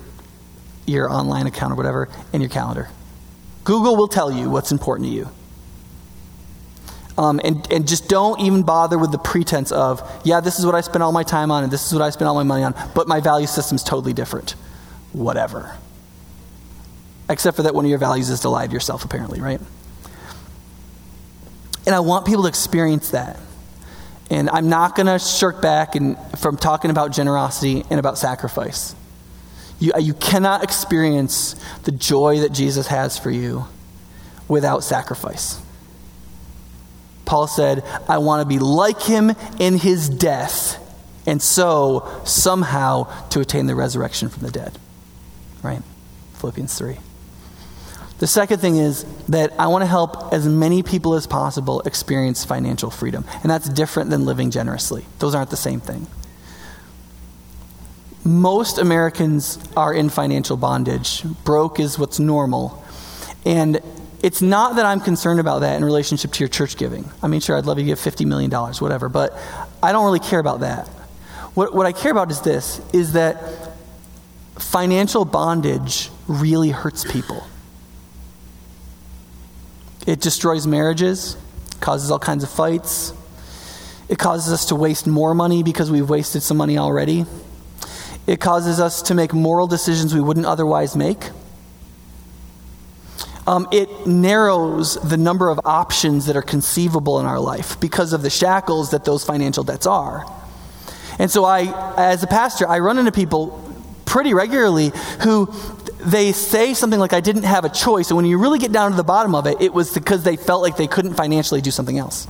your 0.86 1.10
online 1.12 1.48
account 1.48 1.74
or 1.74 1.76
whatever 1.76 2.10
and 2.34 2.42
your 2.42 2.50
calendar. 2.50 2.90
Google 3.64 3.96
will 3.96 4.08
tell 4.08 4.32
you 4.32 4.50
what's 4.50 4.72
important 4.72 5.08
to 5.10 5.14
you. 5.14 5.30
Um, 7.18 7.42
and, 7.44 7.70
and 7.72 7.88
just 7.88 8.08
don't 8.08 8.40
even 8.40 8.64
bother 8.64 8.98
with 8.98 9.12
the 9.12 9.18
pretense 9.18 9.74
of, 9.74 10.02
yeah, 10.24 10.40
this 10.40 10.58
is 10.58 10.66
what 10.66 10.74
I 10.74 10.82
spend 10.82 11.04
all 11.04 11.12
my 11.12 11.24
time 11.24 11.52
on 11.52 11.64
and 11.64 11.72
this 11.72 11.86
is 11.86 11.94
what 11.94 12.02
I 12.02 12.10
spend 12.12 12.30
all 12.30 12.36
my 12.36 12.44
money 12.44 12.64
on, 12.64 12.74
but 12.96 13.10
my 13.10 13.20
value 13.20 13.46
system 13.46 13.76
is 13.76 13.84
totally 13.84 14.14
different. 14.14 14.52
Whatever. 15.12 15.76
Except 17.30 17.58
for 17.58 17.64
that 17.64 17.76
one 17.76 17.84
of 17.84 17.90
your 17.90 18.00
values 18.00 18.30
is 18.30 18.40
to 18.42 18.50
lie 18.50 18.66
to 18.66 18.72
yourself, 18.72 19.04
apparently, 19.04 19.42
right? 19.42 19.60
And 21.86 21.94
I 21.94 22.00
want 22.00 22.26
people 22.26 22.44
to 22.44 22.50
experience 22.50 23.12
that. 23.12 23.40
And 24.30 24.50
I'm 24.50 24.70
not 24.70 24.96
going 24.96 25.08
to 25.08 25.18
shirk 25.18 25.62
back 25.62 25.94
from 26.38 26.58
talking 26.58 26.92
about 26.92 27.12
generosity 27.12 27.84
and 27.90 28.00
about 28.00 28.18
sacrifice. 28.18 28.96
You, 29.80 29.94
you 30.00 30.14
cannot 30.14 30.64
experience 30.64 31.56
the 31.84 31.92
joy 31.92 32.40
that 32.42 32.52
Jesus 32.52 32.88
has 32.88 33.18
for 33.18 33.32
you 33.32 33.66
without 34.48 34.84
sacrifice. 34.84 35.60
Paul 37.26 37.48
said, 37.48 37.84
I 38.08 38.18
want 38.18 38.42
to 38.42 38.46
be 38.46 38.60
like 38.60 39.02
him 39.02 39.32
in 39.60 39.78
his 39.78 40.10
death, 40.10 40.78
and 41.26 41.42
so 41.42 42.22
somehow 42.26 43.04
to 43.30 43.40
attain 43.40 43.68
the 43.68 43.76
resurrection 43.76 44.30
from 44.30 44.44
the 44.44 44.52
dead. 44.52 44.78
Right? 45.64 45.82
Philippians 46.34 46.76
3. 46.78 46.98
The 48.20 48.28
second 48.28 48.60
thing 48.60 48.76
is 48.76 49.06
that 49.30 49.54
I 49.58 49.68
want 49.68 49.82
to 49.82 49.86
help 49.86 50.34
as 50.34 50.46
many 50.46 50.84
people 50.84 51.14
as 51.14 51.26
possible 51.26 51.80
experience 51.82 52.44
financial 52.44 52.92
freedom. 52.92 53.26
And 53.42 53.50
that's 53.50 53.70
different 53.70 54.10
than 54.10 54.26
living 54.26 54.52
generously. 54.52 55.06
Those 55.20 55.36
aren't 55.36 55.50
the 55.50 55.58
same 55.58 55.80
thing. 55.80 56.06
Most 58.26 58.78
Americans 58.78 59.58
are 59.78 59.94
in 59.94 60.10
financial 60.10 60.58
bondage. 60.58 61.24
Broke 61.46 61.80
is 61.80 61.98
what's 61.98 62.20
normal. 62.20 62.84
And 63.46 63.80
it's 64.22 64.42
not 64.42 64.76
that 64.76 64.86
I'm 64.86 65.00
concerned 65.00 65.40
about 65.40 65.60
that 65.60 65.78
in 65.78 65.86
relationship 65.86 66.34
to 66.34 66.40
your 66.42 66.50
church 66.50 66.76
giving. 66.76 67.10
I 67.24 67.28
mean, 67.28 67.40
sure, 67.40 67.58
I'd 67.58 67.66
love 67.66 67.80
you 67.80 67.86
to 67.86 67.88
give 67.88 68.00
$50 68.00 68.26
million, 68.26 68.52
whatever, 68.52 69.08
but 69.08 69.34
I 69.82 69.94
don't 69.94 70.04
really 70.04 70.20
care 70.20 70.40
about 70.40 70.60
that. 70.60 70.90
What, 71.54 71.74
what 71.74 71.86
I 71.86 71.94
care 71.94 72.12
about 72.12 72.30
is 72.30 72.42
this 72.42 72.82
is 72.92 73.14
that 73.14 73.42
financial 74.58 75.24
bondage 75.24 76.10
really 76.28 76.70
hurts 76.70 77.10
people. 77.10 77.48
It 80.10 80.22
destroys 80.22 80.66
marriages, 80.66 81.38
causes 81.82 82.10
all 82.10 82.18
kinds 82.18 82.44
of 82.44 82.50
fights. 82.50 83.14
It 84.08 84.18
causes 84.18 84.52
us 84.52 84.66
to 84.66 84.76
waste 84.76 85.06
more 85.06 85.36
money 85.36 85.62
because 85.62 85.92
we've 85.92 86.10
wasted 86.10 86.42
some 86.42 86.58
money 86.58 86.80
already. 86.80 87.26
It 88.26 88.40
causes 88.40 88.80
us 88.80 89.04
to 89.04 89.14
make 89.14 89.36
moral 89.36 89.68
decisions 89.68 90.16
we 90.16 90.20
wouldn't 90.20 90.48
otherwise 90.48 90.96
make. 90.96 91.30
um, 93.50 93.68
it 93.72 94.08
narrows 94.08 94.96
the 94.96 95.18
number 95.18 95.50
of 95.50 95.60
options 95.66 96.28
that 96.28 96.36
are 96.36 96.44
conceivable 96.44 97.20
in 97.20 97.26
our 97.26 97.40
life 97.40 97.80
because 97.80 98.14
of 98.14 98.22
the 98.22 98.30
shackles 98.30 98.92
that 98.92 99.06
those 99.06 99.24
financial 99.24 99.64
debts 99.64 99.88
are. 99.88 100.24
And 101.18 101.32
so, 101.32 101.46
I, 101.46 101.94
as 101.98 102.22
a 102.22 102.28
pastor, 102.28 102.68
I 102.68 102.80
run 102.80 103.00
into 103.00 103.12
people 103.12 103.60
pretty 104.06 104.34
regularly 104.36 104.92
who 105.22 105.52
they 106.00 106.32
say 106.32 106.74
something 106.74 107.00
like, 107.00 107.14
I 107.14 107.20
didn't 107.20 107.44
have 107.44 107.66
a 107.66 107.70
choice. 107.70 108.10
And 108.10 108.18
when 108.18 108.26
you 108.26 108.38
really 108.38 108.60
get 108.60 108.72
down 108.72 108.92
to 108.92 108.98
the 108.98 109.04
bottom 109.04 109.36
of 109.36 109.46
it, 109.48 109.62
it 109.62 109.74
was 109.74 109.94
because 109.94 110.24
they 110.24 110.38
felt 110.38 110.62
like 110.62 110.78
they 110.78 110.88
couldn't 110.88 111.16
financially 111.16 111.62
do 111.62 111.72
something 111.72 111.98
else. 111.98 112.28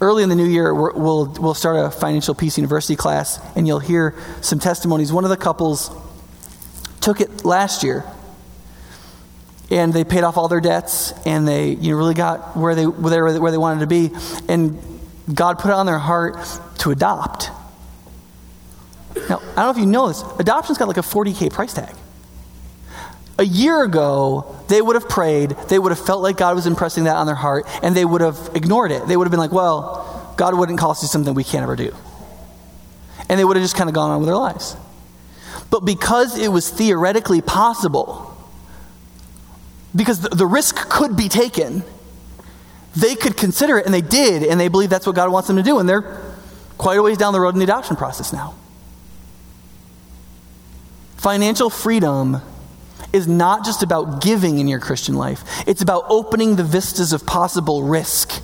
Early 0.00 0.22
in 0.22 0.28
the 0.28 0.36
new 0.36 0.46
year, 0.46 0.74
we 0.74 0.98
will 1.00 1.26
we'll 1.38 1.54
start 1.54 1.76
a 1.76 1.90
Financial 1.90 2.34
Peace 2.34 2.56
University 2.56 2.96
class, 2.96 3.38
and 3.54 3.66
you'll 3.66 3.80
hear 3.80 4.14
some 4.40 4.58
testimonies. 4.58 5.12
One 5.12 5.24
of 5.24 5.30
the 5.30 5.36
couples 5.36 5.90
took 7.02 7.20
it 7.20 7.44
last 7.44 7.82
year, 7.82 8.04
and 9.70 9.92
they 9.92 10.04
paid 10.04 10.24
off 10.24 10.38
all 10.38 10.48
their 10.48 10.60
debts, 10.60 11.12
and 11.26 11.46
they 11.46 11.70
you 11.72 11.92
know, 11.92 11.98
really 11.98 12.14
got 12.14 12.56
where 12.56 12.74
they, 12.74 12.86
where, 12.86 13.30
they, 13.30 13.38
where 13.38 13.50
they 13.50 13.58
wanted 13.58 13.80
to 13.80 13.86
be. 13.86 14.10
And 14.48 14.78
God 15.32 15.58
put 15.58 15.68
it 15.68 15.74
on 15.74 15.84
their 15.84 15.98
heart 15.98 16.36
to 16.78 16.90
adopt. 16.90 17.50
Now, 19.28 19.40
I 19.56 19.56
don't 19.56 19.56
know 19.56 19.70
if 19.70 19.78
you 19.78 19.86
know 19.86 20.08
this, 20.08 20.22
adoption's 20.38 20.78
got 20.78 20.88
like 20.88 20.96
a 20.96 21.02
40K 21.02 21.52
price 21.52 21.74
tag. 21.74 21.94
A 23.38 23.44
year 23.44 23.82
ago, 23.82 24.56
they 24.68 24.82
would 24.82 24.96
have 24.96 25.08
prayed, 25.08 25.50
they 25.68 25.78
would 25.78 25.92
have 25.92 26.04
felt 26.04 26.22
like 26.22 26.36
God 26.36 26.54
was 26.54 26.66
impressing 26.66 27.04
that 27.04 27.16
on 27.16 27.26
their 27.26 27.34
heart, 27.34 27.66
and 27.82 27.96
they 27.96 28.04
would 28.04 28.20
have 28.20 28.50
ignored 28.54 28.92
it. 28.92 29.06
They 29.06 29.16
would 29.16 29.24
have 29.24 29.30
been 29.30 29.40
like, 29.40 29.52
well, 29.52 30.34
God 30.36 30.54
wouldn't 30.54 30.78
call 30.78 30.90
us 30.90 31.00
to 31.00 31.06
something 31.06 31.34
we 31.34 31.44
can't 31.44 31.62
ever 31.62 31.76
do. 31.76 31.94
And 33.28 33.38
they 33.38 33.44
would 33.44 33.56
have 33.56 33.64
just 33.64 33.76
kind 33.76 33.88
of 33.88 33.94
gone 33.94 34.10
on 34.10 34.20
with 34.20 34.28
their 34.28 34.36
lives. 34.36 34.76
But 35.70 35.80
because 35.80 36.38
it 36.38 36.48
was 36.48 36.68
theoretically 36.68 37.40
possible, 37.40 38.36
because 39.94 40.20
the, 40.20 40.28
the 40.28 40.46
risk 40.46 40.76
could 40.88 41.16
be 41.16 41.28
taken, 41.28 41.82
they 42.96 43.14
could 43.14 43.36
consider 43.36 43.78
it, 43.78 43.86
and 43.86 43.94
they 43.94 44.00
did, 44.00 44.42
and 44.42 44.60
they 44.60 44.68
believe 44.68 44.90
that's 44.90 45.06
what 45.06 45.16
God 45.16 45.30
wants 45.30 45.48
them 45.48 45.56
to 45.56 45.62
do, 45.62 45.78
and 45.78 45.88
they're 45.88 46.20
quite 46.76 46.98
a 46.98 47.02
ways 47.02 47.18
down 47.18 47.32
the 47.32 47.40
road 47.40 47.54
in 47.54 47.58
the 47.58 47.64
adoption 47.64 47.96
process 47.96 48.32
now. 48.32 48.54
Financial 51.20 51.68
freedom 51.68 52.40
is 53.12 53.28
not 53.28 53.62
just 53.62 53.82
about 53.82 54.22
giving 54.22 54.58
in 54.58 54.66
your 54.66 54.80
Christian 54.80 55.16
life, 55.16 55.44
it's 55.66 55.82
about 55.82 56.04
opening 56.08 56.56
the 56.56 56.64
vistas 56.64 57.12
of 57.12 57.26
possible 57.26 57.82
risk 57.82 58.40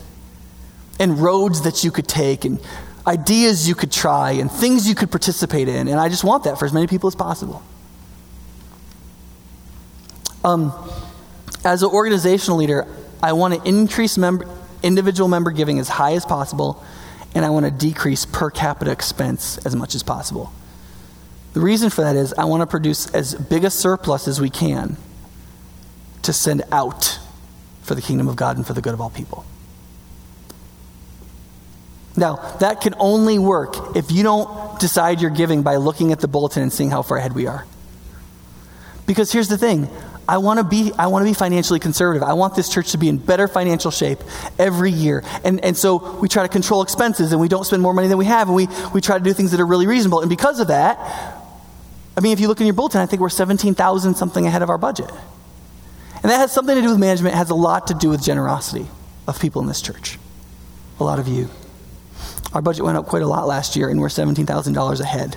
and 1.01 1.19
roads 1.19 1.63
that 1.63 1.85
you 1.85 1.91
could 1.91 2.07
take 2.07 2.45
and 2.45 2.61
ideas 3.07 3.67
you 3.67 3.75
could 3.75 3.91
try 3.91 4.33
and 4.33 4.53
things 4.53 4.87
you 4.87 4.95
could 4.95 5.11
participate 5.11 5.69
in. 5.69 5.89
And 5.89 5.99
I 5.99 6.11
just 6.11 6.23
want 6.23 6.45
that 6.45 6.59
for 6.59 6.67
as 6.67 6.73
many 6.75 6.87
people 6.87 7.07
as 7.07 7.15
possible. 7.15 7.63
Um, 10.45 10.71
as 11.65 11.83
an 11.83 11.89
organizational 11.89 12.59
leader, 12.59 12.87
I 13.23 13.33
want 13.33 13.55
to 13.55 13.67
increase 13.67 14.19
member, 14.19 14.47
individual 14.83 15.31
member 15.31 15.51
giving 15.51 15.79
as 15.79 15.89
high 15.89 16.13
as 16.13 16.27
possible, 16.27 16.85
and 17.35 17.43
I 17.43 17.49
want 17.49 17.65
to 17.65 17.73
decrease 17.73 18.27
per 18.27 18.51
capita 18.51 18.91
expense 18.91 19.57
as 19.65 19.75
much 19.75 19.95
as 19.95 20.03
possible. 20.03 20.53
The 21.57 21.63
reason 21.63 21.89
for 21.89 22.03
that 22.03 22.17
is 22.17 22.35
I 22.37 22.45
want 22.45 22.61
to 22.61 22.67
produce 22.67 23.09
as 23.15 23.35
big 23.35 23.65
a 23.65 23.71
surplus 23.71 24.29
as 24.29 24.39
we 24.39 24.51
can 24.51 24.99
to 26.21 26.35
send 26.35 26.63
out 26.71 27.19
for 27.81 27.95
the 27.95 28.03
kingdom 28.03 28.29
of 28.29 28.37
God 28.37 28.59
and 28.59 28.67
for 28.67 28.75
the 28.75 28.83
good 28.83 28.93
of 28.93 29.01
all 29.01 29.09
people. 29.09 29.47
Now, 32.15 32.37
that 32.61 32.83
can 32.83 32.95
only 32.99 33.39
work 33.39 33.97
if 33.97 34.13
you 34.13 34.23
don't 34.23 34.79
decide 34.79 35.23
you're 35.23 35.31
giving 35.31 35.63
by 35.63 35.77
looking 35.77 36.13
at 36.13 36.21
the 36.21 36.29
bulletin 36.29 36.63
and 36.63 36.71
seeing 36.71 36.91
how 36.91 37.01
far 37.01 37.17
ahead 37.17 37.33
we 37.33 37.47
are. 37.47 37.65
Because 39.07 39.33
here's 39.33 39.49
the 39.49 39.57
thing 39.57 39.89
I 40.29 40.37
want 40.37 40.59
to 40.59 40.65
be 40.65 40.93
I 40.99 41.07
want 41.07 41.23
to 41.25 41.31
be 41.31 41.35
financially 41.35 41.81
conservative. 41.81 42.23
I 42.23 42.35
want 42.35 42.55
this 42.55 42.69
church 42.69 42.93
to 42.93 42.99
be 42.99 43.09
in 43.09 43.17
better 43.17 43.49
financial 43.49 43.91
shape 43.91 44.19
every 44.59 44.91
year. 44.91 45.25
And 45.43 45.65
and 45.65 45.75
so 45.75 46.19
we 46.19 46.29
try 46.29 46.43
to 46.43 46.51
control 46.51 46.83
expenses 46.83 47.33
and 47.33 47.41
we 47.41 47.49
don't 47.49 47.65
spend 47.65 47.81
more 47.81 47.95
money 47.95 48.09
than 48.09 48.19
we 48.19 48.27
have 48.27 48.49
and 48.49 48.57
we 48.57 48.69
we 48.93 49.01
try 49.01 49.17
to 49.17 49.25
do 49.25 49.33
things 49.33 49.53
that 49.53 49.61
are 49.61 49.67
really 49.67 49.87
reasonable. 49.87 50.21
And 50.21 50.29
because 50.29 50.61
of 50.61 50.67
that, 50.67 51.36
I 52.17 52.21
mean, 52.21 52.33
if 52.33 52.41
you 52.41 52.49
look 52.49 52.61
in 52.61 52.67
your 52.67 52.75
bulletin, 52.75 53.01
I 53.01 53.07
think 53.07 53.21
we're 53.21 53.29
17,000 53.29 54.15
something 54.15 54.47
ahead 54.47 54.63
of 54.63 54.71
our 54.71 54.79
budget. 54.79 55.11
And 56.23 56.33
that 56.33 56.39
has 56.39 56.53
something 56.53 56.75
to 56.75 56.81
do 56.81 56.89
with 56.89 56.99
management, 56.99 57.35
it 57.35 57.39
has 57.39 57.51
a 57.51 57.55
lot 57.55 57.89
to 57.89 57.95
do 57.95 58.09
with 58.09 58.23
generosity 58.23 58.87
of 59.29 59.39
people 59.39 59.61
in 59.61 59.69
this 59.69 59.83
church. 59.83 60.19
A 60.99 61.05
lot 61.05 61.19
of 61.19 61.29
you. 61.29 61.49
Our 62.53 62.63
budget 62.63 62.85
went 62.85 62.97
up 62.97 63.07
quite 63.07 63.23
a 63.23 63.27
lot 63.27 63.47
last 63.47 63.77
year, 63.77 63.89
and 63.91 64.01
we're 64.01 64.09
$17,000 64.09 65.01
ahead. 65.01 65.37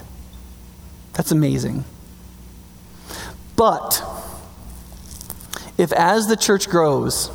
That's 1.13 1.31
amazing. 1.31 1.83
But 3.57 4.01
if 5.77 5.91
as 5.91 6.27
the 6.27 6.37
church 6.37 6.69
grows, 6.69 7.29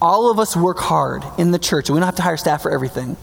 all 0.00 0.30
of 0.30 0.38
us 0.38 0.56
work 0.56 0.78
hard 0.78 1.24
in 1.36 1.50
the 1.50 1.58
church, 1.58 1.88
and 1.88 1.94
we 1.94 2.00
don't 2.00 2.06
have 2.06 2.16
to 2.16 2.22
hire 2.22 2.38
staff 2.38 2.62
for 2.62 2.70
everything, 2.70 3.18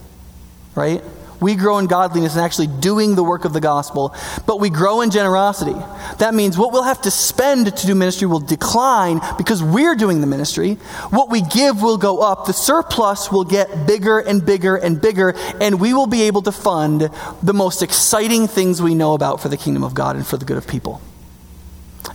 right? 0.76 1.02
We 1.42 1.56
grow 1.56 1.78
in 1.78 1.86
godliness 1.86 2.34
and 2.34 2.42
actually 2.42 2.68
doing 2.68 3.14
the 3.14 3.24
work 3.24 3.44
of 3.44 3.52
the 3.52 3.60
gospel, 3.60 4.14
but 4.46 4.60
we 4.60 4.70
grow 4.70 5.00
in 5.00 5.10
generosity. 5.10 5.74
That 6.18 6.34
means 6.34 6.56
what 6.56 6.72
we'll 6.72 6.84
have 6.84 7.02
to 7.02 7.10
spend 7.10 7.76
to 7.76 7.86
do 7.86 7.94
ministry 7.94 8.26
will 8.26 8.40
decline 8.40 9.20
because 9.36 9.62
we're 9.62 9.96
doing 9.96 10.20
the 10.20 10.26
ministry. 10.26 10.74
What 11.10 11.30
we 11.30 11.42
give 11.42 11.82
will 11.82 11.98
go 11.98 12.20
up. 12.20 12.46
The 12.46 12.52
surplus 12.52 13.30
will 13.30 13.44
get 13.44 13.86
bigger 13.86 14.18
and 14.18 14.44
bigger 14.44 14.76
and 14.76 15.00
bigger, 15.00 15.34
and 15.60 15.80
we 15.80 15.92
will 15.92 16.06
be 16.06 16.22
able 16.22 16.42
to 16.42 16.52
fund 16.52 17.10
the 17.42 17.52
most 17.52 17.82
exciting 17.82 18.46
things 18.46 18.80
we 18.80 18.94
know 18.94 19.14
about 19.14 19.40
for 19.40 19.48
the 19.48 19.56
kingdom 19.56 19.84
of 19.84 19.94
God 19.94 20.16
and 20.16 20.26
for 20.26 20.36
the 20.36 20.44
good 20.44 20.56
of 20.56 20.66
people. 20.66 21.02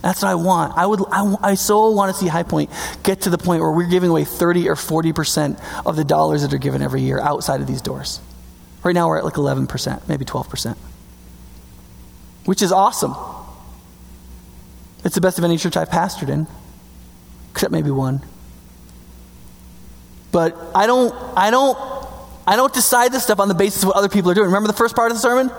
That's 0.02 0.22
what 0.22 0.28
I 0.28 0.34
want. 0.34 0.76
I 0.76 0.86
would. 0.86 1.00
I, 1.10 1.34
I, 1.42 1.54
so 1.54 1.90
want 1.90 2.14
to 2.14 2.18
see 2.18 2.28
High 2.28 2.42
Point 2.42 2.70
get 3.02 3.22
to 3.22 3.30
the 3.30 3.38
point 3.38 3.60
where 3.60 3.70
we're 3.72 3.88
giving 3.88 4.10
away 4.10 4.24
30 4.24 4.68
or 4.68 4.76
40 4.76 5.12
percent 5.12 5.58
of 5.84 5.96
the 5.96 6.04
dollars 6.04 6.42
that 6.42 6.52
are 6.52 6.58
given 6.58 6.82
every 6.82 7.02
year 7.02 7.20
outside 7.20 7.60
of 7.60 7.66
these 7.66 7.82
doors. 7.82 8.20
Right 8.82 8.94
now 8.94 9.08
we're 9.08 9.18
at 9.18 9.24
like 9.24 9.34
11%, 9.34 10.08
maybe 10.08 10.24
12%, 10.24 10.76
which 12.44 12.62
is 12.62 12.72
awesome. 12.72 13.14
It's 15.04 15.14
the 15.14 15.20
best 15.20 15.38
of 15.38 15.44
any 15.44 15.58
church 15.58 15.76
I've 15.76 15.88
pastored 15.88 16.28
in, 16.28 16.46
except 17.52 17.72
maybe 17.72 17.90
one. 17.90 18.22
But 20.30 20.56
I 20.74 20.86
don't, 20.86 21.14
I 21.36 21.50
don't, 21.50 21.78
I 22.46 22.56
don't 22.56 22.72
decide 22.72 23.12
this 23.12 23.24
stuff 23.24 23.40
on 23.40 23.48
the 23.48 23.54
basis 23.54 23.82
of 23.82 23.88
what 23.88 23.96
other 23.96 24.08
people 24.08 24.30
are 24.30 24.34
doing. 24.34 24.46
Remember 24.46 24.66
the 24.66 24.74
first 24.74 24.94
part 24.94 25.10
of 25.10 25.16
the 25.16 25.20
sermon? 25.20 25.50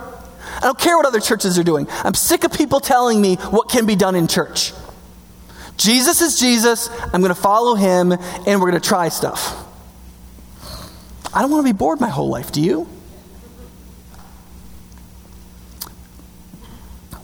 I 0.56 0.62
don't 0.62 0.80
care 0.80 0.98
what 0.98 1.06
other 1.06 1.20
churches 1.20 1.58
are 1.58 1.64
doing. 1.64 1.88
I'm 2.04 2.14
sick 2.14 2.44
of 2.44 2.54
people 2.54 2.80
telling 2.80 3.22
me 3.22 3.36
what 3.36 3.70
can 3.70 3.86
be 3.86 3.96
done 3.96 4.16
in 4.16 4.28
church. 4.28 4.74
Jesus 5.78 6.22
is 6.22 6.40
Jesus. 6.40 6.90
I'm 7.14 7.22
going 7.22 7.34
to 7.34 7.42
follow 7.42 7.76
him, 7.76 8.12
and 8.12 8.62
we're 8.62 8.70
going 8.70 8.82
to 8.82 8.88
try 8.88 9.10
stuff. 9.10 9.66
I 11.34 11.42
don't 11.42 11.52
want 11.52 11.66
to 11.66 11.74
be 11.74 11.78
bored 11.78 12.00
my 12.02 12.10
whole 12.10 12.30
life. 12.30 12.52
Do 12.52 12.62
you? 12.62 12.88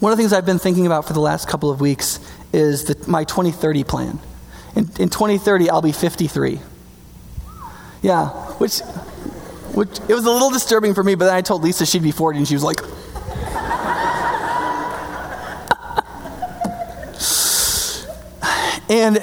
One 0.05 0.11
of 0.11 0.19
the 0.19 0.21
things 0.21 0.33
I've 0.33 0.45
been 0.45 0.59
thinking 0.59 0.85
about 0.85 1.07
for 1.07 1.13
the 1.13 1.19
last 1.19 1.47
couple 1.47 1.71
of 1.71 1.81
weeks 1.81 2.19
is 2.53 2.83
the, 2.83 3.09
my 3.09 3.23
2030 3.23 3.83
plan. 3.85 4.19
In, 4.75 4.83
in 4.99 5.09
2030, 5.09 5.71
I'll 5.71 5.81
be 5.81 5.93
53. 5.93 6.59
Yeah, 8.03 8.27
which, 8.59 8.81
which 9.73 9.89
it 10.07 10.13
was 10.13 10.25
a 10.25 10.29
little 10.29 10.51
disturbing 10.51 10.93
for 10.93 11.03
me, 11.03 11.15
but 11.15 11.25
then 11.25 11.33
I 11.33 11.41
told 11.41 11.63
Lisa 11.63 11.87
she'd 11.87 12.03
be 12.03 12.11
40, 12.11 12.37
and 12.37 12.47
she 12.47 12.53
was 12.53 12.63
like, 12.63 12.81
and 18.91 19.17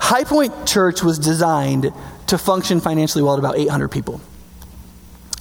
High 0.00 0.24
Point 0.24 0.66
Church 0.66 1.04
was 1.04 1.16
designed 1.16 1.92
to 2.26 2.38
function 2.38 2.80
financially 2.80 3.22
well 3.22 3.34
at 3.34 3.38
about 3.38 3.56
800 3.56 3.86
people. 3.86 4.20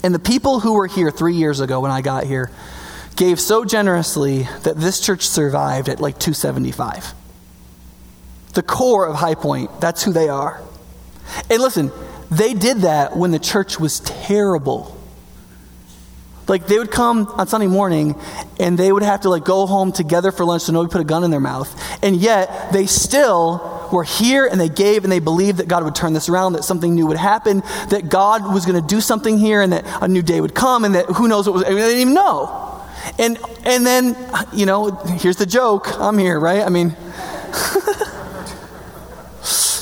And 0.03 0.15
the 0.15 0.19
people 0.19 0.59
who 0.59 0.73
were 0.73 0.87
here 0.87 1.11
three 1.11 1.35
years 1.35 1.59
ago 1.59 1.81
when 1.81 1.91
I 1.91 2.01
got 2.01 2.23
here 2.23 2.51
gave 3.15 3.39
so 3.39 3.65
generously 3.65 4.47
that 4.63 4.77
this 4.77 4.99
church 4.99 5.27
survived 5.27 5.89
at 5.89 5.99
like 5.99 6.19
275. 6.19 7.13
The 8.53 8.63
core 8.63 9.07
of 9.07 9.15
High 9.15 9.35
Point, 9.35 9.81
that's 9.81 10.03
who 10.03 10.13
they 10.13 10.29
are. 10.29 10.61
And 11.49 11.61
listen, 11.61 11.91
they 12.31 12.53
did 12.53 12.79
that 12.79 13.15
when 13.15 13.31
the 13.31 13.39
church 13.39 13.79
was 13.79 13.99
terrible. 13.99 14.98
Like 16.49 16.65
they 16.65 16.79
would 16.79 16.91
come 16.91 17.27
on 17.27 17.47
Sunday 17.47 17.67
morning 17.67 18.19
and 18.59 18.77
they 18.77 18.91
would 18.91 19.03
have 19.03 19.21
to 19.21 19.29
like 19.29 19.45
go 19.45 19.65
home 19.67 19.91
together 19.91 20.31
for 20.31 20.43
lunch 20.45 20.63
so 20.63 20.73
nobody 20.73 20.91
put 20.91 21.01
a 21.01 21.05
gun 21.05 21.23
in 21.23 21.31
their 21.31 21.39
mouth. 21.39 21.69
And 22.03 22.15
yet 22.15 22.73
they 22.73 22.87
still 22.87 23.87
were 23.93 24.03
here 24.03 24.47
and 24.47 24.59
they 24.59 24.69
gave 24.69 25.03
and 25.03 25.11
they 25.11 25.19
believed 25.19 25.59
that 25.59 25.67
God 25.67 25.83
would 25.83 25.95
turn 25.95 26.13
this 26.13 26.29
around, 26.29 26.53
that 26.53 26.63
something 26.63 26.93
new 26.93 27.07
would 27.07 27.17
happen, 27.17 27.61
that 27.89 28.09
God 28.09 28.53
was 28.53 28.65
going 28.65 28.81
to 28.81 28.87
do 28.87 28.99
something 29.01 29.37
here 29.37 29.61
and 29.61 29.73
that 29.73 29.85
a 30.01 30.07
new 30.07 30.21
day 30.21 30.41
would 30.41 30.55
come 30.55 30.85
and 30.85 30.95
that 30.95 31.05
who 31.05 31.27
knows 31.27 31.47
what 31.47 31.53
was, 31.53 31.63
I 31.63 31.69
mean, 31.69 31.77
they 31.77 31.87
didn't 31.87 32.01
even 32.01 32.13
know. 32.13 32.83
And, 33.17 33.39
and 33.63 33.85
then, 33.85 34.15
you 34.53 34.65
know, 34.65 34.91
here's 35.19 35.37
the 35.37 35.45
joke. 35.45 35.87
I'm 35.99 36.17
here, 36.17 36.39
right? 36.39 36.61
I 36.61 36.69
mean, 36.69 36.89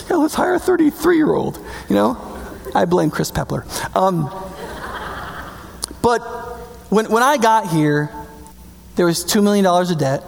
yeah, 0.09 0.15
let's 0.15 0.36
hire 0.36 0.55
a 0.55 0.59
33 0.59 1.18
year 1.18 1.34
old, 1.34 1.57
you 1.89 1.95
know? 1.95 2.24
I 2.76 2.86
blame 2.86 3.09
Chris 3.09 3.32
Pepler. 3.32 3.65
Um, 3.95 4.30
but 6.01 6.46
when, 6.89 7.09
when 7.11 7.23
I 7.23 7.38
got 7.38 7.67
here, 7.67 8.11
there 8.95 9.05
was 9.05 9.23
$2 9.25 9.43
million 9.43 9.65
of 9.65 9.97
debt. 9.97 10.23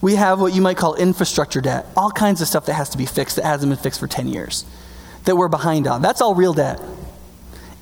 We 0.00 0.16
have 0.16 0.40
what 0.40 0.54
you 0.54 0.60
might 0.60 0.76
call 0.76 0.94
infrastructure 0.94 1.60
debt, 1.60 1.86
all 1.96 2.10
kinds 2.10 2.40
of 2.42 2.48
stuff 2.48 2.66
that 2.66 2.74
has 2.74 2.90
to 2.90 2.98
be 2.98 3.06
fixed 3.06 3.36
that 3.36 3.44
hasn't 3.44 3.70
been 3.70 3.78
fixed 3.78 4.00
for 4.00 4.06
10 4.06 4.28
years, 4.28 4.64
that 5.24 5.36
we're 5.36 5.48
behind 5.48 5.86
on. 5.86 6.02
That's 6.02 6.20
all 6.20 6.34
real 6.34 6.52
debt. 6.52 6.80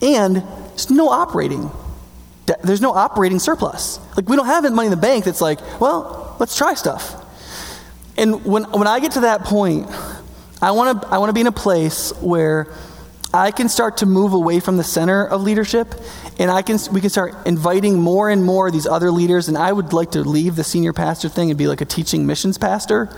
And 0.00 0.36
there's 0.36 0.90
no 0.90 1.08
operating. 1.08 1.70
There's 2.62 2.80
no 2.80 2.92
operating 2.92 3.38
surplus. 3.38 3.98
Like, 4.16 4.28
we 4.28 4.36
don't 4.36 4.46
have 4.46 4.70
money 4.72 4.86
in 4.86 4.90
the 4.90 4.96
bank 4.96 5.24
that's 5.24 5.40
like, 5.40 5.58
well, 5.80 6.36
let's 6.38 6.56
try 6.56 6.74
stuff. 6.74 7.18
And 8.16 8.44
when, 8.44 8.64
when 8.64 8.86
I 8.86 9.00
get 9.00 9.12
to 9.12 9.20
that 9.20 9.42
point, 9.44 9.88
I 10.60 10.70
want 10.70 11.02
to 11.02 11.08
I 11.08 11.18
want 11.18 11.30
to 11.30 11.32
be 11.32 11.40
in 11.40 11.48
a 11.48 11.52
place 11.52 12.12
where 12.20 12.72
I 13.34 13.50
can 13.50 13.68
start 13.68 13.98
to 13.98 14.06
move 14.06 14.32
away 14.34 14.60
from 14.60 14.76
the 14.76 14.84
center 14.84 15.26
of 15.26 15.42
leadership 15.42 15.94
and 16.38 16.50
I 16.50 16.62
can 16.62 16.78
we 16.92 17.00
can 17.00 17.10
start 17.10 17.34
inviting 17.46 17.98
more 17.98 18.28
and 18.28 18.44
more 18.44 18.66
of 18.66 18.72
these 18.72 18.86
other 18.86 19.10
leaders 19.10 19.48
and 19.48 19.56
I 19.56 19.72
would 19.72 19.92
like 19.92 20.12
to 20.12 20.20
leave 20.20 20.56
the 20.56 20.64
senior 20.64 20.92
pastor 20.92 21.28
thing 21.28 21.50
and 21.50 21.58
be 21.58 21.66
like 21.66 21.80
a 21.80 21.86
teaching 21.86 22.26
missions 22.26 22.58
pastor 22.58 23.08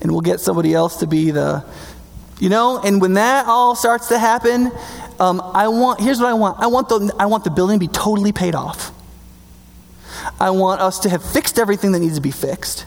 and 0.00 0.12
we'll 0.12 0.20
get 0.20 0.40
somebody 0.40 0.74
else 0.74 0.98
to 0.98 1.06
be 1.06 1.30
the 1.30 1.64
you 2.38 2.50
know 2.50 2.80
and 2.82 3.00
when 3.00 3.14
that 3.14 3.46
all 3.46 3.74
starts 3.74 4.08
to 4.08 4.18
happen 4.18 4.70
um, 5.22 5.40
I 5.40 5.68
want 5.68 6.00
here's 6.00 6.18
what 6.18 6.28
I 6.28 6.34
want. 6.34 6.58
I 6.58 6.66
want 6.66 6.88
the 6.88 7.14
I 7.18 7.26
want 7.26 7.44
the 7.44 7.50
building 7.50 7.78
to 7.78 7.86
be 7.86 7.92
totally 7.92 8.32
paid 8.32 8.56
off. 8.56 8.90
I 10.40 10.50
want 10.50 10.80
us 10.80 10.98
to 11.00 11.08
have 11.08 11.22
fixed 11.22 11.58
everything 11.58 11.92
that 11.92 12.00
needs 12.00 12.16
to 12.16 12.20
be 12.20 12.32
fixed 12.32 12.86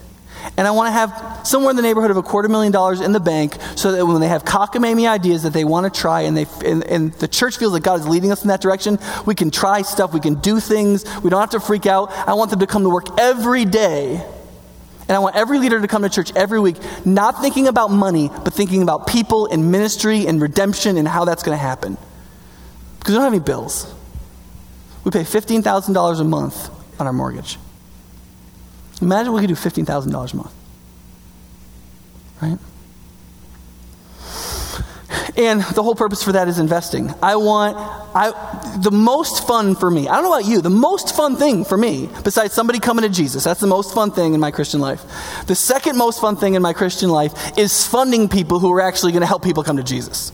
and 0.57 0.67
I 0.67 0.71
want 0.71 0.87
to 0.87 0.91
have 0.91 1.47
somewhere 1.47 1.71
in 1.71 1.75
the 1.75 1.81
neighborhood 1.81 2.11
of 2.11 2.17
a 2.17 2.23
quarter 2.23 2.47
million 2.47 2.71
dollars 2.71 3.01
in 3.01 3.11
the 3.11 3.19
bank 3.19 3.57
so 3.75 3.91
that 3.91 4.05
when 4.05 4.21
they 4.21 4.27
have 4.27 4.43
cockamamie 4.43 5.09
ideas 5.09 5.43
that 5.43 5.53
they 5.53 5.65
want 5.65 5.91
to 5.91 5.99
try 5.99 6.21
and, 6.21 6.37
they, 6.37 6.45
and, 6.63 6.83
and 6.85 7.13
the 7.13 7.27
church 7.27 7.57
feels 7.57 7.73
that 7.73 7.83
God 7.83 7.99
is 7.99 8.07
leading 8.07 8.31
us 8.31 8.43
in 8.43 8.49
that 8.49 8.61
direction, 8.61 8.99
we 9.25 9.35
can 9.35 9.51
try 9.51 9.81
stuff, 9.81 10.13
we 10.13 10.19
can 10.19 10.35
do 10.35 10.59
things, 10.59 11.03
we 11.21 11.29
don't 11.29 11.39
have 11.39 11.49
to 11.51 11.59
freak 11.59 11.85
out. 11.85 12.11
I 12.27 12.33
want 12.33 12.51
them 12.51 12.59
to 12.59 12.67
come 12.67 12.83
to 12.83 12.89
work 12.89 13.19
every 13.19 13.65
day. 13.65 14.23
And 15.07 15.15
I 15.15 15.19
want 15.19 15.35
every 15.35 15.59
leader 15.59 15.79
to 15.79 15.87
come 15.87 16.01
to 16.01 16.09
church 16.09 16.31
every 16.35 16.59
week, 16.59 16.77
not 17.05 17.39
thinking 17.39 17.67
about 17.67 17.91
money, 17.91 18.29
but 18.43 18.53
thinking 18.53 18.81
about 18.81 19.05
people 19.05 19.45
and 19.45 19.71
ministry 19.71 20.25
and 20.25 20.41
redemption 20.41 20.97
and 20.97 21.07
how 21.07 21.25
that's 21.25 21.43
going 21.43 21.55
to 21.55 21.61
happen. 21.61 21.95
Because 22.97 23.13
we 23.13 23.15
don't 23.15 23.23
have 23.25 23.33
any 23.33 23.43
bills. 23.43 23.93
We 25.03 25.11
pay 25.11 25.21
$15,000 25.21 26.19
a 26.19 26.23
month 26.23 26.99
on 26.99 27.05
our 27.05 27.13
mortgage. 27.13 27.59
Imagine 29.01 29.33
we 29.33 29.41
could 29.41 29.47
do 29.47 29.55
$15,000 29.55 30.33
a 30.33 30.35
month. 30.35 30.53
Right? 32.41 32.57
And 35.37 35.61
the 35.61 35.83
whole 35.83 35.95
purpose 35.95 36.23
for 36.23 36.31
that 36.31 36.47
is 36.47 36.59
investing. 36.59 37.13
I 37.21 37.35
want, 37.35 37.75
I, 38.15 38.79
the 38.81 38.91
most 38.91 39.45
fun 39.45 39.75
for 39.75 39.91
me, 39.91 40.07
I 40.07 40.15
don't 40.15 40.23
know 40.23 40.33
about 40.33 40.49
you, 40.49 40.61
the 40.61 40.69
most 40.69 41.13
fun 41.13 41.35
thing 41.35 41.65
for 41.65 41.77
me, 41.77 42.09
besides 42.23 42.53
somebody 42.53 42.79
coming 42.79 43.03
to 43.03 43.09
Jesus, 43.09 43.43
that's 43.43 43.59
the 43.59 43.67
most 43.67 43.93
fun 43.93 44.11
thing 44.11 44.33
in 44.33 44.39
my 44.39 44.51
Christian 44.51 44.79
life. 44.79 45.03
The 45.47 45.55
second 45.55 45.97
most 45.97 46.21
fun 46.21 46.37
thing 46.37 46.53
in 46.53 46.61
my 46.61 46.71
Christian 46.71 47.09
life 47.09 47.57
is 47.57 47.85
funding 47.85 48.29
people 48.29 48.59
who 48.59 48.71
are 48.71 48.81
actually 48.81 49.11
going 49.11 49.21
to 49.21 49.27
help 49.27 49.43
people 49.43 49.63
come 49.63 49.75
to 49.75 49.83
Jesus. 49.83 50.31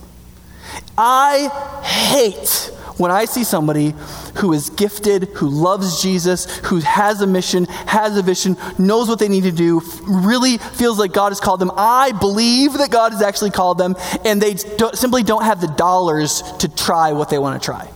I 0.97 1.47
hate 1.83 2.70
when 3.01 3.09
I 3.09 3.25
see 3.25 3.43
somebody 3.43 3.95
who 4.37 4.53
is 4.53 4.69
gifted, 4.69 5.23
who 5.29 5.49
loves 5.49 6.03
Jesus, 6.03 6.45
who 6.59 6.77
has 6.81 7.19
a 7.21 7.27
mission, 7.27 7.65
has 7.65 8.15
a 8.15 8.21
vision, 8.21 8.55
knows 8.77 9.09
what 9.09 9.17
they 9.17 9.27
need 9.27 9.43
to 9.45 9.51
do, 9.51 9.81
really 10.03 10.59
feels 10.59 10.99
like 10.99 11.11
God 11.11 11.29
has 11.29 11.39
called 11.39 11.59
them, 11.59 11.71
I 11.75 12.11
believe 12.11 12.73
that 12.73 12.91
God 12.91 13.11
has 13.11 13.23
actually 13.23 13.49
called 13.49 13.79
them, 13.79 13.95
and 14.23 14.39
they 14.39 14.53
don't, 14.53 14.95
simply 14.95 15.23
don't 15.23 15.43
have 15.43 15.59
the 15.59 15.67
dollars 15.67 16.43
to 16.59 16.67
try 16.69 17.13
what 17.13 17.31
they 17.31 17.39
want 17.39 17.59
to 17.59 17.65
try. 17.65 17.89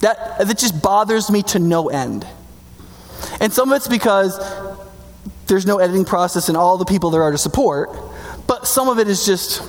That, 0.00 0.38
that 0.38 0.58
just 0.58 0.82
bothers 0.82 1.30
me 1.30 1.44
to 1.44 1.60
no 1.60 1.88
end. 1.90 2.26
And 3.40 3.52
some 3.52 3.70
of 3.70 3.76
it's 3.76 3.86
because 3.86 4.36
there's 5.46 5.64
no 5.64 5.78
editing 5.78 6.04
process 6.04 6.48
and 6.48 6.58
all 6.58 6.76
the 6.76 6.84
people 6.84 7.10
there 7.10 7.22
are 7.22 7.30
to 7.30 7.38
support, 7.38 7.90
but 8.48 8.66
some 8.66 8.88
of 8.88 8.98
it 8.98 9.06
is 9.06 9.24
just 9.24 9.62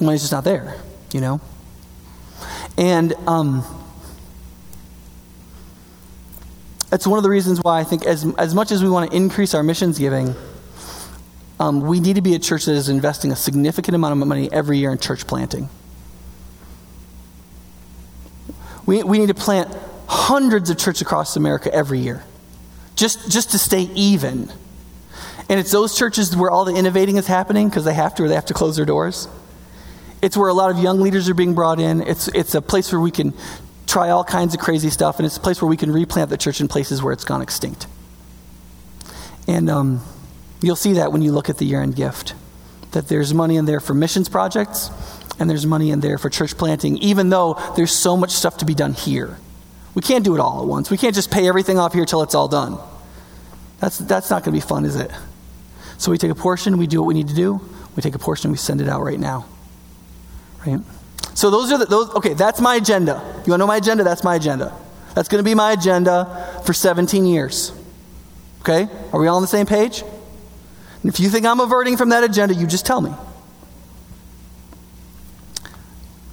money's 0.00 0.22
just 0.22 0.32
not 0.32 0.44
there, 0.44 0.76
you 1.12 1.20
know? 1.20 1.42
And 2.76 3.14
um, 3.26 3.64
that's 6.90 7.06
one 7.06 7.18
of 7.18 7.22
the 7.22 7.30
reasons 7.30 7.60
why 7.60 7.80
I 7.80 7.84
think, 7.84 8.04
as, 8.04 8.24
as 8.36 8.54
much 8.54 8.72
as 8.72 8.82
we 8.82 8.90
want 8.90 9.10
to 9.10 9.16
increase 9.16 9.54
our 9.54 9.62
missions 9.62 9.98
giving, 9.98 10.34
um, 11.60 11.80
we 11.80 12.00
need 12.00 12.16
to 12.16 12.22
be 12.22 12.34
a 12.34 12.38
church 12.38 12.64
that 12.64 12.74
is 12.74 12.88
investing 12.88 13.30
a 13.30 13.36
significant 13.36 13.94
amount 13.94 14.20
of 14.20 14.26
money 14.26 14.52
every 14.52 14.78
year 14.78 14.90
in 14.90 14.98
church 14.98 15.26
planting. 15.26 15.68
We, 18.86 19.02
we 19.02 19.18
need 19.18 19.28
to 19.28 19.34
plant 19.34 19.74
hundreds 20.06 20.68
of 20.68 20.78
churches 20.78 21.02
across 21.02 21.36
America 21.36 21.72
every 21.72 22.00
year 22.00 22.24
just, 22.96 23.30
just 23.30 23.50
to 23.52 23.58
stay 23.58 23.82
even. 23.94 24.52
And 25.48 25.60
it's 25.60 25.72
those 25.72 25.96
churches 25.96 26.36
where 26.36 26.50
all 26.50 26.64
the 26.64 26.74
innovating 26.74 27.16
is 27.16 27.26
happening 27.26 27.68
because 27.68 27.84
they 27.84 27.94
have 27.94 28.14
to 28.16 28.24
or 28.24 28.28
they 28.28 28.34
have 28.34 28.46
to 28.46 28.54
close 28.54 28.76
their 28.76 28.86
doors. 28.86 29.28
It's 30.24 30.38
where 30.38 30.48
a 30.48 30.54
lot 30.54 30.70
of 30.70 30.78
young 30.78 31.00
leaders 31.00 31.28
are 31.28 31.34
being 31.34 31.52
brought 31.52 31.78
in. 31.78 32.00
It's, 32.00 32.28
it's 32.28 32.54
a 32.54 32.62
place 32.62 32.90
where 32.90 33.00
we 33.00 33.10
can 33.10 33.34
try 33.86 34.08
all 34.08 34.24
kinds 34.24 34.54
of 34.54 34.60
crazy 34.60 34.88
stuff, 34.88 35.18
and 35.18 35.26
it's 35.26 35.36
a 35.36 35.40
place 35.40 35.60
where 35.60 35.68
we 35.68 35.76
can 35.76 35.92
replant 35.92 36.30
the 36.30 36.38
church 36.38 36.62
in 36.62 36.66
places 36.66 37.02
where 37.02 37.12
it's 37.12 37.24
gone 37.24 37.42
extinct. 37.42 37.86
And 39.46 39.68
um, 39.68 40.00
you'll 40.62 40.76
see 40.76 40.94
that 40.94 41.12
when 41.12 41.20
you 41.20 41.30
look 41.30 41.50
at 41.50 41.58
the 41.58 41.66
year 41.66 41.82
end 41.82 41.94
gift, 41.94 42.32
that 42.92 43.08
there's 43.08 43.34
money 43.34 43.58
in 43.58 43.66
there 43.66 43.80
for 43.80 43.92
missions 43.92 44.30
projects, 44.30 44.88
and 45.38 45.50
there's 45.50 45.66
money 45.66 45.90
in 45.90 46.00
there 46.00 46.16
for 46.16 46.30
church 46.30 46.56
planting, 46.56 46.96
even 46.98 47.28
though 47.28 47.60
there's 47.76 47.92
so 47.92 48.16
much 48.16 48.30
stuff 48.30 48.56
to 48.56 48.64
be 48.64 48.74
done 48.74 48.94
here. 48.94 49.36
We 49.94 50.00
can't 50.00 50.24
do 50.24 50.34
it 50.34 50.40
all 50.40 50.62
at 50.62 50.66
once. 50.66 50.90
We 50.90 50.96
can't 50.96 51.14
just 51.14 51.30
pay 51.30 51.46
everything 51.46 51.78
off 51.78 51.92
here 51.92 52.06
till 52.06 52.22
it's 52.22 52.34
all 52.34 52.48
done. 52.48 52.78
That's, 53.78 53.98
that's 53.98 54.30
not 54.30 54.42
going 54.42 54.58
to 54.58 54.64
be 54.64 54.66
fun, 54.66 54.86
is 54.86 54.96
it? 54.96 55.10
So 55.98 56.10
we 56.10 56.16
take 56.16 56.30
a 56.30 56.34
portion, 56.34 56.78
we 56.78 56.86
do 56.86 57.02
what 57.02 57.08
we 57.08 57.14
need 57.14 57.28
to 57.28 57.34
do. 57.34 57.60
We 57.94 58.00
take 58.00 58.14
a 58.14 58.18
portion, 58.18 58.50
we 58.50 58.56
send 58.56 58.80
it 58.80 58.88
out 58.88 59.02
right 59.02 59.20
now. 59.20 59.44
Right? 60.66 60.80
So 61.34 61.50
those 61.50 61.72
are 61.72 61.78
the, 61.78 61.86
those, 61.86 62.10
okay, 62.14 62.34
that's 62.34 62.60
my 62.60 62.76
agenda. 62.76 63.14
You 63.14 63.30
want 63.30 63.44
to 63.44 63.58
know 63.58 63.66
my 63.66 63.76
agenda? 63.76 64.04
That's 64.04 64.22
my 64.22 64.36
agenda. 64.36 64.72
That's 65.14 65.28
going 65.28 65.42
to 65.42 65.44
be 65.44 65.54
my 65.54 65.72
agenda 65.72 66.62
for 66.64 66.72
17 66.72 67.26
years. 67.26 67.72
Okay? 68.60 68.88
Are 69.12 69.20
we 69.20 69.26
all 69.26 69.36
on 69.36 69.42
the 69.42 69.48
same 69.48 69.66
page? 69.66 70.02
And 70.02 71.12
if 71.12 71.20
you 71.20 71.28
think 71.28 71.44
I'm 71.44 71.60
averting 71.60 71.96
from 71.96 72.10
that 72.10 72.24
agenda, 72.24 72.54
you 72.54 72.66
just 72.66 72.86
tell 72.86 73.00
me. 73.00 73.10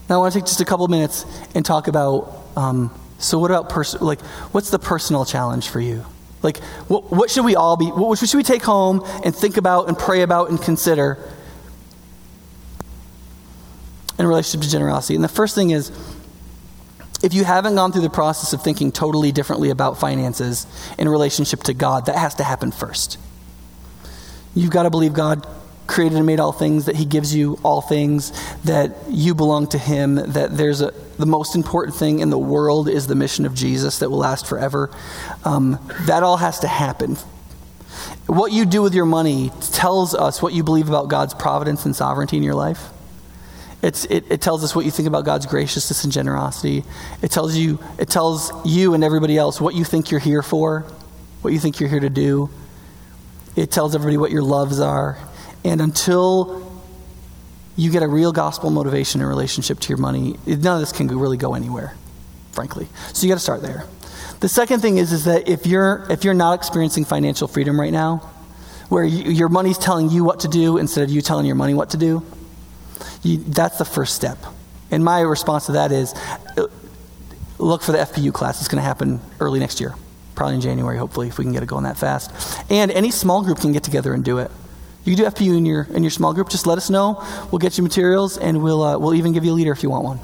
Now 0.07 0.15
I 0.15 0.17
want 0.17 0.33
to 0.33 0.39
take 0.39 0.47
just 0.47 0.61
a 0.61 0.65
couple 0.65 0.87
minutes 0.87 1.25
and 1.55 1.65
talk 1.65 1.87
about. 1.87 2.37
Um, 2.55 2.91
so 3.17 3.37
what 3.39 3.51
about 3.51 3.69
person? 3.69 4.01
Like, 4.01 4.21
what's 4.51 4.69
the 4.69 4.79
personal 4.79 5.25
challenge 5.25 5.69
for 5.69 5.79
you? 5.79 6.05
Like, 6.43 6.57
what, 6.87 7.11
what 7.11 7.29
should 7.29 7.45
we 7.45 7.55
all 7.55 7.77
be? 7.77 7.85
What 7.85 8.17
should 8.17 8.33
we 8.33 8.43
take 8.43 8.63
home 8.63 9.05
and 9.23 9.35
think 9.35 9.57
about 9.57 9.87
and 9.87 9.97
pray 9.97 10.21
about 10.21 10.49
and 10.49 10.61
consider 10.61 11.17
in 14.21 14.27
relationship 14.27 14.61
to 14.65 14.71
generosity. 14.71 15.15
And 15.15 15.23
the 15.23 15.29
first 15.29 15.55
thing 15.55 15.71
is 15.71 15.91
if 17.23 17.33
you 17.33 17.43
haven't 17.43 17.75
gone 17.75 17.91
through 17.91 18.01
the 18.01 18.09
process 18.09 18.53
of 18.53 18.63
thinking 18.63 18.91
totally 18.91 19.31
differently 19.31 19.69
about 19.69 19.99
finances 19.99 20.65
in 20.97 21.07
relationship 21.07 21.63
to 21.63 21.73
God, 21.73 22.07
that 22.07 22.15
has 22.15 22.35
to 22.35 22.43
happen 22.43 22.71
first. 22.71 23.17
You've 24.55 24.71
got 24.71 24.83
to 24.83 24.89
believe 24.89 25.13
God 25.13 25.47
created 25.87 26.17
and 26.17 26.25
made 26.25 26.39
all 26.39 26.51
things, 26.51 26.85
that 26.85 26.95
He 26.95 27.05
gives 27.05 27.35
you 27.35 27.59
all 27.63 27.81
things, 27.81 28.31
that 28.63 28.95
you 29.09 29.35
belong 29.35 29.67
to 29.67 29.77
Him, 29.77 30.15
that 30.15 30.57
there's 30.57 30.81
a, 30.81 30.93
the 31.17 31.25
most 31.25 31.55
important 31.55 31.95
thing 31.95 32.19
in 32.19 32.29
the 32.29 32.39
world 32.39 32.87
is 32.89 33.07
the 33.07 33.15
mission 33.15 33.45
of 33.45 33.53
Jesus 33.53 33.99
that 33.99 34.09
will 34.09 34.19
last 34.19 34.47
forever. 34.47 34.89
Um, 35.43 35.79
that 36.01 36.23
all 36.23 36.37
has 36.37 36.59
to 36.59 36.67
happen. 36.67 37.17
What 38.25 38.51
you 38.51 38.65
do 38.65 38.81
with 38.81 38.95
your 38.95 39.05
money 39.05 39.51
tells 39.71 40.15
us 40.15 40.41
what 40.41 40.53
you 40.53 40.63
believe 40.63 40.87
about 40.87 41.09
God's 41.09 41.33
providence 41.33 41.85
and 41.85 41.95
sovereignty 41.95 42.37
in 42.37 42.43
your 42.43 42.55
life. 42.55 42.89
It's, 43.81 44.05
it, 44.05 44.25
it 44.29 44.41
tells 44.41 44.63
us 44.63 44.75
what 44.75 44.85
you 44.85 44.91
think 44.91 45.07
about 45.07 45.25
God's 45.25 45.45
graciousness 45.45 46.03
and 46.03 46.13
generosity. 46.13 46.83
It 47.21 47.31
tells 47.31 47.55
you, 47.55 47.79
it 47.97 48.09
tells 48.09 48.51
you 48.65 48.93
and 48.93 49.03
everybody 49.03 49.37
else 49.37 49.59
what 49.59 49.73
you 49.73 49.83
think 49.83 50.11
you're 50.11 50.19
here 50.19 50.43
for, 50.43 50.81
what 51.41 51.51
you 51.51 51.59
think 51.59 51.79
you're 51.79 51.89
here 51.89 51.99
to 51.99 52.09
do. 52.09 52.49
It 53.55 53.71
tells 53.71 53.95
everybody 53.95 54.17
what 54.17 54.31
your 54.31 54.43
loves 54.43 54.79
are. 54.79 55.17
And 55.63 55.81
until 55.81 56.71
you 57.75 57.91
get 57.91 58.03
a 58.03 58.07
real 58.07 58.31
gospel 58.31 58.69
motivation 58.69 59.21
in 59.21 59.27
relationship 59.27 59.79
to 59.79 59.89
your 59.89 59.97
money, 59.97 60.37
none 60.45 60.75
of 60.75 60.79
this 60.79 60.91
can 60.91 61.07
really 61.07 61.37
go 61.37 61.55
anywhere, 61.55 61.95
frankly. 62.51 62.87
So 63.13 63.25
you 63.25 63.31
got 63.31 63.37
to 63.37 63.43
start 63.43 63.61
there. 63.61 63.85
The 64.41 64.49
second 64.49 64.81
thing 64.81 64.97
is, 64.97 65.11
is 65.11 65.25
that 65.25 65.47
if 65.47 65.65
you're, 65.65 66.05
if 66.09 66.23
you're 66.23 66.33
not 66.33 66.53
experiencing 66.53 67.05
financial 67.05 67.47
freedom 67.47 67.79
right 67.79 67.91
now, 67.91 68.29
where 68.89 69.03
you, 69.03 69.31
your 69.31 69.49
money's 69.49 69.77
telling 69.77 70.09
you 70.09 70.23
what 70.23 70.41
to 70.41 70.47
do 70.47 70.77
instead 70.77 71.03
of 71.03 71.09
you 71.09 71.21
telling 71.21 71.45
your 71.45 71.55
money 71.55 71.73
what 71.73 71.91
to 71.91 71.97
do, 71.97 72.25
you, 73.23 73.37
that's 73.37 73.77
the 73.77 73.85
first 73.85 74.15
step. 74.15 74.37
And 74.91 75.03
my 75.03 75.21
response 75.21 75.67
to 75.67 75.73
that 75.73 75.91
is 75.91 76.13
look 77.57 77.81
for 77.81 77.91
the 77.91 77.99
FPU 77.99 78.33
class. 78.33 78.59
It's 78.59 78.67
going 78.67 78.81
to 78.81 78.85
happen 78.85 79.21
early 79.39 79.59
next 79.59 79.79
year, 79.79 79.95
probably 80.35 80.55
in 80.55 80.61
January, 80.61 80.97
hopefully, 80.97 81.27
if 81.27 81.37
we 81.37 81.45
can 81.45 81.53
get 81.53 81.63
it 81.63 81.67
going 81.67 81.83
that 81.83 81.97
fast. 81.97 82.31
And 82.69 82.91
any 82.91 83.11
small 83.11 83.43
group 83.43 83.59
can 83.59 83.71
get 83.71 83.83
together 83.83 84.13
and 84.13 84.23
do 84.23 84.39
it. 84.39 84.51
You 85.05 85.15
can 85.15 85.25
do 85.25 85.31
FPU 85.31 85.57
in 85.57 85.65
your, 85.65 85.87
in 85.91 86.03
your 86.03 86.11
small 86.11 86.33
group. 86.33 86.49
Just 86.49 86.67
let 86.67 86.77
us 86.77 86.89
know. 86.89 87.23
We'll 87.51 87.59
get 87.59 87.77
you 87.77 87.83
materials, 87.83 88.37
and 88.37 88.61
we'll, 88.61 88.83
uh, 88.83 88.97
we'll 88.99 89.15
even 89.15 89.33
give 89.33 89.45
you 89.45 89.51
a 89.51 89.55
leader 89.55 89.71
if 89.71 89.81
you 89.81 89.89
want 89.89 90.03
one. 90.03 90.19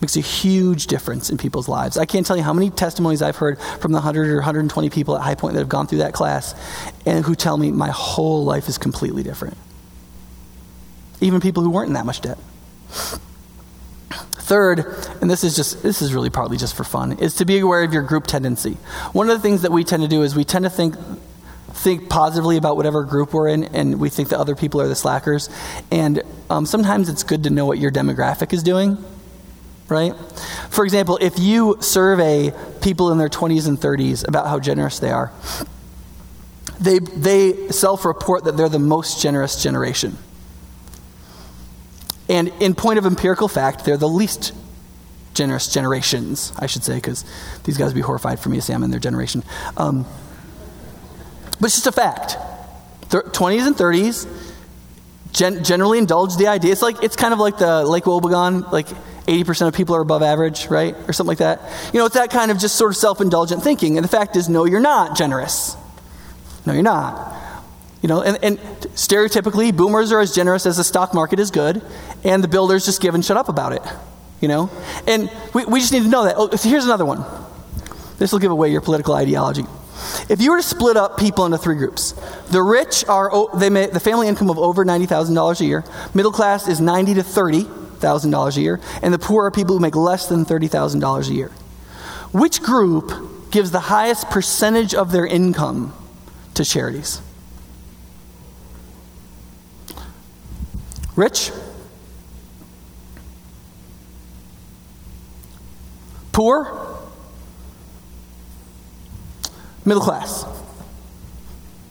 makes 0.00 0.16
a 0.16 0.20
huge 0.20 0.86
difference 0.86 1.30
in 1.30 1.38
people's 1.38 1.68
lives. 1.68 1.96
I 1.96 2.04
can't 2.04 2.26
tell 2.26 2.36
you 2.36 2.42
how 2.42 2.52
many 2.52 2.70
testimonies 2.70 3.22
I've 3.22 3.36
heard 3.36 3.60
from 3.80 3.92
the 3.92 3.98
100 3.98 4.28
or 4.28 4.36
120 4.36 4.90
people 4.90 5.16
at 5.16 5.22
High 5.22 5.36
Point 5.36 5.54
that 5.54 5.60
have 5.60 5.68
gone 5.68 5.86
through 5.86 5.98
that 5.98 6.14
class 6.14 6.54
and 7.06 7.24
who 7.24 7.34
tell 7.34 7.56
me 7.56 7.70
my 7.70 7.90
whole 7.90 8.44
life 8.44 8.68
is 8.68 8.78
completely 8.78 9.22
different. 9.22 9.56
Even 11.20 11.40
people 11.40 11.62
who 11.62 11.70
weren't 11.70 11.88
in 11.88 11.94
that 11.94 12.06
much 12.06 12.20
debt. 12.20 12.38
Third, 14.44 14.84
and 15.22 15.30
this 15.30 15.42
is 15.42 15.56
just 15.56 15.82
this 15.82 16.02
is 16.02 16.12
really 16.12 16.28
partly 16.28 16.58
just 16.58 16.76
for 16.76 16.84
fun, 16.84 17.18
is 17.18 17.34
to 17.36 17.46
be 17.46 17.58
aware 17.58 17.82
of 17.82 17.94
your 17.94 18.02
group 18.02 18.26
tendency. 18.26 18.74
One 19.12 19.30
of 19.30 19.36
the 19.36 19.42
things 19.42 19.62
that 19.62 19.72
we 19.72 19.84
tend 19.84 20.02
to 20.02 20.08
do 20.08 20.22
is 20.22 20.36
we 20.36 20.44
tend 20.44 20.64
to 20.64 20.70
think 20.70 20.96
think 21.74 22.08
positively 22.08 22.56
about 22.56 22.76
whatever 22.76 23.04
group 23.04 23.34
we're 23.34 23.48
in, 23.48 23.64
and 23.64 24.00
we 24.00 24.08
think 24.08 24.28
that 24.30 24.38
other 24.38 24.54
people 24.54 24.80
are 24.80 24.88
the 24.88 24.94
slackers. 24.94 25.50
And 25.90 26.22
um, 26.48 26.66
sometimes 26.66 27.08
it's 27.08 27.22
good 27.22 27.44
to 27.44 27.50
know 27.50 27.66
what 27.66 27.78
your 27.78 27.90
demographic 27.90 28.52
is 28.52 28.62
doing, 28.62 29.02
right? 29.88 30.14
For 30.70 30.84
example, 30.84 31.18
if 31.20 31.38
you 31.38 31.76
survey 31.80 32.52
people 32.80 33.12
in 33.12 33.18
their 33.18 33.28
20s 33.28 33.66
and 33.66 33.78
30s 33.78 34.26
about 34.26 34.46
how 34.46 34.60
generous 34.60 34.98
they 34.98 35.10
are, 35.10 35.32
they, 36.80 36.98
they 36.98 37.68
self 37.68 38.04
report 38.04 38.44
that 38.44 38.56
they're 38.56 38.68
the 38.68 38.78
most 38.78 39.20
generous 39.20 39.62
generation. 39.62 40.16
And 42.28 42.48
in 42.60 42.74
point 42.74 42.98
of 42.98 43.06
empirical 43.06 43.48
fact, 43.48 43.84
they're 43.84 43.96
the 43.96 44.08
least 44.08 44.52
generous 45.34 45.68
generations, 45.68 46.52
I 46.56 46.66
should 46.66 46.84
say, 46.84 46.94
because 46.94 47.24
these 47.64 47.76
guys 47.76 47.88
would 47.88 47.96
be 47.96 48.00
horrified 48.00 48.40
for 48.40 48.48
me 48.48 48.56
to 48.56 48.62
say 48.62 48.72
I'm 48.72 48.82
in 48.82 48.90
their 48.90 49.00
generation. 49.00 49.42
Um, 49.76 50.06
but 51.60 51.66
it's 51.66 51.74
just 51.74 51.86
a 51.86 51.92
fact. 51.92 52.36
20s 53.10 53.66
and 53.66 53.76
30s 53.76 54.26
gen- 55.34 55.62
generally 55.64 55.98
indulge 55.98 56.36
the 56.36 56.46
idea. 56.46 56.72
It's 56.72 56.82
like 56.82 57.02
it's 57.02 57.16
kind 57.16 57.34
of 57.34 57.40
like 57.40 57.58
the 57.58 57.84
Lake 57.84 58.04
Wobegon, 58.04 58.72
like 58.72 58.88
80% 59.26 59.68
of 59.68 59.74
people 59.74 59.96
are 59.96 60.00
above 60.00 60.22
average, 60.22 60.68
right? 60.68 60.96
Or 61.08 61.12
something 61.12 61.28
like 61.28 61.38
that. 61.38 61.60
You 61.92 61.98
know, 61.98 62.06
it's 62.06 62.14
that 62.14 62.30
kind 62.30 62.50
of 62.50 62.58
just 62.58 62.76
sort 62.76 62.90
of 62.90 62.96
self 62.96 63.20
indulgent 63.20 63.62
thinking. 63.62 63.96
And 63.98 64.04
the 64.04 64.08
fact 64.08 64.36
is, 64.36 64.48
no, 64.48 64.64
you're 64.64 64.80
not 64.80 65.16
generous. 65.16 65.76
No, 66.64 66.72
you're 66.72 66.82
not. 66.82 67.36
You 68.04 68.08
know, 68.08 68.20
and, 68.20 68.38
and, 68.44 68.58
stereotypically, 68.96 69.74
boomers 69.74 70.12
are 70.12 70.20
as 70.20 70.34
generous 70.34 70.66
as 70.66 70.76
the 70.76 70.84
stock 70.84 71.14
market 71.14 71.40
is 71.40 71.50
good, 71.50 71.80
and 72.22 72.44
the 72.44 72.48
builders 72.48 72.84
just 72.84 73.00
give 73.00 73.14
and 73.14 73.24
shut 73.24 73.38
up 73.38 73.48
about 73.48 73.72
it. 73.72 73.80
You 74.42 74.48
know? 74.48 74.70
And 75.06 75.30
we, 75.54 75.64
we 75.64 75.80
just 75.80 75.90
need 75.90 76.02
to 76.02 76.08
know 76.10 76.24
that. 76.24 76.34
Oh, 76.36 76.54
here's 76.54 76.84
another 76.84 77.06
one. 77.06 77.24
This 78.18 78.30
will 78.30 78.40
give 78.40 78.50
away 78.50 78.68
your 78.68 78.82
political 78.82 79.14
ideology. 79.14 79.64
If 80.28 80.42
you 80.42 80.50
were 80.50 80.58
to 80.58 80.62
split 80.62 80.98
up 80.98 81.18
people 81.18 81.46
into 81.46 81.56
three 81.56 81.76
groups, 81.76 82.12
the 82.50 82.62
rich 82.62 83.06
are 83.06 83.48
they 83.56 83.70
may, 83.70 83.86
the 83.86 84.00
family 84.00 84.28
income 84.28 84.50
of 84.50 84.58
over 84.58 84.84
ninety 84.84 85.06
thousand 85.06 85.34
dollars 85.34 85.62
a 85.62 85.64
year. 85.64 85.82
Middle 86.12 86.30
class 86.30 86.68
is 86.68 86.82
ninety 86.82 87.14
to 87.14 87.22
thirty 87.22 87.62
thousand 88.00 88.32
dollars 88.32 88.58
a 88.58 88.60
year, 88.60 88.82
and 89.00 89.14
the 89.14 89.18
poor 89.18 89.46
are 89.46 89.50
people 89.50 89.76
who 89.76 89.80
make 89.80 89.96
less 89.96 90.28
than 90.28 90.44
thirty 90.44 90.68
thousand 90.68 91.00
dollars 91.00 91.30
a 91.30 91.32
year. 91.32 91.48
Which 92.32 92.60
group 92.60 93.50
gives 93.50 93.70
the 93.70 93.80
highest 93.80 94.28
percentage 94.28 94.94
of 94.94 95.10
their 95.10 95.24
income 95.24 95.94
to 96.52 96.66
charities? 96.66 97.22
Rich? 101.16 101.52
Poor? 106.32 106.98
Middle 109.84 110.02
class? 110.02 110.44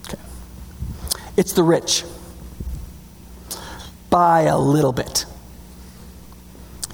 Okay. 0.08 0.22
It's 1.38 1.54
the 1.54 1.64
rich. 1.64 2.04
By 4.10 4.42
a 4.42 4.58
little 4.58 4.92
bit. 4.92 5.26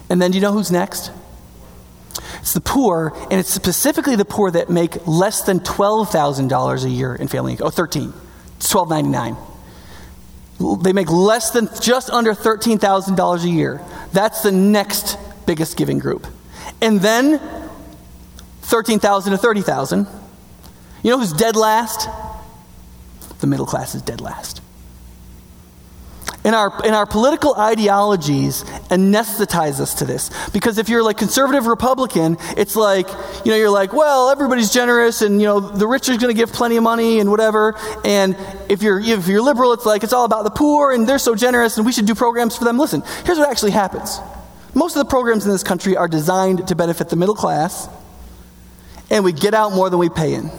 And 0.10 0.22
then 0.22 0.32
do 0.32 0.38
you 0.38 0.42
know 0.42 0.52
who's 0.52 0.72
next? 0.72 1.12
It's 2.40 2.54
the 2.54 2.62
poor, 2.62 3.14
and 3.30 3.40
it's 3.40 3.54
specifically 3.54 4.16
the 4.16 4.26
poor 4.26 4.52
that 4.52 4.70
make 4.70 5.08
less 5.08 5.42
than 5.42 5.60
$12,000 5.60 6.84
a 6.84 6.90
year 6.90 7.16
in 7.16 7.28
family 7.28 7.54
income. 7.54 7.68
Oh, 7.68 7.72
13. 7.72 8.14
It's 8.58 8.74
1299 8.74 9.49
they 10.60 10.94
make 10.94 11.10
less 11.10 11.52
than 11.52 11.70
just 11.82 12.10
under 12.10 12.34
$13,000 12.34 13.44
a 13.44 13.50
year. 13.50 13.82
That's 14.12 14.42
the 14.42 14.52
next 14.52 15.18
biggest 15.46 15.78
giving 15.78 16.00
group. 16.00 16.28
And 16.82 17.00
then 17.00 17.42
13,000 18.64 19.32
to 19.32 19.38
30,000. 19.38 20.08
You 21.02 21.12
know 21.12 21.20
who's 21.20 21.34
dead 21.34 21.56
last? 21.56 22.10
The 23.40 23.48
middle 23.48 23.66
class 23.66 23.96
is 23.96 24.02
dead 24.02 24.22
last. 24.22 24.62
In 26.46 26.54
our, 26.54 26.74
in 26.86 26.94
our 26.94 27.06
political 27.06 27.54
ideologies 27.56 28.64
anesthetize 28.90 29.82
us 29.82 29.96
to 29.96 30.06
this. 30.06 30.32
Because 30.52 30.78
if 30.78 30.88
you're 30.88 31.04
like 31.04 31.18
conservative 31.18 31.66
Republican, 31.66 32.38
it's 32.56 32.78
like, 32.78 33.10
you 33.44 33.52
know, 33.52 33.58
you're 33.58 33.70
like, 33.70 33.92
well, 33.92 34.30
everybody's 34.30 34.72
generous 34.72 35.22
and, 35.22 35.42
you 35.42 35.48
know, 35.48 35.60
the 35.60 35.86
rich 35.86 36.08
are 36.08 36.16
going 36.16 36.34
to 36.34 36.40
give 36.40 36.54
plenty 36.54 36.78
of 36.78 36.84
money 36.84 37.20
and 37.20 37.30
whatever. 37.30 37.76
And 38.06 38.38
if 38.70 38.82
you're, 38.82 39.02
if 39.02 39.28
you're 39.28 39.42
liberal, 39.42 39.74
it's 39.74 39.86
like, 39.86 40.04
it's 40.04 40.14
all 40.14 40.24
about 40.24 40.46
the 40.46 40.50
poor 40.50 40.94
and 40.94 41.06
they're 41.06 41.20
so 41.20 41.36
generous 41.36 41.76
and 41.76 41.86
we 41.86 41.92
should 41.92 42.06
do 42.06 42.16
programs 42.16 42.56
for 42.56 42.64
them. 42.64 42.80
Listen, 42.80 43.04
here's 43.26 43.38
what 43.38 43.50
actually 43.50 43.72
happens. 43.72 44.20
Most 44.74 44.96
of 44.96 45.04
the 45.04 45.10
programs 45.10 45.46
in 45.46 45.52
this 45.52 45.64
country 45.64 45.98
are 45.98 46.08
designed 46.08 46.70
to 46.70 46.76
benefit 46.76 47.10
the 47.10 47.16
middle 47.18 47.36
class, 47.36 47.90
and 49.10 49.26
we 49.26 49.34
get 49.34 49.54
out 49.54 49.74
more 49.74 49.90
than 49.90 50.00
we 50.00 50.10
pay 50.10 50.36
in. 50.36 50.50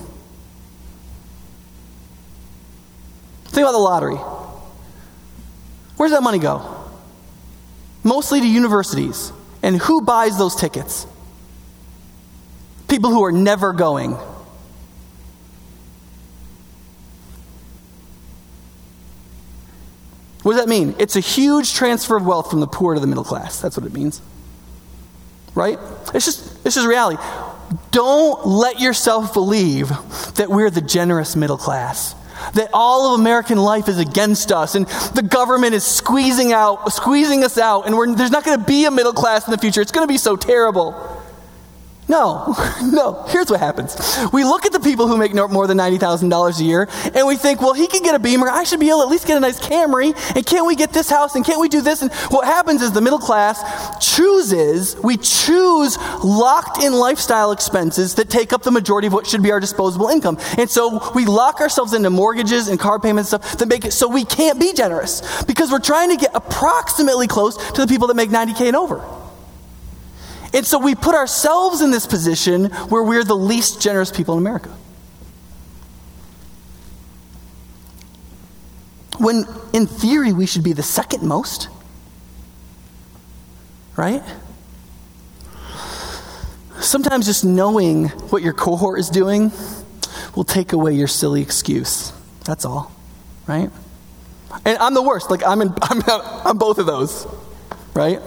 Think 3.47 3.63
about 3.63 3.73
the 3.73 3.79
lottery. 3.79 4.19
Where 6.01 6.09
does 6.09 6.17
that 6.17 6.23
money 6.23 6.39
go? 6.39 6.83
Mostly 8.03 8.41
to 8.41 8.47
universities. 8.47 9.35
And 9.63 9.77
who 9.77 10.01
buys 10.01 10.39
those 10.39 10.57
tickets? 10.57 11.07
People 12.89 13.11
who 13.11 13.23
are 13.23 13.33
never 13.33 13.75
going. 13.75 14.13
What 20.43 20.53
does 20.53 20.63
that 20.63 20.71
mean? 20.71 20.95
It's 20.99 21.17
a 21.17 21.21
huge 21.21 21.75
transfer 21.75 22.17
of 22.17 22.25
wealth 22.25 22.49
from 22.49 22.61
the 22.61 22.67
poor 22.67 22.95
to 22.95 23.01
the 23.01 23.07
middle 23.07 23.23
class. 23.23 23.61
That's 23.61 23.77
what 23.77 23.85
it 23.85 23.93
means. 23.93 24.23
Right? 25.55 25.79
It's 26.15 26.25
just, 26.25 26.65
it's 26.65 26.77
just 26.77 26.87
reality. 26.87 27.23
Don't 27.91 28.47
let 28.47 28.81
yourself 28.81 29.35
believe 29.35 29.91
that 30.37 30.47
we're 30.49 30.71
the 30.71 30.81
generous 30.81 31.37
middle 31.37 31.59
class 31.59 32.15
that 32.55 32.71
all 32.73 33.15
of 33.15 33.21
American 33.21 33.59
life 33.59 33.89
is 33.89 33.99
against 33.99 34.53
us 34.53 34.75
and 34.75 34.87
the 35.15 35.23
government 35.23 35.75
is 35.75 35.85
squeezing 35.85 36.53
out, 36.53 36.93
squeezing 36.93 37.45
us 37.45 37.59
out, 37.59 37.87
and 37.87 38.19
there's 38.19 38.31
not 38.31 38.45
going 38.45 38.59
to 38.59 38.65
be 38.65 38.85
a 38.85 38.91
middle 38.91 39.13
class 39.13 39.47
in 39.47 39.51
the 39.51 39.59
future. 39.59 39.81
It's 39.81 39.93
going 39.93 40.07
to 40.07 40.13
be 40.13 40.19
so 40.19 40.37
terrible. 40.37 41.20
No, 42.11 42.57
no. 42.83 43.25
Here's 43.29 43.49
what 43.49 43.61
happens. 43.61 43.97
We 44.33 44.43
look 44.43 44.67
at 44.67 44.73
the 44.73 44.81
people 44.81 45.07
who 45.07 45.17
make 45.17 45.33
more 45.33 45.69
than 45.69 45.79
$90,000 45.79 46.61
a 46.61 46.65
year 46.65 46.89
and 47.15 47.27
we 47.27 47.37
think, 47.37 47.63
well, 47.63 47.73
he 47.73 47.87
can 47.87 48.03
get 48.03 48.17
a 48.17 48.19
Beamer. 48.19 48.49
I 48.49 48.65
should 48.65 48.81
be 48.81 48.89
able 48.89 49.03
to 49.03 49.05
at 49.05 49.11
least 49.11 49.29
get 49.29 49.37
a 49.37 49.41
nice 49.41 49.61
Camry. 49.61 50.13
And 50.35 50.45
can't 50.45 50.67
we 50.67 50.75
get 50.75 50.93
this 50.93 51.09
house? 51.09 51.37
And 51.37 51.45
can't 51.45 51.61
we 51.61 51.69
do 51.69 51.81
this? 51.81 52.03
And 52.03 52.13
what 52.31 52.47
happens 52.47 52.83
is 52.83 52.91
the 52.91 53.01
middle 53.01 53.21
class 53.21 53.63
chooses, 54.15 54.97
we 55.05 55.19
choose 55.19 55.97
locked 56.25 56.83
in 56.83 56.93
lifestyle 56.95 57.53
expenses 57.53 58.17
that 58.17 58.29
take 58.29 58.53
up 58.53 58.65
the 58.65 58.73
majority 58.73 59.07
of 59.07 59.13
what 59.13 59.29
should 59.29 59.43
be 59.43 59.53
our 59.53 59.61
disposable 59.61 60.09
income. 60.09 60.37
And 60.59 60.69
so 60.69 61.13
we 61.15 61.27
lock 61.27 61.61
ourselves 61.61 61.93
into 61.93 62.11
mortgages 62.11 62.67
and 62.67 62.81
car 62.81 62.99
payments 62.99 63.33
and 63.33 63.43
stuff 63.43 63.59
that 63.59 63.69
make 63.69 63.85
it 63.85 63.93
so 63.93 64.09
we 64.09 64.25
can't 64.25 64.59
be 64.59 64.73
generous 64.73 65.45
because 65.45 65.71
we're 65.71 65.79
trying 65.79 66.11
to 66.11 66.17
get 66.17 66.33
approximately 66.35 67.29
close 67.29 67.57
to 67.73 67.83
the 67.83 67.87
people 67.87 68.09
that 68.09 68.17
make 68.17 68.31
90K 68.31 68.67
and 68.67 68.77
over. 68.77 69.20
And 70.53 70.67
so 70.67 70.79
we 70.79 70.95
put 70.95 71.15
ourselves 71.15 71.81
in 71.81 71.91
this 71.91 72.07
position 72.07 72.67
where 72.89 73.03
we're 73.03 73.25
the 73.25 73.37
least 73.37 73.81
generous 73.81 74.11
people 74.11 74.35
in 74.35 74.41
America. 74.41 74.77
When 79.19 79.45
in 79.73 79.87
theory 79.87 80.33
we 80.33 80.47
should 80.47 80.65
be 80.65 80.73
the 80.73 80.83
second 80.83 81.23
most. 81.23 81.69
Right? 83.97 84.23
Sometimes 86.81 87.27
just 87.27 87.45
knowing 87.45 88.09
what 88.31 88.43
your 88.43 88.55
cohort 88.55 88.99
is 88.99 89.11
doing 89.11 89.53
will 90.35 90.45
take 90.45 90.73
away 90.73 90.95
your 90.95 91.09
silly 91.09 91.43
excuse. 91.43 92.13
That's 92.45 92.65
all. 92.65 92.91
Right? 93.47 93.71
And 94.65 94.79
I'm 94.79 94.95
the 94.95 95.03
worst. 95.03 95.31
Like 95.31 95.47
I'm 95.47 95.61
in, 95.61 95.75
I'm, 95.83 96.03
I'm 96.09 96.59
both 96.59 96.79
of 96.79 96.87
those. 96.87 97.27
Right? 97.95 98.21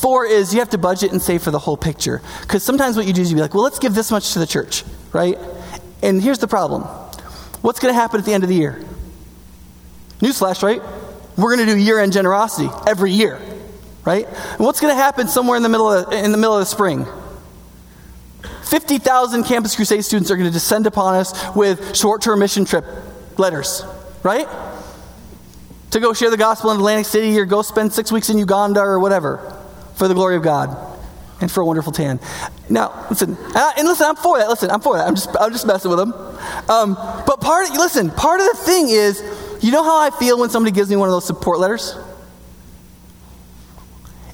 Four 0.00 0.24
is 0.24 0.54
you 0.54 0.60
have 0.60 0.70
to 0.70 0.78
budget 0.78 1.12
and 1.12 1.20
save 1.20 1.42
for 1.42 1.50
the 1.50 1.58
whole 1.58 1.76
picture. 1.76 2.22
Because 2.40 2.62
sometimes 2.62 2.96
what 2.96 3.06
you 3.06 3.12
do 3.12 3.20
is 3.20 3.30
you 3.30 3.36
be 3.36 3.42
like, 3.42 3.52
well, 3.52 3.64
let's 3.64 3.78
give 3.78 3.94
this 3.94 4.10
much 4.10 4.32
to 4.32 4.38
the 4.38 4.46
church, 4.46 4.82
right? 5.12 5.36
And 6.02 6.22
here's 6.22 6.38
the 6.38 6.48
problem 6.48 6.84
what's 7.60 7.80
going 7.80 7.92
to 7.92 8.00
happen 8.00 8.18
at 8.18 8.24
the 8.24 8.32
end 8.32 8.42
of 8.42 8.48
the 8.48 8.54
year? 8.54 8.82
Newsflash, 10.20 10.62
right? 10.62 10.80
We're 11.36 11.54
going 11.54 11.68
to 11.68 11.74
do 11.74 11.78
year 11.78 12.00
end 12.00 12.14
generosity 12.14 12.70
every 12.86 13.12
year, 13.12 13.38
right? 14.06 14.26
And 14.26 14.60
what's 14.60 14.80
going 14.80 14.90
to 14.90 14.96
happen 14.96 15.28
somewhere 15.28 15.58
in 15.58 15.62
the 15.62 15.68
middle 15.68 15.92
of, 15.92 16.10
in 16.14 16.32
the, 16.32 16.38
middle 16.38 16.54
of 16.54 16.60
the 16.60 16.66
spring? 16.66 17.06
50,000 18.64 19.44
Campus 19.44 19.76
Crusade 19.76 20.02
students 20.02 20.30
are 20.30 20.36
going 20.36 20.48
to 20.48 20.52
descend 20.52 20.86
upon 20.86 21.14
us 21.16 21.34
with 21.54 21.94
short 21.94 22.22
term 22.22 22.38
mission 22.38 22.64
trip 22.64 22.86
letters, 23.36 23.84
right? 24.22 24.48
To 25.90 26.00
go 26.00 26.14
share 26.14 26.30
the 26.30 26.38
gospel 26.38 26.70
in 26.70 26.78
Atlantic 26.78 27.04
City 27.04 27.38
or 27.38 27.44
go 27.44 27.60
spend 27.60 27.92
six 27.92 28.10
weeks 28.10 28.30
in 28.30 28.38
Uganda 28.38 28.80
or 28.80 28.98
whatever 28.98 29.58
for 30.00 30.08
the 30.08 30.14
glory 30.14 30.34
of 30.34 30.42
God. 30.42 30.74
and 31.42 31.50
for 31.50 31.60
a 31.60 31.64
wonderful 31.66 31.92
tan. 31.92 32.20
Now, 32.68 33.06
listen, 33.10 33.36
and, 33.36 33.56
I, 33.56 33.72
and, 33.78 33.86
listen, 33.86 34.06
I'm 34.06 34.16
for 34.16 34.38
that. 34.38 34.48
Listen, 34.48 34.70
I'm 34.70 34.80
for 34.80 34.96
that. 34.96 35.06
I'm 35.06 35.14
just, 35.14 35.28
I'm 35.38 35.52
just 35.52 35.66
messing 35.66 35.90
with 35.90 35.98
them. 35.98 36.12
Um, 36.68 36.94
but 37.26 37.40
part, 37.40 37.68
of, 37.68 37.76
listen, 37.76 38.10
part 38.10 38.40
of 38.40 38.46
the 38.46 38.56
thing 38.58 38.88
is, 38.88 39.22
you 39.62 39.70
know 39.70 39.82
how 39.82 40.00
I 40.00 40.10
feel 40.10 40.38
when 40.38 40.50
somebody 40.50 40.74
gives 40.74 40.90
me 40.90 40.96
one 40.96 41.08
of 41.08 41.12
those 41.12 41.26
support 41.26 41.58
letters? 41.58 41.96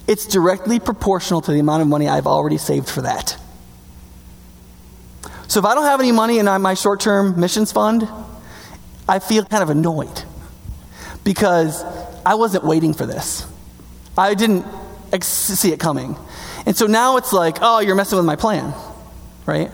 It's 0.07 0.25
directly 0.25 0.79
proportional 0.79 1.41
to 1.41 1.51
the 1.51 1.59
amount 1.59 1.81
of 1.81 1.87
money 1.87 2.07
I've 2.07 2.27
already 2.27 2.57
saved 2.57 2.89
for 2.89 3.01
that. 3.01 3.37
So 5.47 5.59
if 5.59 5.65
I 5.65 5.75
don't 5.75 5.85
have 5.85 5.99
any 5.99 6.11
money 6.13 6.39
in 6.39 6.45
my 6.45 6.75
short 6.75 6.99
term 6.99 7.39
missions 7.39 7.71
fund, 7.73 8.07
I 9.07 9.19
feel 9.19 9.45
kind 9.45 9.63
of 9.63 9.69
annoyed 9.69 10.23
because 11.23 11.83
I 12.25 12.35
wasn't 12.35 12.63
waiting 12.65 12.93
for 12.93 13.05
this. 13.05 13.45
I 14.17 14.33
didn't 14.33 14.65
see 15.21 15.71
it 15.71 15.79
coming. 15.79 16.15
And 16.65 16.75
so 16.75 16.85
now 16.85 17.17
it's 17.17 17.33
like, 17.33 17.57
oh, 17.61 17.79
you're 17.79 17.95
messing 17.95 18.17
with 18.17 18.25
my 18.25 18.35
plan, 18.35 18.73
right? 19.45 19.71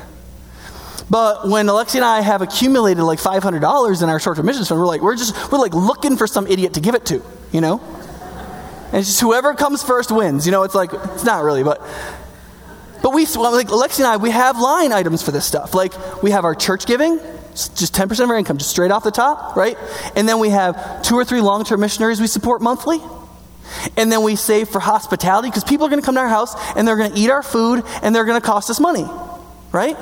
But 1.09 1.47
when 1.49 1.67
Alexi 1.67 1.95
and 1.95 2.05
I 2.05 2.21
have 2.21 2.41
accumulated 2.41 3.03
like 3.03 3.19
$500 3.19 4.03
in 4.03 4.09
our 4.09 4.19
short-term 4.19 4.45
missions 4.45 4.69
fund, 4.69 4.79
we're 4.79 4.87
like, 4.87 5.01
we're 5.01 5.15
just, 5.15 5.51
we're 5.51 5.59
like 5.59 5.73
looking 5.73 6.17
for 6.17 6.27
some 6.27 6.47
idiot 6.47 6.75
to 6.75 6.81
give 6.81 6.95
it 6.95 7.05
to, 7.07 7.21
you 7.51 7.61
know? 7.61 7.79
And 8.87 8.95
it's 8.99 9.09
just 9.09 9.21
whoever 9.21 9.53
comes 9.53 9.83
first 9.83 10.11
wins. 10.11 10.45
You 10.45 10.51
know, 10.51 10.63
it's 10.63 10.75
like, 10.75 10.91
it's 10.93 11.23
not 11.23 11.43
really, 11.43 11.63
but 11.63 11.81
but 13.03 13.13
we, 13.13 13.25
like 13.25 13.67
Alexi 13.67 13.99
and 13.99 14.07
I, 14.07 14.15
we 14.15 14.31
have 14.31 14.57
line 14.57 14.93
items 14.93 15.21
for 15.21 15.31
this 15.31 15.45
stuff. 15.45 15.73
Like 15.73 16.23
we 16.23 16.31
have 16.31 16.45
our 16.45 16.55
church 16.55 16.85
giving, 16.85 17.19
just 17.51 17.93
10% 17.93 18.23
of 18.23 18.29
our 18.29 18.37
income, 18.37 18.57
just 18.57 18.69
straight 18.69 18.91
off 18.91 19.03
the 19.03 19.11
top, 19.11 19.57
right? 19.57 19.77
And 20.15 20.27
then 20.27 20.39
we 20.39 20.49
have 20.49 21.01
two 21.03 21.15
or 21.15 21.25
three 21.25 21.41
long 21.41 21.65
term 21.65 21.81
missionaries 21.81 22.21
we 22.21 22.27
support 22.27 22.61
monthly. 22.61 22.99
And 23.97 24.11
then 24.11 24.23
we 24.23 24.35
save 24.35 24.69
for 24.69 24.79
hospitality 24.79 25.49
because 25.49 25.63
people 25.63 25.85
are 25.87 25.89
going 25.89 26.01
to 26.01 26.05
come 26.05 26.15
to 26.15 26.21
our 26.21 26.29
house 26.29 26.55
and 26.75 26.87
they're 26.87 26.97
going 26.97 27.11
to 27.11 27.19
eat 27.19 27.29
our 27.29 27.43
food 27.43 27.83
and 28.01 28.15
they're 28.15 28.25
going 28.25 28.39
to 28.39 28.45
cost 28.45 28.69
us 28.69 28.79
money, 28.79 29.05
right? 29.71 29.97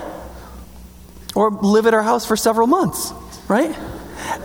Or 1.36 1.50
live 1.50 1.88
at 1.88 1.94
our 1.94 2.04
house 2.04 2.26
for 2.26 2.36
several 2.36 2.68
months, 2.68 3.14
right? 3.48 3.76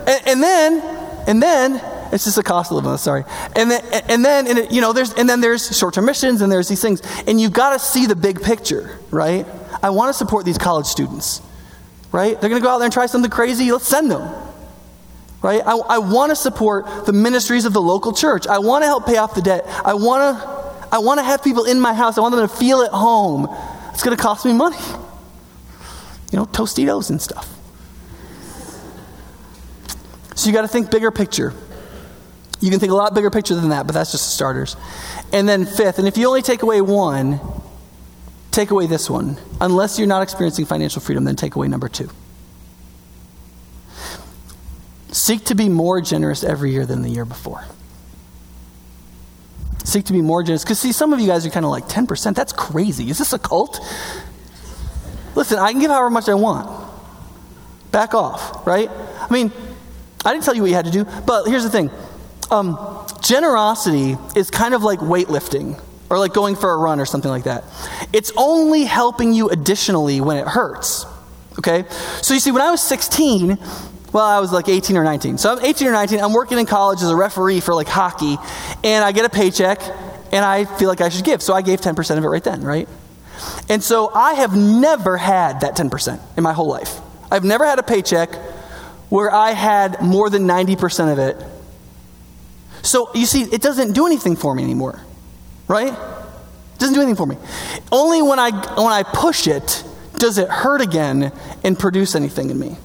And, 0.07 0.27
and 0.27 0.43
then, 0.43 0.81
and 1.27 1.41
then, 1.41 1.81
it's 2.11 2.23
just 2.23 2.37
a 2.37 2.43
cost 2.43 2.71
of 2.71 2.77
living. 2.77 2.97
Sorry, 2.97 3.25
and 3.55 3.69
then, 3.69 3.83
and 4.07 4.23
then, 4.23 4.47
and 4.47 4.59
it, 4.59 4.71
you 4.71 4.79
know, 4.79 4.93
there's, 4.93 5.13
and 5.13 5.29
then 5.29 5.41
there's 5.41 5.77
short-term 5.77 6.05
missions, 6.05 6.41
and 6.41 6.49
there's 6.49 6.69
these 6.69 6.81
things, 6.81 7.01
and 7.27 7.39
you've 7.39 7.51
got 7.51 7.73
to 7.73 7.79
see 7.79 8.05
the 8.05 8.15
big 8.15 8.41
picture, 8.41 8.97
right? 9.11 9.45
I 9.83 9.89
want 9.89 10.09
to 10.09 10.13
support 10.13 10.45
these 10.45 10.57
college 10.57 10.85
students, 10.85 11.41
right? 12.13 12.39
They're 12.39 12.49
going 12.49 12.61
to 12.61 12.65
go 12.65 12.71
out 12.71 12.77
there 12.77 12.85
and 12.85 12.93
try 12.93 13.07
something 13.07 13.29
crazy. 13.29 13.71
Let's 13.71 13.87
send 13.87 14.09
them, 14.09 14.21
right? 15.41 15.61
I, 15.65 15.77
I 15.77 15.97
want 15.99 16.31
to 16.31 16.35
support 16.35 17.05
the 17.05 17.13
ministries 17.13 17.65
of 17.65 17.73
the 17.73 17.81
local 17.81 18.13
church. 18.13 18.47
I 18.47 18.59
want 18.59 18.83
to 18.83 18.87
help 18.87 19.05
pay 19.05 19.17
off 19.17 19.35
the 19.35 19.41
debt. 19.41 19.65
I 19.85 19.93
want 19.93 20.37
to, 20.37 20.87
I 20.91 20.99
want 20.99 21.19
to 21.19 21.23
have 21.23 21.43
people 21.43 21.65
in 21.65 21.79
my 21.79 21.93
house. 21.93 22.17
I 22.17 22.21
want 22.21 22.35
them 22.35 22.47
to 22.47 22.53
feel 22.53 22.81
at 22.81 22.91
home. 22.91 23.47
It's 23.93 24.03
going 24.03 24.15
to 24.15 24.21
cost 24.21 24.45
me 24.45 24.53
money, 24.53 24.77
you 26.31 26.37
know, 26.37 26.45
Tostitos 26.45 27.09
and 27.09 27.21
stuff. 27.21 27.53
So 30.35 30.47
you 30.47 30.53
got 30.53 30.61
to 30.61 30.67
think 30.67 30.91
bigger 30.91 31.09
picture. 31.09 31.53
You 32.59 32.69
can 32.69 32.79
think 32.79 32.91
a 32.91 32.95
lot 32.95 33.13
bigger 33.13 33.29
picture 33.29 33.55
than 33.55 33.69
that, 33.69 33.87
but 33.87 33.93
that's 33.93 34.11
just 34.11 34.25
the 34.25 34.31
starters. 34.31 34.75
And 35.33 35.47
then 35.47 35.65
fifth, 35.65 35.99
and 35.99 36.07
if 36.07 36.17
you 36.17 36.27
only 36.27 36.41
take 36.41 36.61
away 36.63 36.81
one, 36.81 37.39
take 38.51 38.71
away 38.71 38.87
this 38.87 39.09
one. 39.09 39.37
Unless 39.61 39.99
you're 39.99 40.07
not 40.07 40.23
experiencing 40.23 40.65
financial 40.65 41.01
freedom, 41.01 41.23
then 41.23 41.35
take 41.35 41.55
away 41.55 41.67
number 41.67 41.89
two. 41.89 42.09
Seek 45.11 45.45
to 45.45 45.55
be 45.55 45.69
more 45.69 46.01
generous 46.01 46.43
every 46.43 46.71
year 46.71 46.85
than 46.85 47.01
the 47.01 47.09
year 47.09 47.25
before. 47.25 47.63
Seek 49.83 50.05
to 50.05 50.13
be 50.13 50.21
more 50.21 50.43
generous. 50.43 50.63
Because, 50.63 50.79
see, 50.79 50.91
some 50.91 51.13
of 51.13 51.19
you 51.19 51.27
guys 51.27 51.45
are 51.45 51.49
kind 51.49 51.65
of 51.65 51.71
like 51.71 51.85
10%. 51.85 52.35
That's 52.35 52.51
crazy. 52.51 53.09
Is 53.09 53.17
this 53.17 53.31
a 53.31 53.39
cult? 53.39 53.79
Listen, 55.35 55.59
I 55.59 55.71
can 55.71 55.79
give 55.79 55.91
however 55.91 56.09
much 56.09 56.27
I 56.27 56.33
want. 56.33 56.67
Back 57.91 58.13
off, 58.13 58.67
right? 58.67 58.89
I 58.89 59.31
mean, 59.31 59.51
I 60.25 60.33
didn't 60.33 60.43
tell 60.43 60.55
you 60.55 60.61
what 60.61 60.69
you 60.69 60.75
had 60.75 60.85
to 60.85 60.91
do, 60.91 61.05
but 61.25 61.45
here's 61.45 61.63
the 61.63 61.69
thing 61.69 61.89
um, 62.51 62.77
generosity 63.21 64.17
is 64.35 64.49
kind 64.49 64.73
of 64.73 64.83
like 64.83 64.99
weightlifting 64.99 65.81
or 66.09 66.19
like 66.19 66.33
going 66.33 66.55
for 66.55 66.71
a 66.71 66.77
run 66.77 66.99
or 66.99 67.05
something 67.05 67.31
like 67.31 67.43
that. 67.43 67.63
It's 68.13 68.31
only 68.37 68.83
helping 68.83 69.33
you 69.33 69.49
additionally 69.49 70.21
when 70.21 70.37
it 70.37 70.47
hurts. 70.47 71.05
Okay? 71.59 71.85
So 72.21 72.33
you 72.33 72.39
see, 72.39 72.51
when 72.51 72.61
I 72.61 72.71
was 72.71 72.81
16, 72.81 73.57
well, 74.17 74.25
I 74.25 74.39
was 74.39 74.51
like 74.51 74.67
18 74.67 74.97
or 74.97 75.03
19. 75.03 75.37
So 75.37 75.53
I'm 75.53 75.63
18 75.63 75.87
or 75.87 75.91
19, 75.91 76.19
I'm 76.19 76.33
working 76.33 76.57
in 76.57 76.65
college 76.65 77.01
as 77.01 77.09
a 77.09 77.15
referee 77.15 77.59
for 77.59 77.73
like 77.73 77.87
hockey, 77.87 78.37
and 78.83 79.03
I 79.03 79.11
get 79.11 79.25
a 79.25 79.29
paycheck, 79.29 79.81
and 80.31 80.43
I 80.43 80.65
feel 80.65 80.89
like 80.89 81.01
I 81.01 81.09
should 81.09 81.25
give. 81.25 81.41
So 81.41 81.53
I 81.53 81.61
gave 81.61 81.81
10% 81.81 82.17
of 82.17 82.23
it 82.23 82.27
right 82.27 82.43
then, 82.43 82.61
right? 82.61 82.89
And 83.69 83.83
so 83.83 84.11
I 84.13 84.33
have 84.33 84.55
never 84.55 85.17
had 85.17 85.61
that 85.61 85.77
10% 85.77 86.19
in 86.35 86.43
my 86.43 86.53
whole 86.53 86.67
life. 86.67 86.99
I've 87.31 87.43
never 87.43 87.65
had 87.65 87.79
a 87.79 87.83
paycheck 87.83 88.33
where 89.09 89.31
I 89.31 89.51
had 89.51 90.01
more 90.01 90.29
than 90.29 90.43
90% 90.43 91.13
of 91.13 91.19
it 91.19 91.37
so 92.87 93.09
you 93.13 93.25
see, 93.25 93.41
it 93.41 93.61
doesn't 93.61 93.93
do 93.93 94.05
anything 94.05 94.37
for 94.37 94.55
me 94.55 94.63
anymore, 94.63 95.01
right? 95.67 95.91
It 95.93 96.79
doesn't 96.79 96.93
do 96.93 97.01
anything 97.01 97.17
for 97.17 97.25
me. 97.25 97.35
Only 97.91 98.21
when 98.21 98.39
I 98.39 98.51
when 98.51 98.93
I 98.93 99.03
push 99.03 99.47
it 99.47 99.83
does 100.13 100.37
it 100.37 100.47
hurt 100.47 100.79
again 100.79 101.33
and 101.65 101.77
produce 101.77 102.15
anything 102.15 102.49
in 102.49 102.57
me. 102.57 102.77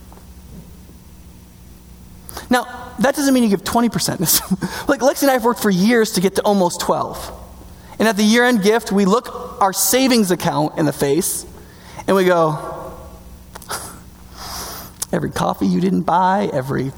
Now, 2.53 2.93
that 2.99 3.17
doesn't 3.17 3.33
mean 3.33 3.45
you 3.45 3.49
give 3.49 3.65
20%. 3.65 4.21
like 4.89 5.01
Lexi 5.01 5.23
and 5.23 5.31
I 5.31 5.35
have 5.35 5.45
worked 5.45 5.63
for 5.63 5.71
years 5.71 6.13
to 6.13 6.21
get 6.21 6.35
to 6.35 6.43
almost 6.43 6.83
12. 6.83 7.41
And 7.99 8.07
at 8.07 8.19
the 8.19 8.23
year 8.23 8.45
end 8.45 8.63
gift, 8.63 8.93
we 8.93 9.07
look 9.07 9.59
our 9.63 9.73
savings 9.73 10.31
account 10.31 10.79
in 10.79 10.85
the 10.85 10.93
face 10.93 11.47
and 12.07 12.15
we 12.15 12.27
go, 12.27 12.93
every 15.13 15.31
coffee 15.31 15.67
you 15.67 15.81
didn't 15.81 16.03
buy, 16.03 16.51
every 16.53 16.93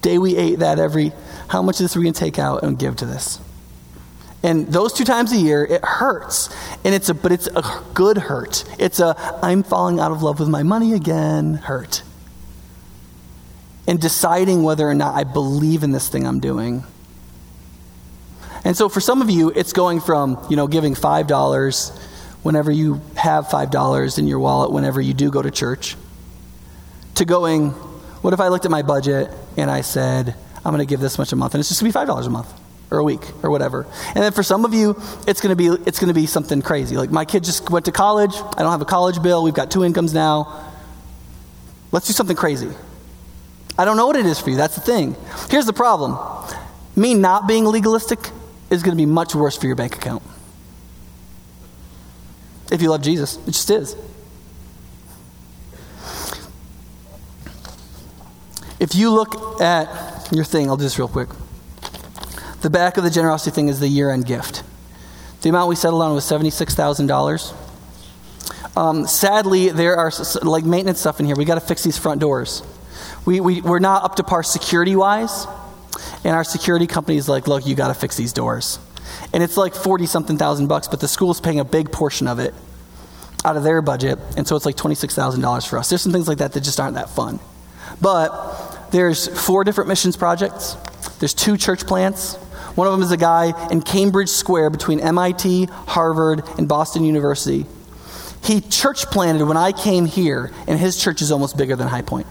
day 0.00 0.16
we 0.16 0.34
ate 0.34 0.60
that, 0.60 0.78
every 0.78 1.12
how 1.48 1.60
much 1.60 1.76
of 1.76 1.84
this 1.84 1.94
are 1.94 1.98
we 1.98 2.04
going 2.04 2.14
to 2.14 2.20
take 2.20 2.38
out 2.38 2.62
and 2.62 2.78
give 2.78 2.96
to 2.96 3.06
this? 3.06 3.38
And 4.42 4.66
those 4.68 4.94
two 4.94 5.04
times 5.04 5.30
a 5.32 5.36
year, 5.36 5.62
it 5.62 5.84
hurts. 5.84 6.48
And 6.84 6.94
it's 6.94 7.10
a, 7.10 7.14
but 7.14 7.32
it's 7.32 7.48
a 7.48 7.82
good 7.92 8.16
hurt. 8.16 8.64
It's 8.78 8.98
a, 8.98 9.14
I'm 9.42 9.62
falling 9.62 10.00
out 10.00 10.10
of 10.10 10.22
love 10.22 10.40
with 10.40 10.48
my 10.48 10.62
money 10.62 10.94
again 10.94 11.54
hurt. 11.54 12.02
And 13.86 14.00
deciding 14.00 14.62
whether 14.62 14.88
or 14.88 14.94
not 14.94 15.14
I 15.14 15.24
believe 15.24 15.82
in 15.82 15.92
this 15.92 16.08
thing 16.08 16.26
I'm 16.26 16.40
doing. 16.40 16.84
And 18.64 18.76
so 18.76 18.88
for 18.88 19.00
some 19.00 19.22
of 19.22 19.30
you, 19.30 19.50
it's 19.50 19.72
going 19.72 20.00
from, 20.00 20.38
you 20.50 20.56
know, 20.56 20.66
giving 20.66 20.94
$5 20.94 21.98
whenever 22.42 22.70
you 22.70 23.00
have 23.16 23.46
$5 23.46 24.18
in 24.18 24.26
your 24.26 24.38
wallet 24.38 24.70
whenever 24.70 25.00
you 25.00 25.14
do 25.14 25.30
go 25.30 25.42
to 25.42 25.50
church, 25.50 25.96
to 27.14 27.24
going, 27.24 27.70
what 28.22 28.34
if 28.34 28.40
I 28.40 28.48
looked 28.48 28.64
at 28.64 28.70
my 28.70 28.82
budget 28.82 29.30
and 29.56 29.70
I 29.70 29.80
said, 29.80 30.34
I'm 30.64 30.72
going 30.74 30.86
to 30.86 30.90
give 30.90 31.00
this 31.00 31.18
much 31.18 31.32
a 31.32 31.36
month, 31.36 31.54
and 31.54 31.60
it's 31.60 31.68
just 31.68 31.80
going 31.80 31.90
to 31.90 31.96
be 31.96 32.00
five 32.00 32.06
dollars 32.06 32.26
a 32.26 32.30
month 32.30 32.52
or 32.90 32.98
a 32.98 33.04
week 33.04 33.22
or 33.42 33.50
whatever. 33.50 33.86
And 34.08 34.16
then 34.16 34.32
for 34.32 34.42
some 34.42 34.64
of 34.64 34.74
you, 34.74 35.00
it's 35.26 35.40
going 35.40 35.56
to 35.56 35.56
be 35.56 35.68
it's 35.86 35.98
going 35.98 36.08
to 36.08 36.14
be 36.14 36.26
something 36.26 36.60
crazy. 36.60 36.96
Like 36.96 37.10
my 37.10 37.24
kid 37.24 37.44
just 37.44 37.70
went 37.70 37.86
to 37.86 37.92
college. 37.92 38.34
I 38.34 38.60
don't 38.62 38.70
have 38.70 38.82
a 38.82 38.86
college 38.86 39.22
bill. 39.22 39.42
We've 39.42 39.54
got 39.54 39.70
two 39.70 39.84
incomes 39.84 40.12
now. 40.12 40.70
Let's 41.92 42.06
do 42.06 42.12
something 42.12 42.36
crazy. 42.36 42.70
I 43.80 43.86
don't 43.86 43.96
know 43.96 44.06
what 44.06 44.16
it 44.16 44.26
is 44.26 44.38
for 44.38 44.50
you. 44.50 44.56
That's 44.56 44.74
the 44.74 44.82
thing. 44.82 45.16
Here's 45.48 45.64
the 45.64 45.72
problem. 45.72 46.18
Me 46.96 47.14
not 47.14 47.48
being 47.48 47.64
legalistic 47.64 48.18
is 48.68 48.82
going 48.82 48.94
to 48.94 49.00
be 49.00 49.06
much 49.06 49.34
worse 49.34 49.56
for 49.56 49.66
your 49.66 49.74
bank 49.74 49.96
account. 49.96 50.22
If 52.70 52.82
you 52.82 52.90
love 52.90 53.00
Jesus, 53.00 53.38
it 53.46 53.52
just 53.52 53.70
is. 53.70 53.96
If 58.78 58.94
you 58.94 59.12
look 59.12 59.62
at 59.62 60.28
your 60.30 60.44
thing, 60.44 60.68
I'll 60.68 60.76
do 60.76 60.82
this 60.82 60.98
real 60.98 61.08
quick. 61.08 61.30
The 62.60 62.68
back 62.68 62.98
of 62.98 63.04
the 63.04 63.10
generosity 63.10 63.54
thing 63.54 63.68
is 63.68 63.80
the 63.80 63.88
year 63.88 64.10
end 64.10 64.26
gift. 64.26 64.62
The 65.40 65.48
amount 65.48 65.70
we 65.70 65.74
settled 65.74 66.02
on 66.02 66.14
was 66.14 66.26
$76,000. 66.26 67.56
Um, 68.76 69.06
sadly, 69.06 69.70
there 69.70 69.96
are 69.96 70.12
like 70.42 70.66
maintenance 70.66 71.00
stuff 71.00 71.18
in 71.18 71.24
here. 71.24 71.34
We 71.34 71.46
got 71.46 71.54
to 71.54 71.62
fix 71.62 71.82
these 71.82 71.96
front 71.96 72.20
doors. 72.20 72.62
We, 73.24 73.40
we, 73.40 73.60
we're 73.60 73.78
not 73.78 74.04
up 74.04 74.16
to 74.16 74.22
par 74.22 74.42
security 74.42 74.96
wise. 74.96 75.46
And 76.24 76.34
our 76.34 76.44
security 76.44 76.86
company 76.86 77.16
is 77.16 77.28
like, 77.28 77.48
look, 77.48 77.66
you 77.66 77.74
got 77.74 77.88
to 77.88 77.94
fix 77.94 78.16
these 78.16 78.32
doors. 78.32 78.78
And 79.32 79.42
it's 79.42 79.56
like 79.56 79.74
40 79.74 80.06
something 80.06 80.38
thousand 80.38 80.66
bucks, 80.66 80.88
but 80.88 81.00
the 81.00 81.08
school's 81.08 81.40
paying 81.40 81.60
a 81.60 81.64
big 81.64 81.92
portion 81.92 82.26
of 82.26 82.38
it 82.38 82.54
out 83.44 83.56
of 83.56 83.62
their 83.62 83.80
budget. 83.82 84.18
And 84.36 84.46
so 84.46 84.56
it's 84.56 84.66
like 84.66 84.76
$26,000 84.76 85.68
for 85.68 85.78
us. 85.78 85.88
There's 85.88 86.02
some 86.02 86.12
things 86.12 86.28
like 86.28 86.38
that 86.38 86.52
that 86.52 86.60
just 86.60 86.78
aren't 86.80 86.94
that 86.94 87.10
fun. 87.10 87.40
But 88.00 88.90
there's 88.90 89.28
four 89.46 89.64
different 89.64 89.88
missions 89.88 90.16
projects. 90.16 90.74
There's 91.18 91.34
two 91.34 91.56
church 91.56 91.86
plants. 91.86 92.36
One 92.74 92.86
of 92.86 92.92
them 92.92 93.02
is 93.02 93.10
a 93.10 93.16
guy 93.16 93.68
in 93.70 93.82
Cambridge 93.82 94.28
Square 94.28 94.70
between 94.70 95.00
MIT, 95.00 95.64
Harvard, 95.64 96.42
and 96.58 96.68
Boston 96.68 97.04
University. 97.04 97.66
He 98.42 98.60
church 98.60 99.06
planted 99.06 99.44
when 99.44 99.56
I 99.56 99.72
came 99.72 100.06
here, 100.06 100.50
and 100.66 100.78
his 100.78 100.96
church 100.96 101.20
is 101.20 101.30
almost 101.30 101.56
bigger 101.56 101.76
than 101.76 101.88
High 101.88 102.02
Point. 102.02 102.26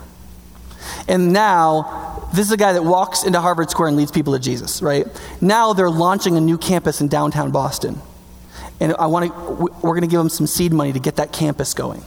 And 1.08 1.34
now, 1.34 2.30
this 2.34 2.46
is 2.46 2.52
a 2.52 2.58
guy 2.58 2.74
that 2.74 2.84
walks 2.84 3.24
into 3.24 3.42
Harvard 3.42 3.70
Square 3.70 3.90
and 3.90 3.98
leads 3.98 4.12
people 4.12 4.34
to 4.34 4.40
Jesus, 4.40 4.82
right? 4.82 5.08
Now 5.42 5.74
they're 5.74 5.90
launching 5.90 6.38
a 6.38 6.42
new 6.42 6.58
campus 6.58 7.02
in 7.02 7.08
downtown 7.08 7.52
Boston. 7.52 8.02
And 8.80 8.94
I 8.98 9.08
want 9.08 9.28
to, 9.28 9.34
we're 9.82 9.92
going 9.92 10.02
to 10.02 10.08
give 10.08 10.20
him 10.20 10.30
some 10.30 10.48
seed 10.48 10.72
money 10.72 10.94
to 10.94 11.00
get 11.00 11.18
that 11.18 11.34
campus 11.34 11.74
going. 11.74 12.04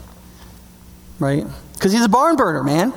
Right? 1.19 1.45
Because 1.73 1.91
he's 1.91 2.05
a 2.05 2.09
barn 2.09 2.35
burner, 2.35 2.63
man. 2.63 2.93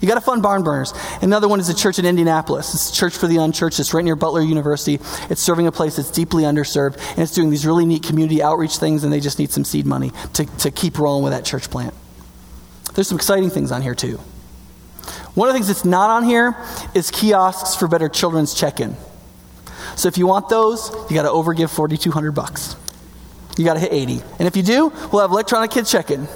You 0.00 0.08
got 0.08 0.14
to 0.14 0.20
fund 0.20 0.42
barn 0.42 0.64
burners. 0.64 0.92
Another 1.22 1.46
one 1.46 1.60
is 1.60 1.68
a 1.68 1.74
church 1.74 2.00
in 2.00 2.04
Indianapolis. 2.04 2.74
It's 2.74 2.90
a 2.90 2.92
church 2.92 3.16
for 3.16 3.28
the 3.28 3.36
unchurched. 3.36 3.78
It's 3.78 3.94
right 3.94 4.04
near 4.04 4.16
Butler 4.16 4.40
University. 4.40 4.98
It's 5.30 5.40
serving 5.40 5.68
a 5.68 5.72
place 5.72 5.94
that's 5.94 6.10
deeply 6.10 6.42
underserved, 6.42 6.98
and 7.10 7.20
it's 7.20 7.32
doing 7.32 7.50
these 7.50 7.64
really 7.64 7.86
neat 7.86 8.02
community 8.02 8.42
outreach 8.42 8.78
things, 8.78 9.04
and 9.04 9.12
they 9.12 9.20
just 9.20 9.38
need 9.38 9.52
some 9.52 9.64
seed 9.64 9.86
money 9.86 10.10
to, 10.34 10.44
to 10.58 10.72
keep 10.72 10.98
rolling 10.98 11.22
with 11.22 11.32
that 11.32 11.44
church 11.44 11.70
plant. 11.70 11.94
There's 12.94 13.06
some 13.06 13.16
exciting 13.16 13.50
things 13.50 13.70
on 13.70 13.80
here, 13.80 13.94
too. 13.94 14.18
One 15.34 15.48
of 15.48 15.54
the 15.54 15.58
things 15.58 15.68
that's 15.68 15.84
not 15.84 16.10
on 16.10 16.24
here 16.24 16.56
is 16.94 17.10
kiosks 17.10 17.74
for 17.74 17.88
better 17.88 18.08
children's 18.08 18.54
check-in. 18.54 18.96
So 19.96 20.08
if 20.08 20.18
you 20.18 20.26
want 20.26 20.48
those, 20.48 20.90
you 21.08 21.14
got 21.14 21.22
to 21.22 21.28
overgive 21.28 21.70
4200 21.70 22.32
bucks. 22.32 22.76
You 23.56 23.64
got 23.64 23.74
to 23.74 23.80
hit 23.80 23.92
80. 23.92 24.20
And 24.38 24.48
if 24.48 24.56
you 24.56 24.62
do, 24.62 24.92
we'll 25.12 25.22
have 25.22 25.30
electronic 25.30 25.70
kids 25.70 25.90
check-in. 25.90 26.28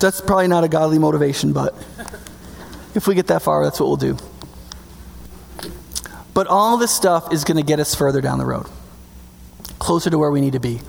That's 0.00 0.20
probably 0.20 0.48
not 0.48 0.64
a 0.64 0.68
godly 0.68 0.98
motivation, 0.98 1.52
but 1.52 1.74
if 2.94 3.06
we 3.06 3.14
get 3.14 3.28
that 3.28 3.42
far, 3.42 3.64
that's 3.64 3.80
what 3.80 3.86
we'll 3.86 3.96
do. 3.96 4.16
But 6.34 6.46
all 6.48 6.76
this 6.76 6.94
stuff 6.94 7.32
is 7.32 7.44
going 7.44 7.56
to 7.56 7.62
get 7.62 7.80
us 7.80 7.94
further 7.94 8.20
down 8.20 8.38
the 8.38 8.44
road, 8.44 8.66
closer 9.78 10.10
to 10.10 10.18
where 10.18 10.30
we 10.30 10.42
need 10.42 10.52
to 10.52 10.60
be. 10.60 10.80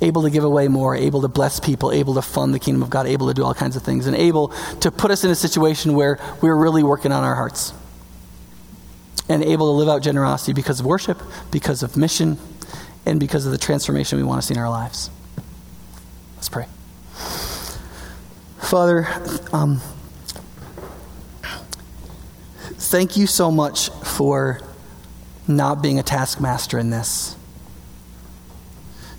Able 0.00 0.22
to 0.22 0.30
give 0.30 0.44
away 0.44 0.68
more, 0.68 0.94
able 0.94 1.22
to 1.22 1.28
bless 1.28 1.58
people, 1.58 1.90
able 1.90 2.14
to 2.14 2.22
fund 2.22 2.52
the 2.52 2.58
kingdom 2.58 2.82
of 2.82 2.90
God, 2.90 3.06
able 3.06 3.28
to 3.28 3.34
do 3.34 3.44
all 3.44 3.54
kinds 3.54 3.76
of 3.76 3.82
things, 3.82 4.06
and 4.06 4.14
able 4.14 4.48
to 4.80 4.90
put 4.90 5.10
us 5.10 5.24
in 5.24 5.30
a 5.30 5.34
situation 5.34 5.94
where 5.94 6.18
we're 6.42 6.56
really 6.56 6.82
working 6.82 7.12
on 7.12 7.24
our 7.24 7.34
hearts. 7.34 7.72
And 9.28 9.42
able 9.42 9.72
to 9.72 9.78
live 9.78 9.88
out 9.88 10.02
generosity 10.02 10.52
because 10.52 10.80
of 10.80 10.86
worship, 10.86 11.20
because 11.50 11.82
of 11.82 11.96
mission, 11.96 12.38
and 13.06 13.20
because 13.20 13.46
of 13.46 13.52
the 13.52 13.58
transformation 13.58 14.18
we 14.18 14.24
want 14.24 14.42
to 14.42 14.46
see 14.46 14.54
in 14.54 14.60
our 14.60 14.68
lives. 14.68 15.10
Let's 16.34 16.48
pray. 16.48 16.66
Father, 18.58 19.06
um, 19.52 19.80
thank 22.74 23.16
you 23.16 23.26
so 23.26 23.50
much 23.50 23.90
for 24.02 24.60
not 25.48 25.80
being 25.80 25.98
a 25.98 26.02
taskmaster 26.02 26.78
in 26.78 26.90
this. 26.90 27.36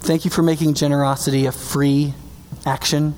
Thank 0.07 0.23
you 0.23 0.31
for 0.31 0.41
making 0.41 0.75
generosity 0.75 1.47
a 1.47 1.51
free 1.51 2.13
action. 2.65 3.13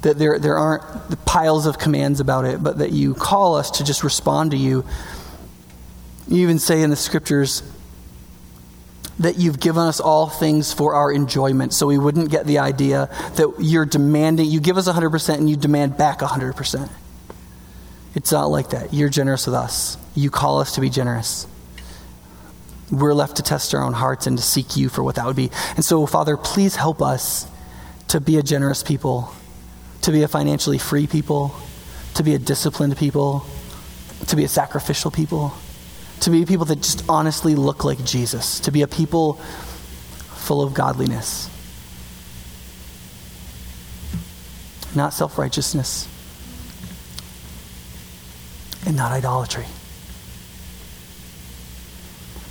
That 0.00 0.16
there, 0.16 0.38
there 0.38 0.56
aren't 0.56 1.26
piles 1.26 1.66
of 1.66 1.78
commands 1.78 2.18
about 2.18 2.46
it, 2.46 2.62
but 2.62 2.78
that 2.78 2.92
you 2.92 3.12
call 3.12 3.56
us 3.56 3.72
to 3.72 3.84
just 3.84 4.02
respond 4.02 4.52
to 4.52 4.56
you. 4.56 4.86
You 6.28 6.38
even 6.38 6.58
say 6.58 6.80
in 6.80 6.88
the 6.88 6.96
scriptures 6.96 7.62
that 9.18 9.36
you've 9.36 9.60
given 9.60 9.82
us 9.82 10.00
all 10.00 10.30
things 10.30 10.72
for 10.72 10.94
our 10.94 11.12
enjoyment, 11.12 11.74
so 11.74 11.86
we 11.86 11.98
wouldn't 11.98 12.30
get 12.30 12.46
the 12.46 12.60
idea 12.60 13.10
that 13.36 13.56
you're 13.58 13.84
demanding, 13.84 14.48
you 14.48 14.60
give 14.60 14.78
us 14.78 14.88
100% 14.88 15.34
and 15.36 15.50
you 15.50 15.56
demand 15.56 15.98
back 15.98 16.20
100%. 16.20 16.88
It's 18.14 18.32
not 18.32 18.46
like 18.46 18.70
that. 18.70 18.94
You're 18.94 19.10
generous 19.10 19.44
with 19.44 19.56
us. 19.56 19.98
You 20.14 20.30
call 20.30 20.60
us 20.60 20.76
to 20.76 20.80
be 20.80 20.88
generous. 20.88 21.46
We're 22.92 23.14
left 23.14 23.36
to 23.36 23.42
test 23.42 23.74
our 23.74 23.82
own 23.82 23.94
hearts 23.94 24.26
and 24.26 24.36
to 24.36 24.44
seek 24.44 24.76
you 24.76 24.90
for 24.90 25.02
what 25.02 25.14
that 25.14 25.24
would 25.24 25.34
be. 25.34 25.50
And 25.76 25.84
so, 25.84 26.04
Father, 26.04 26.36
please 26.36 26.76
help 26.76 27.00
us 27.00 27.46
to 28.08 28.20
be 28.20 28.36
a 28.36 28.42
generous 28.42 28.82
people, 28.82 29.32
to 30.02 30.12
be 30.12 30.22
a 30.22 30.28
financially 30.28 30.76
free 30.76 31.06
people, 31.06 31.54
to 32.14 32.22
be 32.22 32.34
a 32.34 32.38
disciplined 32.38 32.98
people, 32.98 33.46
to 34.26 34.36
be 34.36 34.44
a 34.44 34.48
sacrificial 34.48 35.10
people, 35.10 35.54
to 36.20 36.28
be 36.28 36.44
people 36.44 36.66
that 36.66 36.76
just 36.76 37.02
honestly 37.08 37.54
look 37.54 37.82
like 37.82 38.04
Jesus, 38.04 38.60
to 38.60 38.70
be 38.70 38.82
a 38.82 38.86
people 38.86 39.34
full 40.34 40.60
of 40.60 40.74
godliness, 40.74 41.48
not 44.94 45.14
self 45.14 45.38
righteousness 45.38 46.06
and 48.84 48.94
not 48.96 49.12
idolatry. 49.12 49.64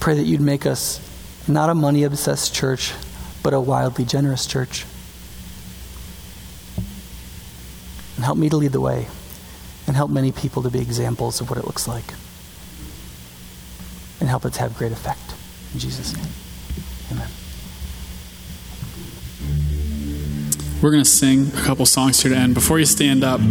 Pray 0.01 0.15
that 0.15 0.23
you'd 0.23 0.41
make 0.41 0.65
us 0.65 0.99
not 1.47 1.69
a 1.69 1.75
money 1.75 2.03
obsessed 2.03 2.53
church, 2.53 2.91
but 3.43 3.53
a 3.53 3.59
wildly 3.59 4.03
generous 4.03 4.45
church. 4.45 4.85
And 8.15 8.25
help 8.25 8.37
me 8.37 8.49
to 8.49 8.57
lead 8.57 8.71
the 8.71 8.81
way, 8.81 9.07
and 9.87 9.95
help 9.95 10.11
many 10.11 10.31
people 10.31 10.63
to 10.63 10.69
be 10.69 10.79
examples 10.79 11.39
of 11.39 11.49
what 11.49 11.57
it 11.59 11.65
looks 11.65 11.87
like. 11.87 12.13
And 14.19 14.29
help 14.29 14.45
it 14.45 14.53
to 14.53 14.59
have 14.61 14.77
great 14.77 14.91
effect. 14.91 15.35
In 15.73 15.79
Jesus' 15.79 16.15
name, 16.15 16.27
amen. 17.11 17.29
We're 20.81 20.91
going 20.91 21.03
to 21.03 21.09
sing 21.09 21.47
a 21.55 21.61
couple 21.61 21.85
songs 21.85 22.21
here 22.21 22.31
to 22.31 22.37
end. 22.37 22.53
Before 22.53 22.79
you 22.79 22.85
stand 22.85 23.23
up, 23.23 23.41